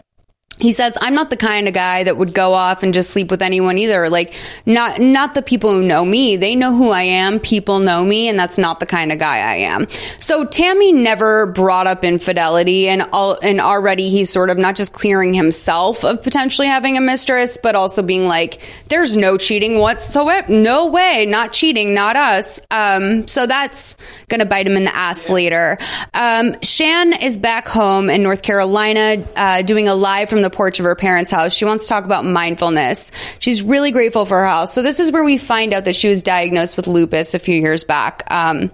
[0.59, 3.31] he says i'm not the kind of guy that would go off and just sleep
[3.31, 4.09] with anyone either.
[4.09, 4.35] Like
[4.65, 6.37] not not the people who know me.
[6.37, 7.41] They know who i am.
[7.41, 9.87] People know me and that's not the kind of guy i am.
[10.19, 14.93] So tammy never brought up infidelity and all and already he's sort of not just
[14.93, 20.53] clearing himself of potentially having a mistress but also being like there's no cheating whatsoever
[20.53, 21.27] no way.
[21.27, 22.61] Not cheating not us.
[22.71, 23.97] Um so that's
[24.29, 25.79] gonna bite him in the ass later.
[26.15, 30.79] Um shan is back home in north carolina uh, doing a live from the porch
[30.81, 31.55] of her parents' house.
[31.55, 33.13] She wants to talk about mindfulness.
[33.39, 34.75] She's really grateful for her house.
[34.75, 37.61] So this is where we find out that she was diagnosed with lupus a few
[37.61, 38.23] years back.
[38.31, 38.71] Um,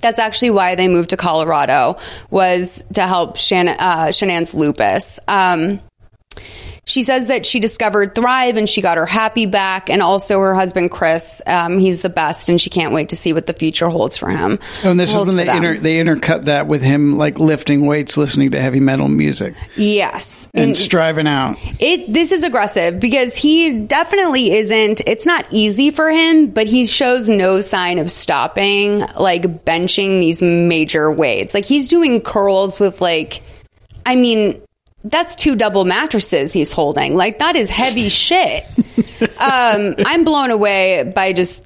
[0.00, 1.96] That's actually why they moved to Colorado
[2.30, 5.18] was to help Shan- uh, Shanann's lupus.
[5.26, 5.80] Um,
[6.86, 10.54] she says that she discovered Thrive and she got her happy back, and also her
[10.54, 11.42] husband Chris.
[11.44, 14.28] Um, he's the best, and she can't wait to see what the future holds for
[14.28, 14.60] him.
[14.84, 17.86] Oh, and this Holds is when they inter- they intercut that with him like lifting
[17.86, 21.58] weights, listening to heavy metal music, yes, and striving out.
[21.80, 25.00] It this is aggressive because he definitely isn't.
[25.06, 30.40] It's not easy for him, but he shows no sign of stopping, like benching these
[30.40, 31.52] major weights.
[31.52, 33.42] Like he's doing curls with like,
[34.04, 34.62] I mean,
[35.10, 37.14] that's two double mattresses he's holding.
[37.14, 38.64] Like that is heavy shit.
[39.38, 41.64] um, I'm blown away by just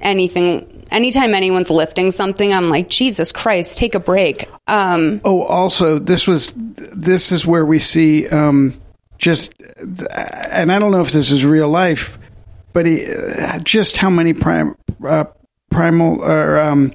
[0.00, 0.68] anything.
[0.90, 4.48] Anytime anyone's lifting something, I'm like, Jesus Christ, take a break.
[4.66, 8.78] Um, Oh, also, this was this is where we see um,
[9.16, 12.18] just, and I don't know if this is real life,
[12.74, 14.76] but he, uh, just how many prim,
[15.06, 15.24] uh,
[15.70, 16.92] primal or um,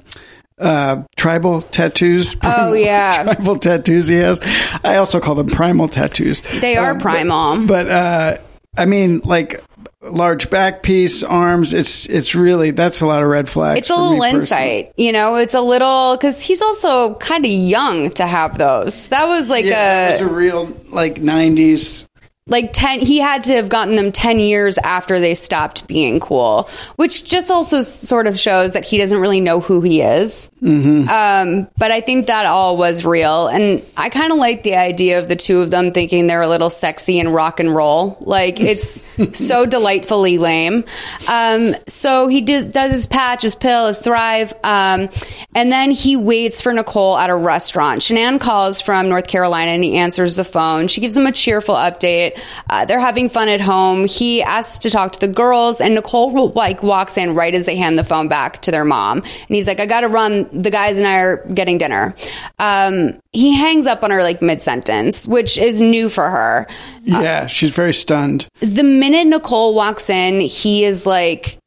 [0.59, 2.35] uh, tribal tattoos.
[2.43, 3.23] Oh, yeah.
[3.23, 4.39] tribal tattoos he has.
[4.84, 6.41] I also call them primal tattoos.
[6.61, 7.57] They are Um, primal.
[7.67, 8.38] but, but uh,
[8.75, 9.61] I mean, like
[10.01, 11.73] large back piece, arms.
[11.73, 13.79] It's it's really that's a lot of red flags.
[13.79, 15.35] it's a little insight, you know.
[15.35, 19.07] It's a little because he's also kind of young to have those.
[19.07, 22.05] That was like Yeah, a it was a real like '90s.
[22.48, 26.69] Like 10 he had to have gotten them 10 years after they stopped being cool
[26.95, 30.49] which just also sort of shows that he doesn't really know who he is.
[30.61, 31.07] Mm-hmm.
[31.10, 33.48] um, but i think that all was real.
[33.48, 36.48] And i kind of like the idea of the two of them thinking they're a
[36.48, 38.18] little sexy and rock and roll.
[38.22, 39.03] Like it's
[39.34, 40.86] so delightfully lame.
[41.28, 44.53] Um, so he does, does his patch his pill his thrive.
[44.64, 45.10] Um,
[45.53, 48.02] and then he waits for nichol at a restaurant.
[48.02, 50.88] Shanann calls from north carolina and he answers the phone.
[50.88, 52.36] She gives him a cheerful update
[52.69, 54.07] uh, they're having fun at home.
[54.07, 57.76] He asks to talk to the girls and nichol like walks in right as they
[57.76, 59.19] hand the phone back to their mom.
[59.19, 60.49] And he's like i gotta run.
[60.51, 62.15] The guys and i are getting dinner.
[62.59, 66.68] Um, he hangs up on her like mid-sentence which is new for her.
[67.03, 68.47] Yeah, she's very stunned.
[68.59, 71.57] the minute Nichol walks in, he is like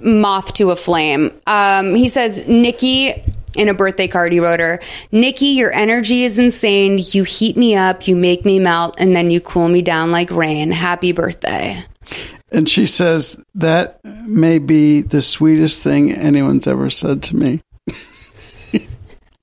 [0.00, 1.32] moth to a flame.
[1.46, 3.22] Um, he says, Nikki,
[3.56, 4.80] in a birthday card he wrote her,
[5.12, 6.98] Nikki, your energy is insane.
[7.12, 10.30] You heat me up, you make me melt, and then you cool me down like
[10.30, 10.70] rain.
[10.70, 11.84] Happy birthday.
[12.52, 17.62] And she says, That may be the sweetest thing anyone's ever said to me.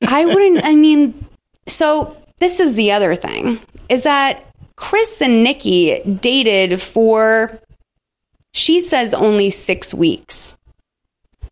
[0.08, 1.26] I wouldn't, I mean,
[1.68, 3.60] so this is the other thing
[3.90, 4.46] is that
[4.76, 7.60] Chris and Nikki dated for,
[8.54, 10.58] she says, only six weeks.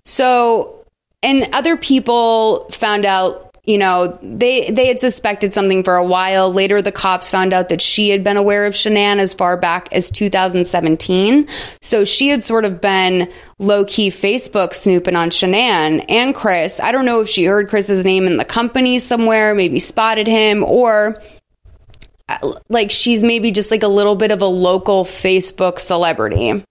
[0.03, 0.80] So,
[1.23, 6.51] and other people found out, you know, they they had suspected something for a while.
[6.51, 9.87] Later, the cops found out that she had been aware of Shanann as far back
[9.91, 11.47] as 2017.
[11.79, 16.79] So she had sort of been low key Facebook snooping on Shanann and Chris.
[16.79, 20.63] I don't know if she heard Chris's name in the company somewhere, maybe spotted him,
[20.63, 21.21] or
[22.29, 26.63] uh, like she's maybe just like a little bit of a local Facebook celebrity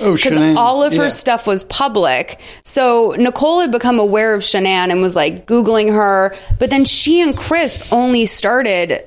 [0.00, 1.08] Oh, because all of her Yeah.
[1.08, 2.40] stuff was public.
[2.64, 6.34] So Nichol had become aware of Shanann and was like Googling her.
[6.58, 9.02] But then she and Chris only started,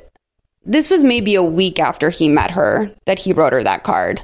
[0.66, 4.24] this was maybe a week after he met her that he wrote her that card.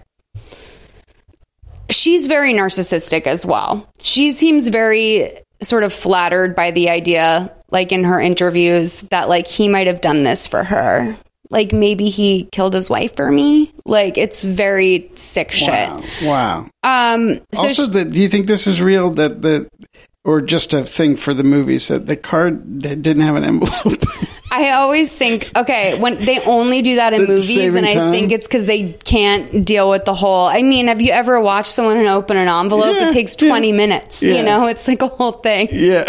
[1.89, 3.87] She's very narcissistic as well.
[4.01, 5.31] She seems very
[5.61, 10.01] sort of flattered by the idea, like in her interviews, that like he might have
[10.01, 11.17] done this for her.
[11.49, 13.71] Like maybe he killed his wife for me.
[13.85, 15.89] Like it's very sick shit.
[16.23, 16.69] Wow.
[16.83, 17.41] Um.
[17.53, 19.09] So also, sh- the, do you think this is real?
[19.11, 19.69] That the
[20.23, 24.03] or just a thing for the movies that the card didn't have an envelope.
[24.51, 28.11] I always think, okay, when they only do that in movies, and I time?
[28.11, 30.45] think it's because they can't deal with the whole.
[30.45, 32.95] I mean, have you ever watched someone open an envelope?
[32.95, 34.23] Yeah, it takes twenty minutes.
[34.23, 34.33] Yeah.
[34.35, 35.67] You know, it's like a whole thing.
[35.71, 36.03] yeah.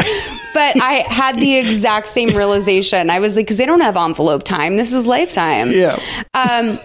[0.52, 3.08] But I had the exact same realization.
[3.10, 4.76] I was like, because they don't have envelope time.
[4.76, 5.70] This is lifetime.
[5.70, 5.98] Yeah.
[6.34, 6.78] Um,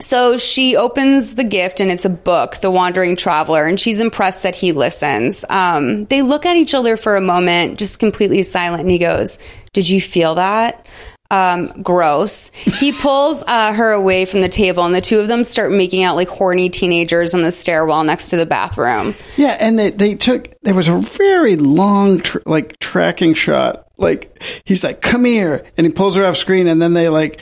[0.00, 4.42] so she opens the gift and it's a book, The Wandering Traveler, and she's impressed
[4.42, 5.44] that he listens.
[5.48, 9.38] Um, they look at each other for a moment, just completely silent, and he goes,
[9.72, 10.86] Did you feel that?
[11.28, 12.50] Um, gross.
[12.50, 16.04] He pulls uh, her away from the table, and the two of them start making
[16.04, 19.14] out like horny teenagers on the stairwell next to the bathroom.
[19.36, 23.88] Yeah, and they, they took there was a very long tr- like tracking shot.
[23.96, 27.40] Like he's like, "Come here," and he pulls her off screen, and then they like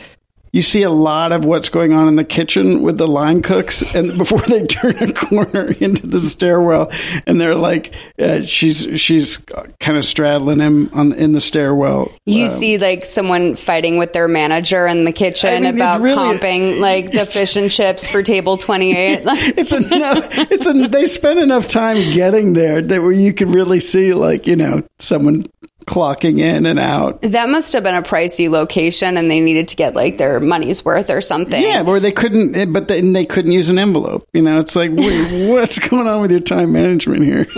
[0.54, 3.82] you see a lot of what's going on in the kitchen with the line cooks,
[3.94, 6.92] and before they turn a corner into the stairwell,
[7.26, 9.38] and they're like, uh, she's she's
[9.80, 12.12] kind of straddling him on in the stairwell.
[12.24, 16.00] You Um, see like someone fighting with their manager in the kitchen I mean, about
[16.00, 19.22] really- comping like the fish and chips for table 28.
[19.26, 20.28] it's enough.
[20.52, 24.46] It's a, they spend enough time getting there that where you can really see, like
[24.46, 25.44] you know, someone
[25.86, 27.20] clocking in and out.
[27.22, 30.84] that must have been a pricey location and they needed to get like their money's
[30.84, 31.62] worth or something.
[31.62, 34.26] Yeah, or they couldn't, eh, but then they couldn't use an envelope.
[34.32, 37.46] You know, it's like, wait, what's going on with your time management here?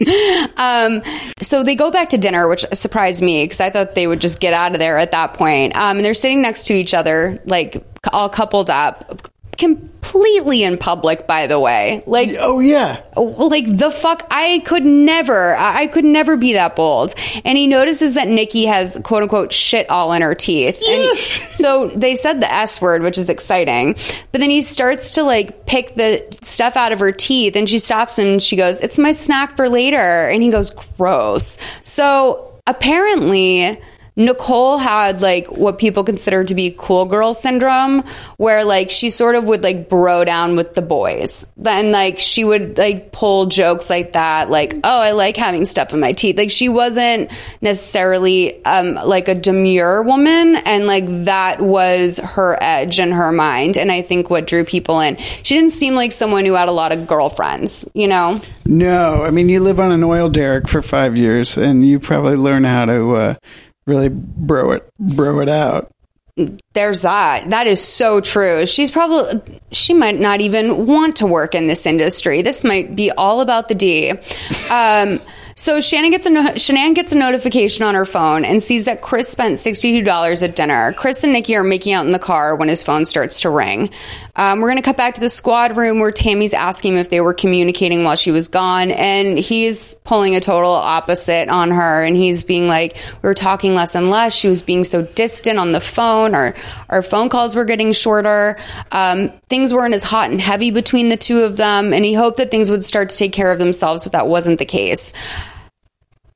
[0.56, 1.02] Um,
[1.40, 4.40] so they go back to dinner, which surprised me because I thought they would just
[4.40, 5.74] get out of there at that point.
[5.74, 7.82] Um, and they're sitting next to each other, like
[8.12, 11.26] all coupled up, completely in public.
[11.26, 16.36] By the way, like oh yeah, like the fuck, I could never, I could never
[16.36, 17.14] be that bold.
[17.44, 20.78] And he notices that Nikki has quote unquote shit all in her teeth.
[20.80, 21.40] Yes.
[21.40, 23.94] And so they said the S word, which is exciting.
[24.32, 27.78] But then he starts to like pick the stuff out of her teeth and she
[27.78, 30.28] stops and she goes, It's my snack for later.
[30.28, 31.58] And he goes, Gross.
[31.82, 33.80] So apparently,
[34.20, 38.04] Nichol had like what people consider to be cool girl syndrome,
[38.36, 41.46] where like she sort of would like bro down with the boys.
[41.56, 45.94] Then like she would like pull jokes like that, like, oh, I like having stuff
[45.94, 46.36] in my teeth.
[46.36, 47.30] Like she wasn't
[47.62, 53.78] necessarily um, like a demure woman, and like that was her edge in her mind.
[53.78, 55.16] And I think what drew people in.
[55.16, 58.38] She didn't seem like someone who had a lot of girlfriends, you know?
[58.66, 62.36] No, I mean, you live on an oil derrick for five years, and you probably
[62.36, 63.34] learn how to uh,
[63.90, 65.92] really bro it, bro it out.
[66.72, 67.50] There's that.
[67.50, 68.64] That is so true.
[68.64, 72.40] She's probably she might not even want to work in this industry.
[72.40, 74.12] This might be all about the D.
[74.70, 75.20] Um,
[75.56, 79.02] so Shannon gets a no- Shanann gets a notification on her phone and sees that
[79.02, 80.94] Chris spent sixty two dollars at dinner.
[80.94, 83.90] Chris and Nikki are making out in the car when his phone starts to ring.
[84.36, 87.20] Um, we're going to cut back to the squad room where Tammy's asking if they
[87.20, 92.16] were communicating while she was gone, and he's pulling a total opposite on her, and
[92.16, 94.34] he's being like, "We were talking less and less.
[94.34, 96.34] She was being so distant on the phone.
[96.34, 96.54] Our
[96.88, 98.56] our phone calls were getting shorter.
[98.92, 102.38] Um, things weren't as hot and heavy between the two of them, and he hoped
[102.38, 105.12] that things would start to take care of themselves, but that wasn't the case."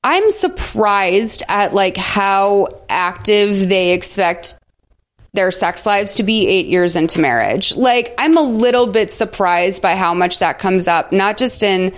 [0.07, 4.59] I'm surprised at like how active they expect
[5.35, 7.77] their sex lives to be eight years into marriage.
[7.77, 11.93] Like, I'm a little bit surprised by how much that comes up, not just in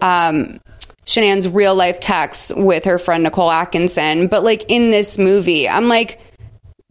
[0.00, 0.60] um,
[1.04, 5.68] Shanann's real life texts with her friend Nicole Atkinson, but like in this movie.
[5.68, 6.20] I'm like,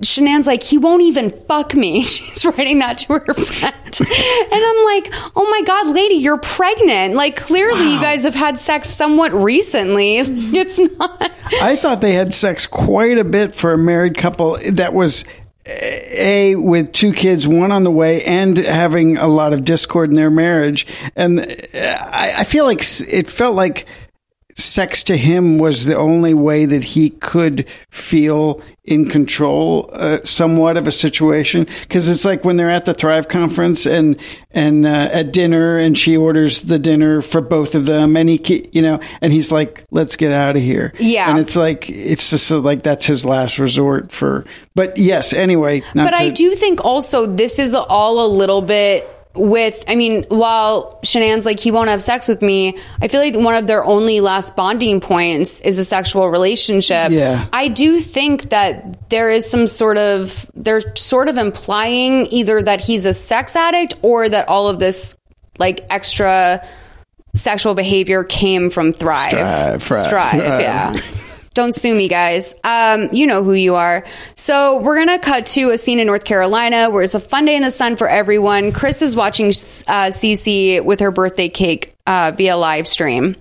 [0.04, 2.04] Shanann's like, he won't even fuck me.
[2.04, 3.76] She's writing that to her friend.
[4.00, 7.16] and I'm like, oh my God, lady, you're pregnant.
[7.16, 10.20] Like, clearly you guys have had sex somewhat recently.
[10.60, 11.32] It's not.
[11.62, 15.24] I thought they had sex quite a bit for a married couple that was
[15.66, 20.16] a with two kids, one on the way, and having a lot of discord in
[20.16, 20.88] their marriage.
[21.16, 23.86] And uh, I, I feel like it felt like
[24.58, 30.76] sex to him was the only way that he could feel in control uh, somewhat
[30.76, 34.18] of a situation because it's like when they're at the thrive conference and
[34.50, 38.68] and uh, at dinner and she orders the dinner for both of them and he
[38.72, 41.30] you know and he's like let's get out of here Yeah.
[41.30, 44.44] and it's like it's just so like that's his last resort for
[44.74, 49.84] but yes anyway but I do think also this is all a little bit with
[49.88, 53.56] I mean, while Shanann's like he won't have sex with me, I feel like one
[53.56, 57.12] of their only last bonding points is a sexual relationship.
[57.12, 57.48] Yeah.
[57.54, 62.82] I do think that there is some sort of they're sort of implying either that
[62.82, 65.16] he's a sex addict or that all of this
[65.60, 66.66] like extra
[67.36, 69.30] sexual behavior came from Thrive.
[69.30, 70.02] Strive, Thrive.
[70.08, 70.50] Strive, Thrive.
[70.60, 71.02] Um, yeah.
[71.60, 72.56] Don't sue me, guys.
[72.64, 74.06] Um, you know who you are.
[74.36, 77.58] So we're gonna cut to a scene in North Carolina where it's a fun day
[77.58, 78.72] in the sun for everyone.
[78.72, 83.36] Chris is watching uh, Cece with her birthday cake uh, via live stream.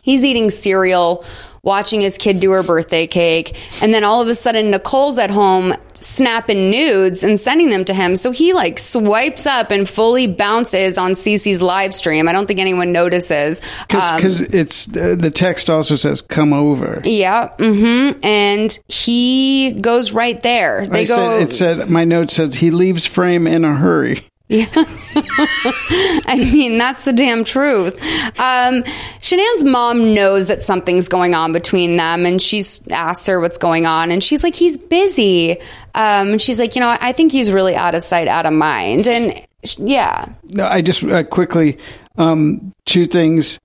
[0.00, 1.22] He's eating cereal,
[1.62, 5.30] watching his kid do her birthday cake, and then all of a sudden Nichol's at
[5.30, 8.16] home snapping nudes and sending them to him.
[8.16, 12.28] So he like swipes up and fully bounces on Cece's live stream.
[12.28, 13.60] I don't think anyone notices.
[13.90, 20.12] Um, because it's uh, the text also says come over yeah, hmm and he goes
[20.12, 20.86] right there.
[20.86, 21.16] They I go.
[21.16, 24.24] said, it said my note says he leaves frame in a hurry
[26.26, 27.94] I mean, that's the damn truth.
[28.38, 28.82] Um,
[29.20, 33.86] Shanann's mom knows that something's going on between them, and she's asked her what's going
[33.86, 35.60] on, and she's like, he's busy.
[35.94, 38.52] Um, and she's like, you know, I think he's really out of sight, out of
[38.52, 39.06] mind.
[39.06, 41.78] And sh- yeah, No, I just uh, quickly
[42.18, 43.60] um, two things.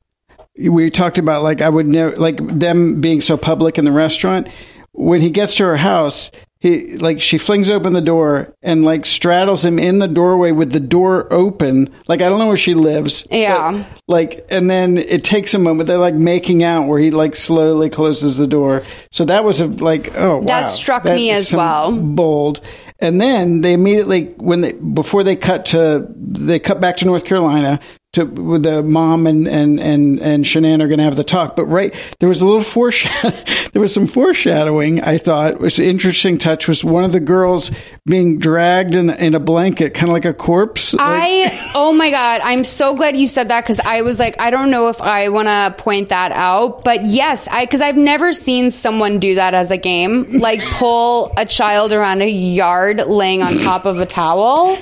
[0.58, 4.50] We talked about like I would never like them being so public in the restaurant.
[4.92, 6.32] When he gets to her house,
[6.66, 10.72] he like she flings open the door and like straddles him in the doorway with
[10.72, 11.94] the door open.
[12.08, 13.24] Like I don't know where she lives.
[13.30, 13.72] Yeah.
[13.72, 15.86] but, like and then it takes a moment.
[15.86, 18.82] They're like making out where he like slowly closes the door.
[19.12, 20.46] So that was a like oh wow.
[20.46, 21.96] That struck That me as well.
[21.96, 22.62] Bold.
[22.98, 27.26] And then they immediately when they before they cut to they cut back to North
[27.26, 27.80] Carolina
[28.16, 31.56] to the mom and and and and Shanann are going to have the talk.
[31.56, 33.32] But right there was a little foreshadow.
[33.74, 35.02] there was some foreshadowing.
[35.02, 37.72] I thought was an interesting touch was one of the girls
[38.06, 40.94] being dragged in in a blanket, kind of like a corpse.
[40.94, 44.40] Like- I oh my god, I'm so glad you said that because I was like,
[44.40, 47.98] I don't know if I want to point that out, but yes, I because I've
[47.98, 53.06] never seen someone do that as a game, like pull a child around a yard
[53.06, 54.78] laying on top of a towel.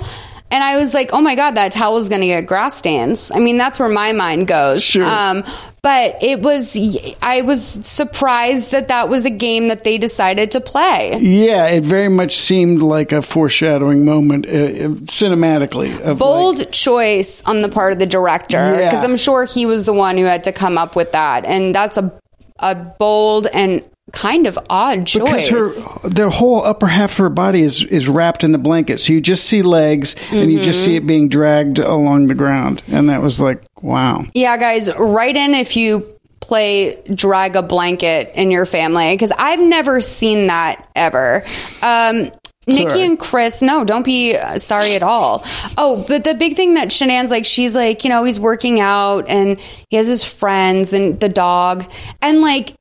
[0.54, 3.32] And I was like, oh my God, that towel's going to get grass stains.
[3.34, 4.84] I mean, that's where my mind goes.
[4.84, 5.04] Sure.
[5.04, 5.44] Um,
[5.82, 6.78] but it was,
[7.24, 11.18] I was surprised that that was a game that they decided to play.
[11.20, 16.00] yeah, it very much seemed like a foreshadowing moment uh, cinematically.
[16.00, 18.92] Of bold like, choice on the part of the director Yeah.
[18.92, 21.74] because I'm sure he was the one who had to come up with that, and
[21.74, 22.14] that's a
[22.60, 25.48] a bold and kind of odd choice.
[25.50, 29.00] because her the whole upper half of her body is is wrapped in the blanket,
[29.00, 30.86] so you just see legs and you just Mm-hmm.
[30.86, 34.26] see it being dragged along the ground, and that was like wow.
[34.34, 36.06] yeah, guys, write in if you
[36.42, 41.46] play drag a blanket in your family because I've never seen that ever.
[41.82, 42.32] Um,
[42.66, 43.02] Nikki Sorry.
[43.04, 45.46] and Chris, no, don't be uh, sorry at all.
[45.78, 49.26] Oh, but the big thing that Shanann's like, she's like, you know, he's working out
[49.28, 49.60] and
[49.90, 51.86] he has his friends and the dog.
[52.22, 52.74] And like,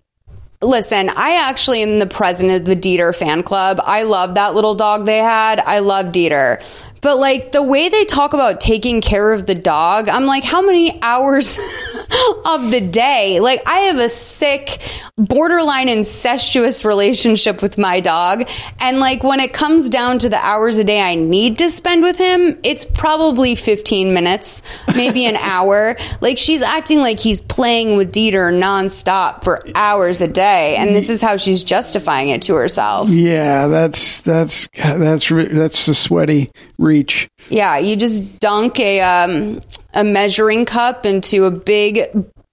[0.63, 3.81] listen, I actually am the president of the Dieter fan club.
[3.83, 5.61] I love that little dog they had.
[5.61, 6.63] I love Dieter.
[7.03, 10.63] But like the way they talk about taking care of the dog, I'm like, how
[10.63, 11.59] many hours
[12.45, 13.41] of the day?
[13.41, 14.81] Like, I have a sick,
[15.19, 18.49] borderline incestuous relationship with my dog.
[18.79, 22.03] And like, when it comes down to the hours a day I need to spend
[22.03, 24.63] with him, it's probably 15 minutes,
[24.95, 25.97] maybe an hour.
[26.21, 30.77] Like, she's acting like he's playing with Dieter nonstop for hours a day.
[30.77, 33.09] And this is how she's justifying it to herself.
[33.09, 37.29] Yeah, that's that's that's that's a sweaty reach.
[37.49, 39.61] Yeah, you just dunk a um,
[39.95, 42.09] a measuring cup into a big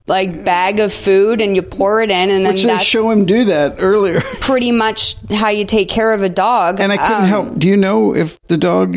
[0.06, 3.10] like bag of food and you pour it in, and then Which they that's show
[3.10, 4.20] him do that earlier.
[4.40, 6.80] pretty much how you take care of a dog.
[6.80, 7.58] And I couldn't Um, help.
[7.58, 8.96] Do you know if the dog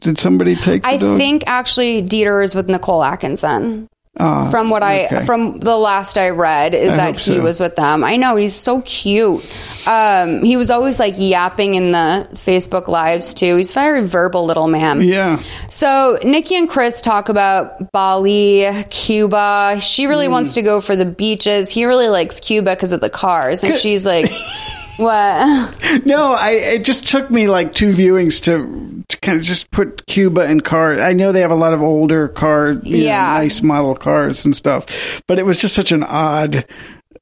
[0.00, 1.18] did somebody take the I dog?
[1.18, 3.88] think actually Dieter is with Nickole Atkinson.
[4.20, 5.24] Ah, from what I okay.
[5.26, 7.40] from the last I read is I that he so.
[7.42, 8.02] was with them.
[8.04, 9.44] I know he's so cute.
[9.86, 13.56] Um, he was always like yapping in the Facebook lives too.
[13.56, 15.00] He's a very verbal little man.
[15.00, 15.42] Yeah.
[15.68, 19.78] So Nikki and Chris talk about Bali, Cuba.
[19.80, 20.32] She really Hmm.
[20.32, 21.70] wants to go for the beaches.
[21.70, 24.30] He really likes Cuba because of the cars, and she's like,
[24.98, 29.70] "What?" No, I it just took me like two viewings to, to kind of just
[29.70, 31.00] put Cuba in cars.
[31.00, 33.22] I know they have a lot of older cars, you know, Yeah.
[33.38, 36.66] nice model cars and stuff, but it was just such an odd,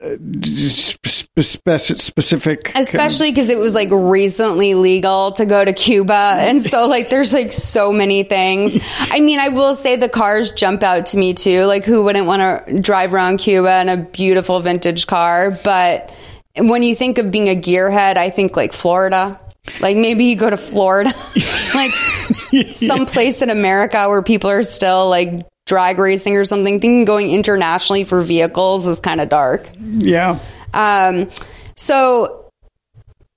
[0.03, 5.73] uh, just spe- spe- specific, Especially because it was like recently legal to go to
[5.73, 6.35] Cuba.
[6.39, 8.77] And so, like, there's like so many things.
[8.99, 11.65] I mean, I will say the cars jump out to me too.
[11.67, 15.59] Like, who wouldn't want to drive around Cuba in a beautiful vintage car?
[15.63, 16.11] But
[16.59, 19.41] when you think of being a gearhead, I think like Florida.
[19.81, 21.13] Like, maybe you go to Florida,
[21.75, 21.93] like
[22.69, 26.81] someplace in America where people are still like drag racing or something.
[26.81, 29.69] Thinking going internationally for vehicles is kind of dark.
[29.81, 30.39] yeah.
[30.73, 31.31] Um,
[31.77, 32.51] so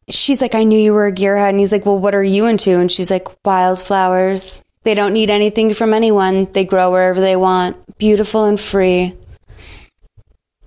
[0.10, 1.50] she's like, I knew you were a gearhead.
[1.50, 2.78] And he's like, Well, what are you into?
[2.78, 4.62] And she's like, Wildflowers.
[4.84, 6.48] They don't need anything from anyone.
[6.54, 9.14] They grow wherever they want, beautiful and free.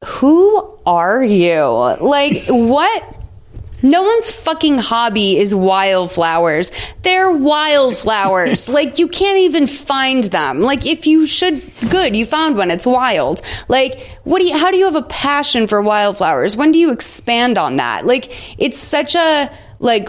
[0.04, 1.64] Who are you?
[2.00, 3.18] Like, what?
[3.82, 6.70] No one's fucking hobby is wildflowers.
[7.02, 8.68] They're wildflowers.
[8.68, 10.60] like you can't even find them.
[10.60, 11.60] Like if you should
[11.90, 12.70] good, you found one.
[12.70, 13.42] It's wild.
[13.66, 16.56] Like what do you how do you have a passion for wildflowers?
[16.56, 18.06] When do you expand on that?
[18.06, 20.08] Like it's such a like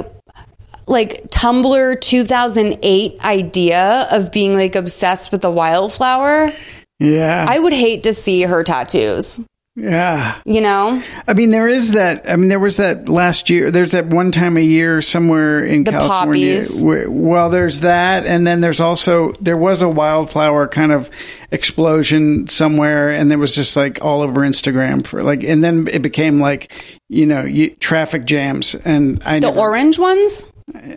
[0.86, 6.52] like Tumblr 2008 idea of being like obsessed with the wildflower.
[7.00, 7.46] Yeah.
[7.48, 9.40] I would hate to see her tattoos,
[9.76, 10.40] yeah.
[10.46, 11.02] you know?
[11.28, 12.30] I mean, there is that.
[12.30, 13.72] I mean, there was that last year.
[13.72, 16.58] There's that one time a year somewhere in The California.
[16.62, 16.82] poppies.
[16.84, 21.10] Where, well, there's that, and then there's also there was a wildflower kind of
[21.52, 26.02] explosion somewhere, and there was just like all over Instagram for like, and then it
[26.02, 26.72] became like,
[27.10, 30.48] you know, you, traffic jams, and I The never- orange ones?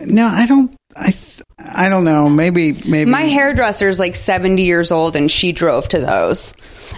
[0.04, 0.74] No, I don't.
[0.94, 1.14] I
[1.58, 2.28] I don't know.
[2.28, 6.54] Maybe maybe My hairdresser's like 70 years old and she drove to those.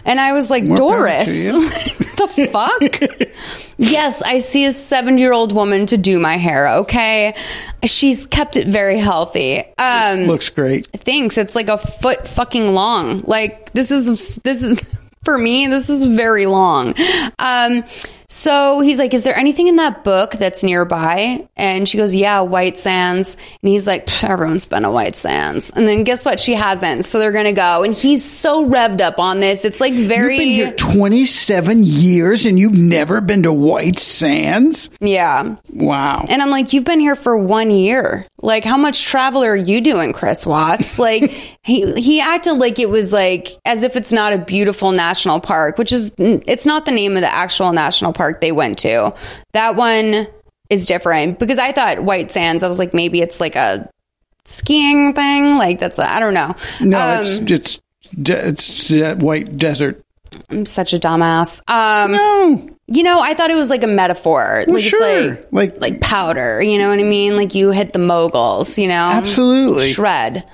[0.08, 3.28] And I was like, More Doris, the fuck?
[3.76, 7.34] Yes, I see a 70 year old woman to do my hair, okay?
[7.84, 9.62] She's kept it very healthy.
[9.78, 10.86] Um, Looks great.
[10.88, 11.38] thanks.
[11.38, 13.22] It's like a foot fucking long.
[13.26, 14.80] Like, this is, this is,
[15.24, 16.94] for me, this is very long.
[17.38, 17.84] Um,
[18.30, 21.48] so he's like, Is there anything in that book that's nearby?
[21.56, 23.36] And she goes, Yeah, White Sands.
[23.62, 25.70] And he's like, Everyone's been to White Sands.
[25.70, 26.38] And then guess what?
[26.38, 27.06] She hasn't.
[27.06, 27.84] So they're going to go.
[27.84, 29.64] And he's so revved up on this.
[29.64, 30.36] It's like very.
[30.36, 34.90] You've been here 27 years and you've never been to White Sands?
[35.00, 35.56] Yeah.
[35.70, 36.26] Wow.
[36.28, 38.26] And I'm like, you've been here for one year.
[38.40, 40.98] Like, how much travel are you doing, Chris Watts?
[41.08, 41.30] Like,
[41.62, 45.78] he he acted like it was like as if it's not a beautiful national park,
[45.78, 49.14] which is it's not the name of the actual national park they went to.
[49.52, 50.26] That one
[50.70, 52.62] is different because I thought White Sands.
[52.62, 53.88] I was like, maybe it's like a
[54.44, 55.56] skiing thing.
[55.56, 56.54] Like that's I I don't know.
[56.80, 57.78] No, Um, it's it's
[58.22, 60.02] de- it's uh, white desert.
[60.50, 61.62] I'm such a dumbass.
[61.70, 62.68] Um, no.
[62.86, 64.64] You know, I thought it was like a metaphor.
[64.66, 65.32] Well, like sure.
[65.32, 66.62] it's like, like like powder.
[66.62, 67.36] You know what I mean?
[67.36, 68.78] Like you hit the moguls.
[68.78, 69.90] You know, Absolutely.
[69.92, 70.44] shred.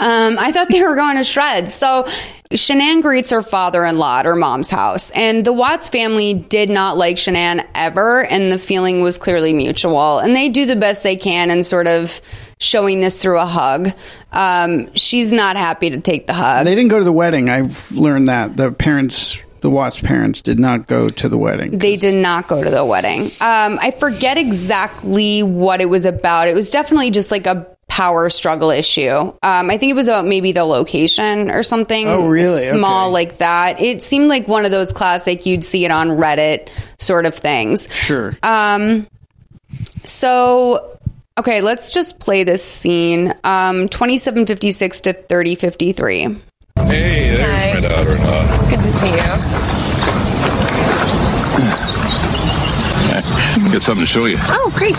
[0.00, 1.70] Um, I thought they were going to shred.
[1.70, 2.08] So
[2.54, 7.16] Shanann greets her father-in-law at her mom's house, and the Watts family did not like
[7.16, 10.20] Shanann ever, and the feeling was clearly mutual.
[10.20, 12.20] And they do the best they can in sort of
[12.60, 13.90] showing this through a hug.
[14.32, 16.64] Um, she's not happy to take the hug.
[16.64, 17.50] They didn't go to the wedding.
[17.50, 21.78] I've learned that the parents, the Watts parents, did not go to the wedding.
[21.78, 23.26] They did not go to the wedding.
[23.40, 26.48] Um, I forget exactly what it was about.
[26.48, 29.10] It was definitely just like a power struggle issue.
[29.42, 32.08] Um, I think it was about maybe the location or something.
[32.08, 32.62] Oh, really?
[32.64, 33.12] Small Okay.
[33.12, 33.80] like that.
[33.80, 37.88] It seemed like one of those classic you'd see it on Reddit sort of things.
[37.92, 38.36] Sure.
[38.42, 39.06] Um,
[40.04, 40.98] so
[41.38, 43.34] okay, let's just play this scene.
[43.44, 46.22] Um, twenty-seven fifty-six to thirty fifty-three.
[46.76, 48.70] Hey, there's my daughter-in-law.
[48.70, 49.14] Good to see you.
[53.72, 54.36] Got something to show you.
[54.40, 54.94] Oh, great.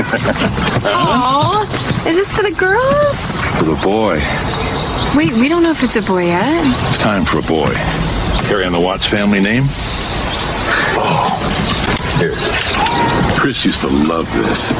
[0.00, 3.40] Aw, is this for the girls?
[3.58, 4.20] For the boy.
[5.16, 6.64] Wait, we don't know if it's a boy yet.
[6.88, 7.72] It's time for a boy.
[8.46, 9.64] Carry on the Watts family name?
[11.00, 13.38] Oh, here it is.
[13.38, 14.70] Chris used to love this.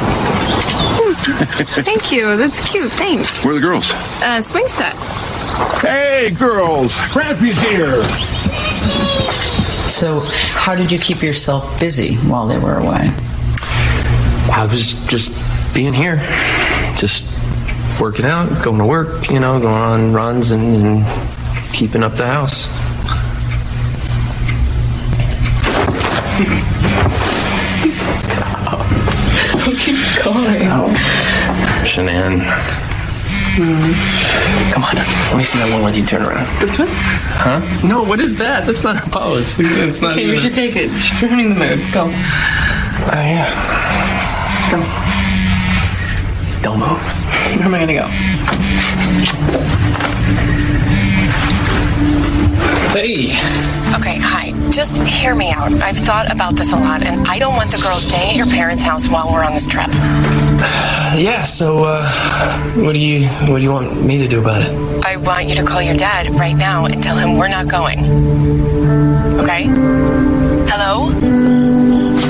[1.85, 2.37] Thank you.
[2.37, 2.91] That's cute.
[2.93, 3.43] Thanks.
[3.43, 3.91] Where are the girls?
[4.23, 4.95] Uh, swing set.
[5.81, 6.93] Hey, girls!
[7.11, 8.01] Grampy's here!
[9.89, 10.21] So,
[10.53, 13.09] how did you keep yourself busy while they were away?
[14.51, 15.31] I was just
[15.73, 16.17] being here,
[16.97, 17.25] just
[17.99, 22.25] working out, going to work, you know, going on runs and, and keeping up the
[22.25, 22.67] house.
[27.91, 28.85] Stop.
[29.65, 30.61] Who keeps calling?
[31.83, 32.39] Shanann.
[34.73, 36.47] Come on, let me see that one with you turn around.
[36.61, 36.87] This one?
[36.89, 37.59] Huh?
[37.85, 38.65] No, what is that?
[38.65, 39.59] That's not a pose.
[39.59, 40.89] It's not Okay, you should take it.
[40.99, 41.79] She's ruining the mood.
[41.91, 42.03] Go.
[42.05, 44.08] Oh, yeah.
[44.69, 44.77] Go.
[46.61, 46.99] Don't move.
[47.57, 48.05] Where am I gonna go?
[52.93, 53.29] Hey.
[53.95, 54.51] Okay, hi.
[54.71, 55.71] Just hear me out.
[55.81, 58.45] I've thought about this a lot, and I don't want the girls staying at your
[58.45, 59.89] parents' house while we're on this trip.
[61.17, 62.07] Yeah, so, uh,
[62.75, 65.03] what do you, what do you want me to do about it?
[65.03, 67.99] I want you to call your dad right now and tell him we're not going.
[69.39, 69.63] Okay?
[70.69, 71.09] Hello?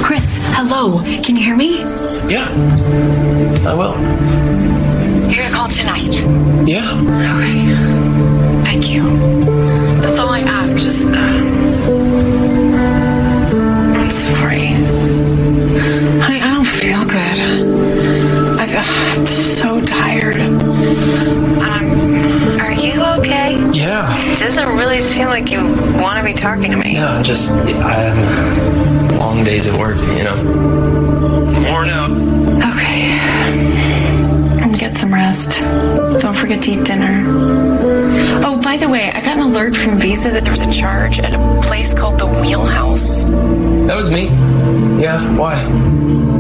[0.02, 1.04] Chris, hello.
[1.24, 2.09] Can you hear me?
[2.30, 2.48] Yeah.
[3.66, 3.96] I will.
[5.32, 6.14] You're gonna call tonight.
[6.68, 6.94] Yeah.
[7.02, 8.64] Okay.
[8.66, 9.04] Thank you.
[10.02, 10.78] That's all I ask.
[10.78, 11.14] Just, uh,
[13.98, 14.68] I'm sorry.
[16.22, 17.40] Honey, I don't feel good.
[18.60, 18.66] I,
[19.16, 19.26] I'm
[19.60, 21.39] so tired.
[24.40, 25.62] Doesn't really seem like you
[26.02, 26.94] want to be talking to me.
[26.94, 30.36] Yeah, I'm just, I'm long days at work, you know.
[31.70, 32.12] Worn out.
[32.74, 33.20] Okay.
[34.78, 35.60] Get some rest.
[35.60, 37.26] Don't forget to eat dinner.
[38.46, 41.20] Oh, by the way, I got an alert from Visa that there was a charge
[41.20, 43.24] at a place called the Wheelhouse.
[43.24, 44.28] That was me.
[45.02, 45.56] Yeah, why?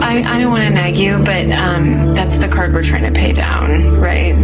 [0.01, 3.19] I, I don't want to nag you, but um, that's the card we're trying to
[3.19, 4.35] pay down, right?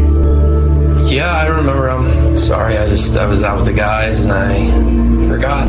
[1.05, 1.89] Yeah, I don't remember.
[1.89, 2.77] I'm sorry.
[2.77, 5.67] I just, I was out with the guys and I forgot.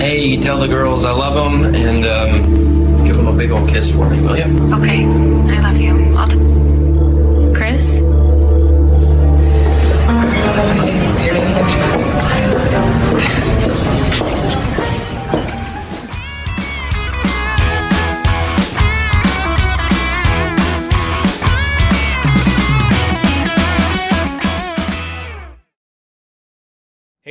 [0.00, 3.68] Hey, you tell the girls I love them and um, give them a big old
[3.68, 4.44] kiss for me, will you?
[4.74, 6.16] Okay, I love you.
[6.16, 8.00] I'll t- Chris?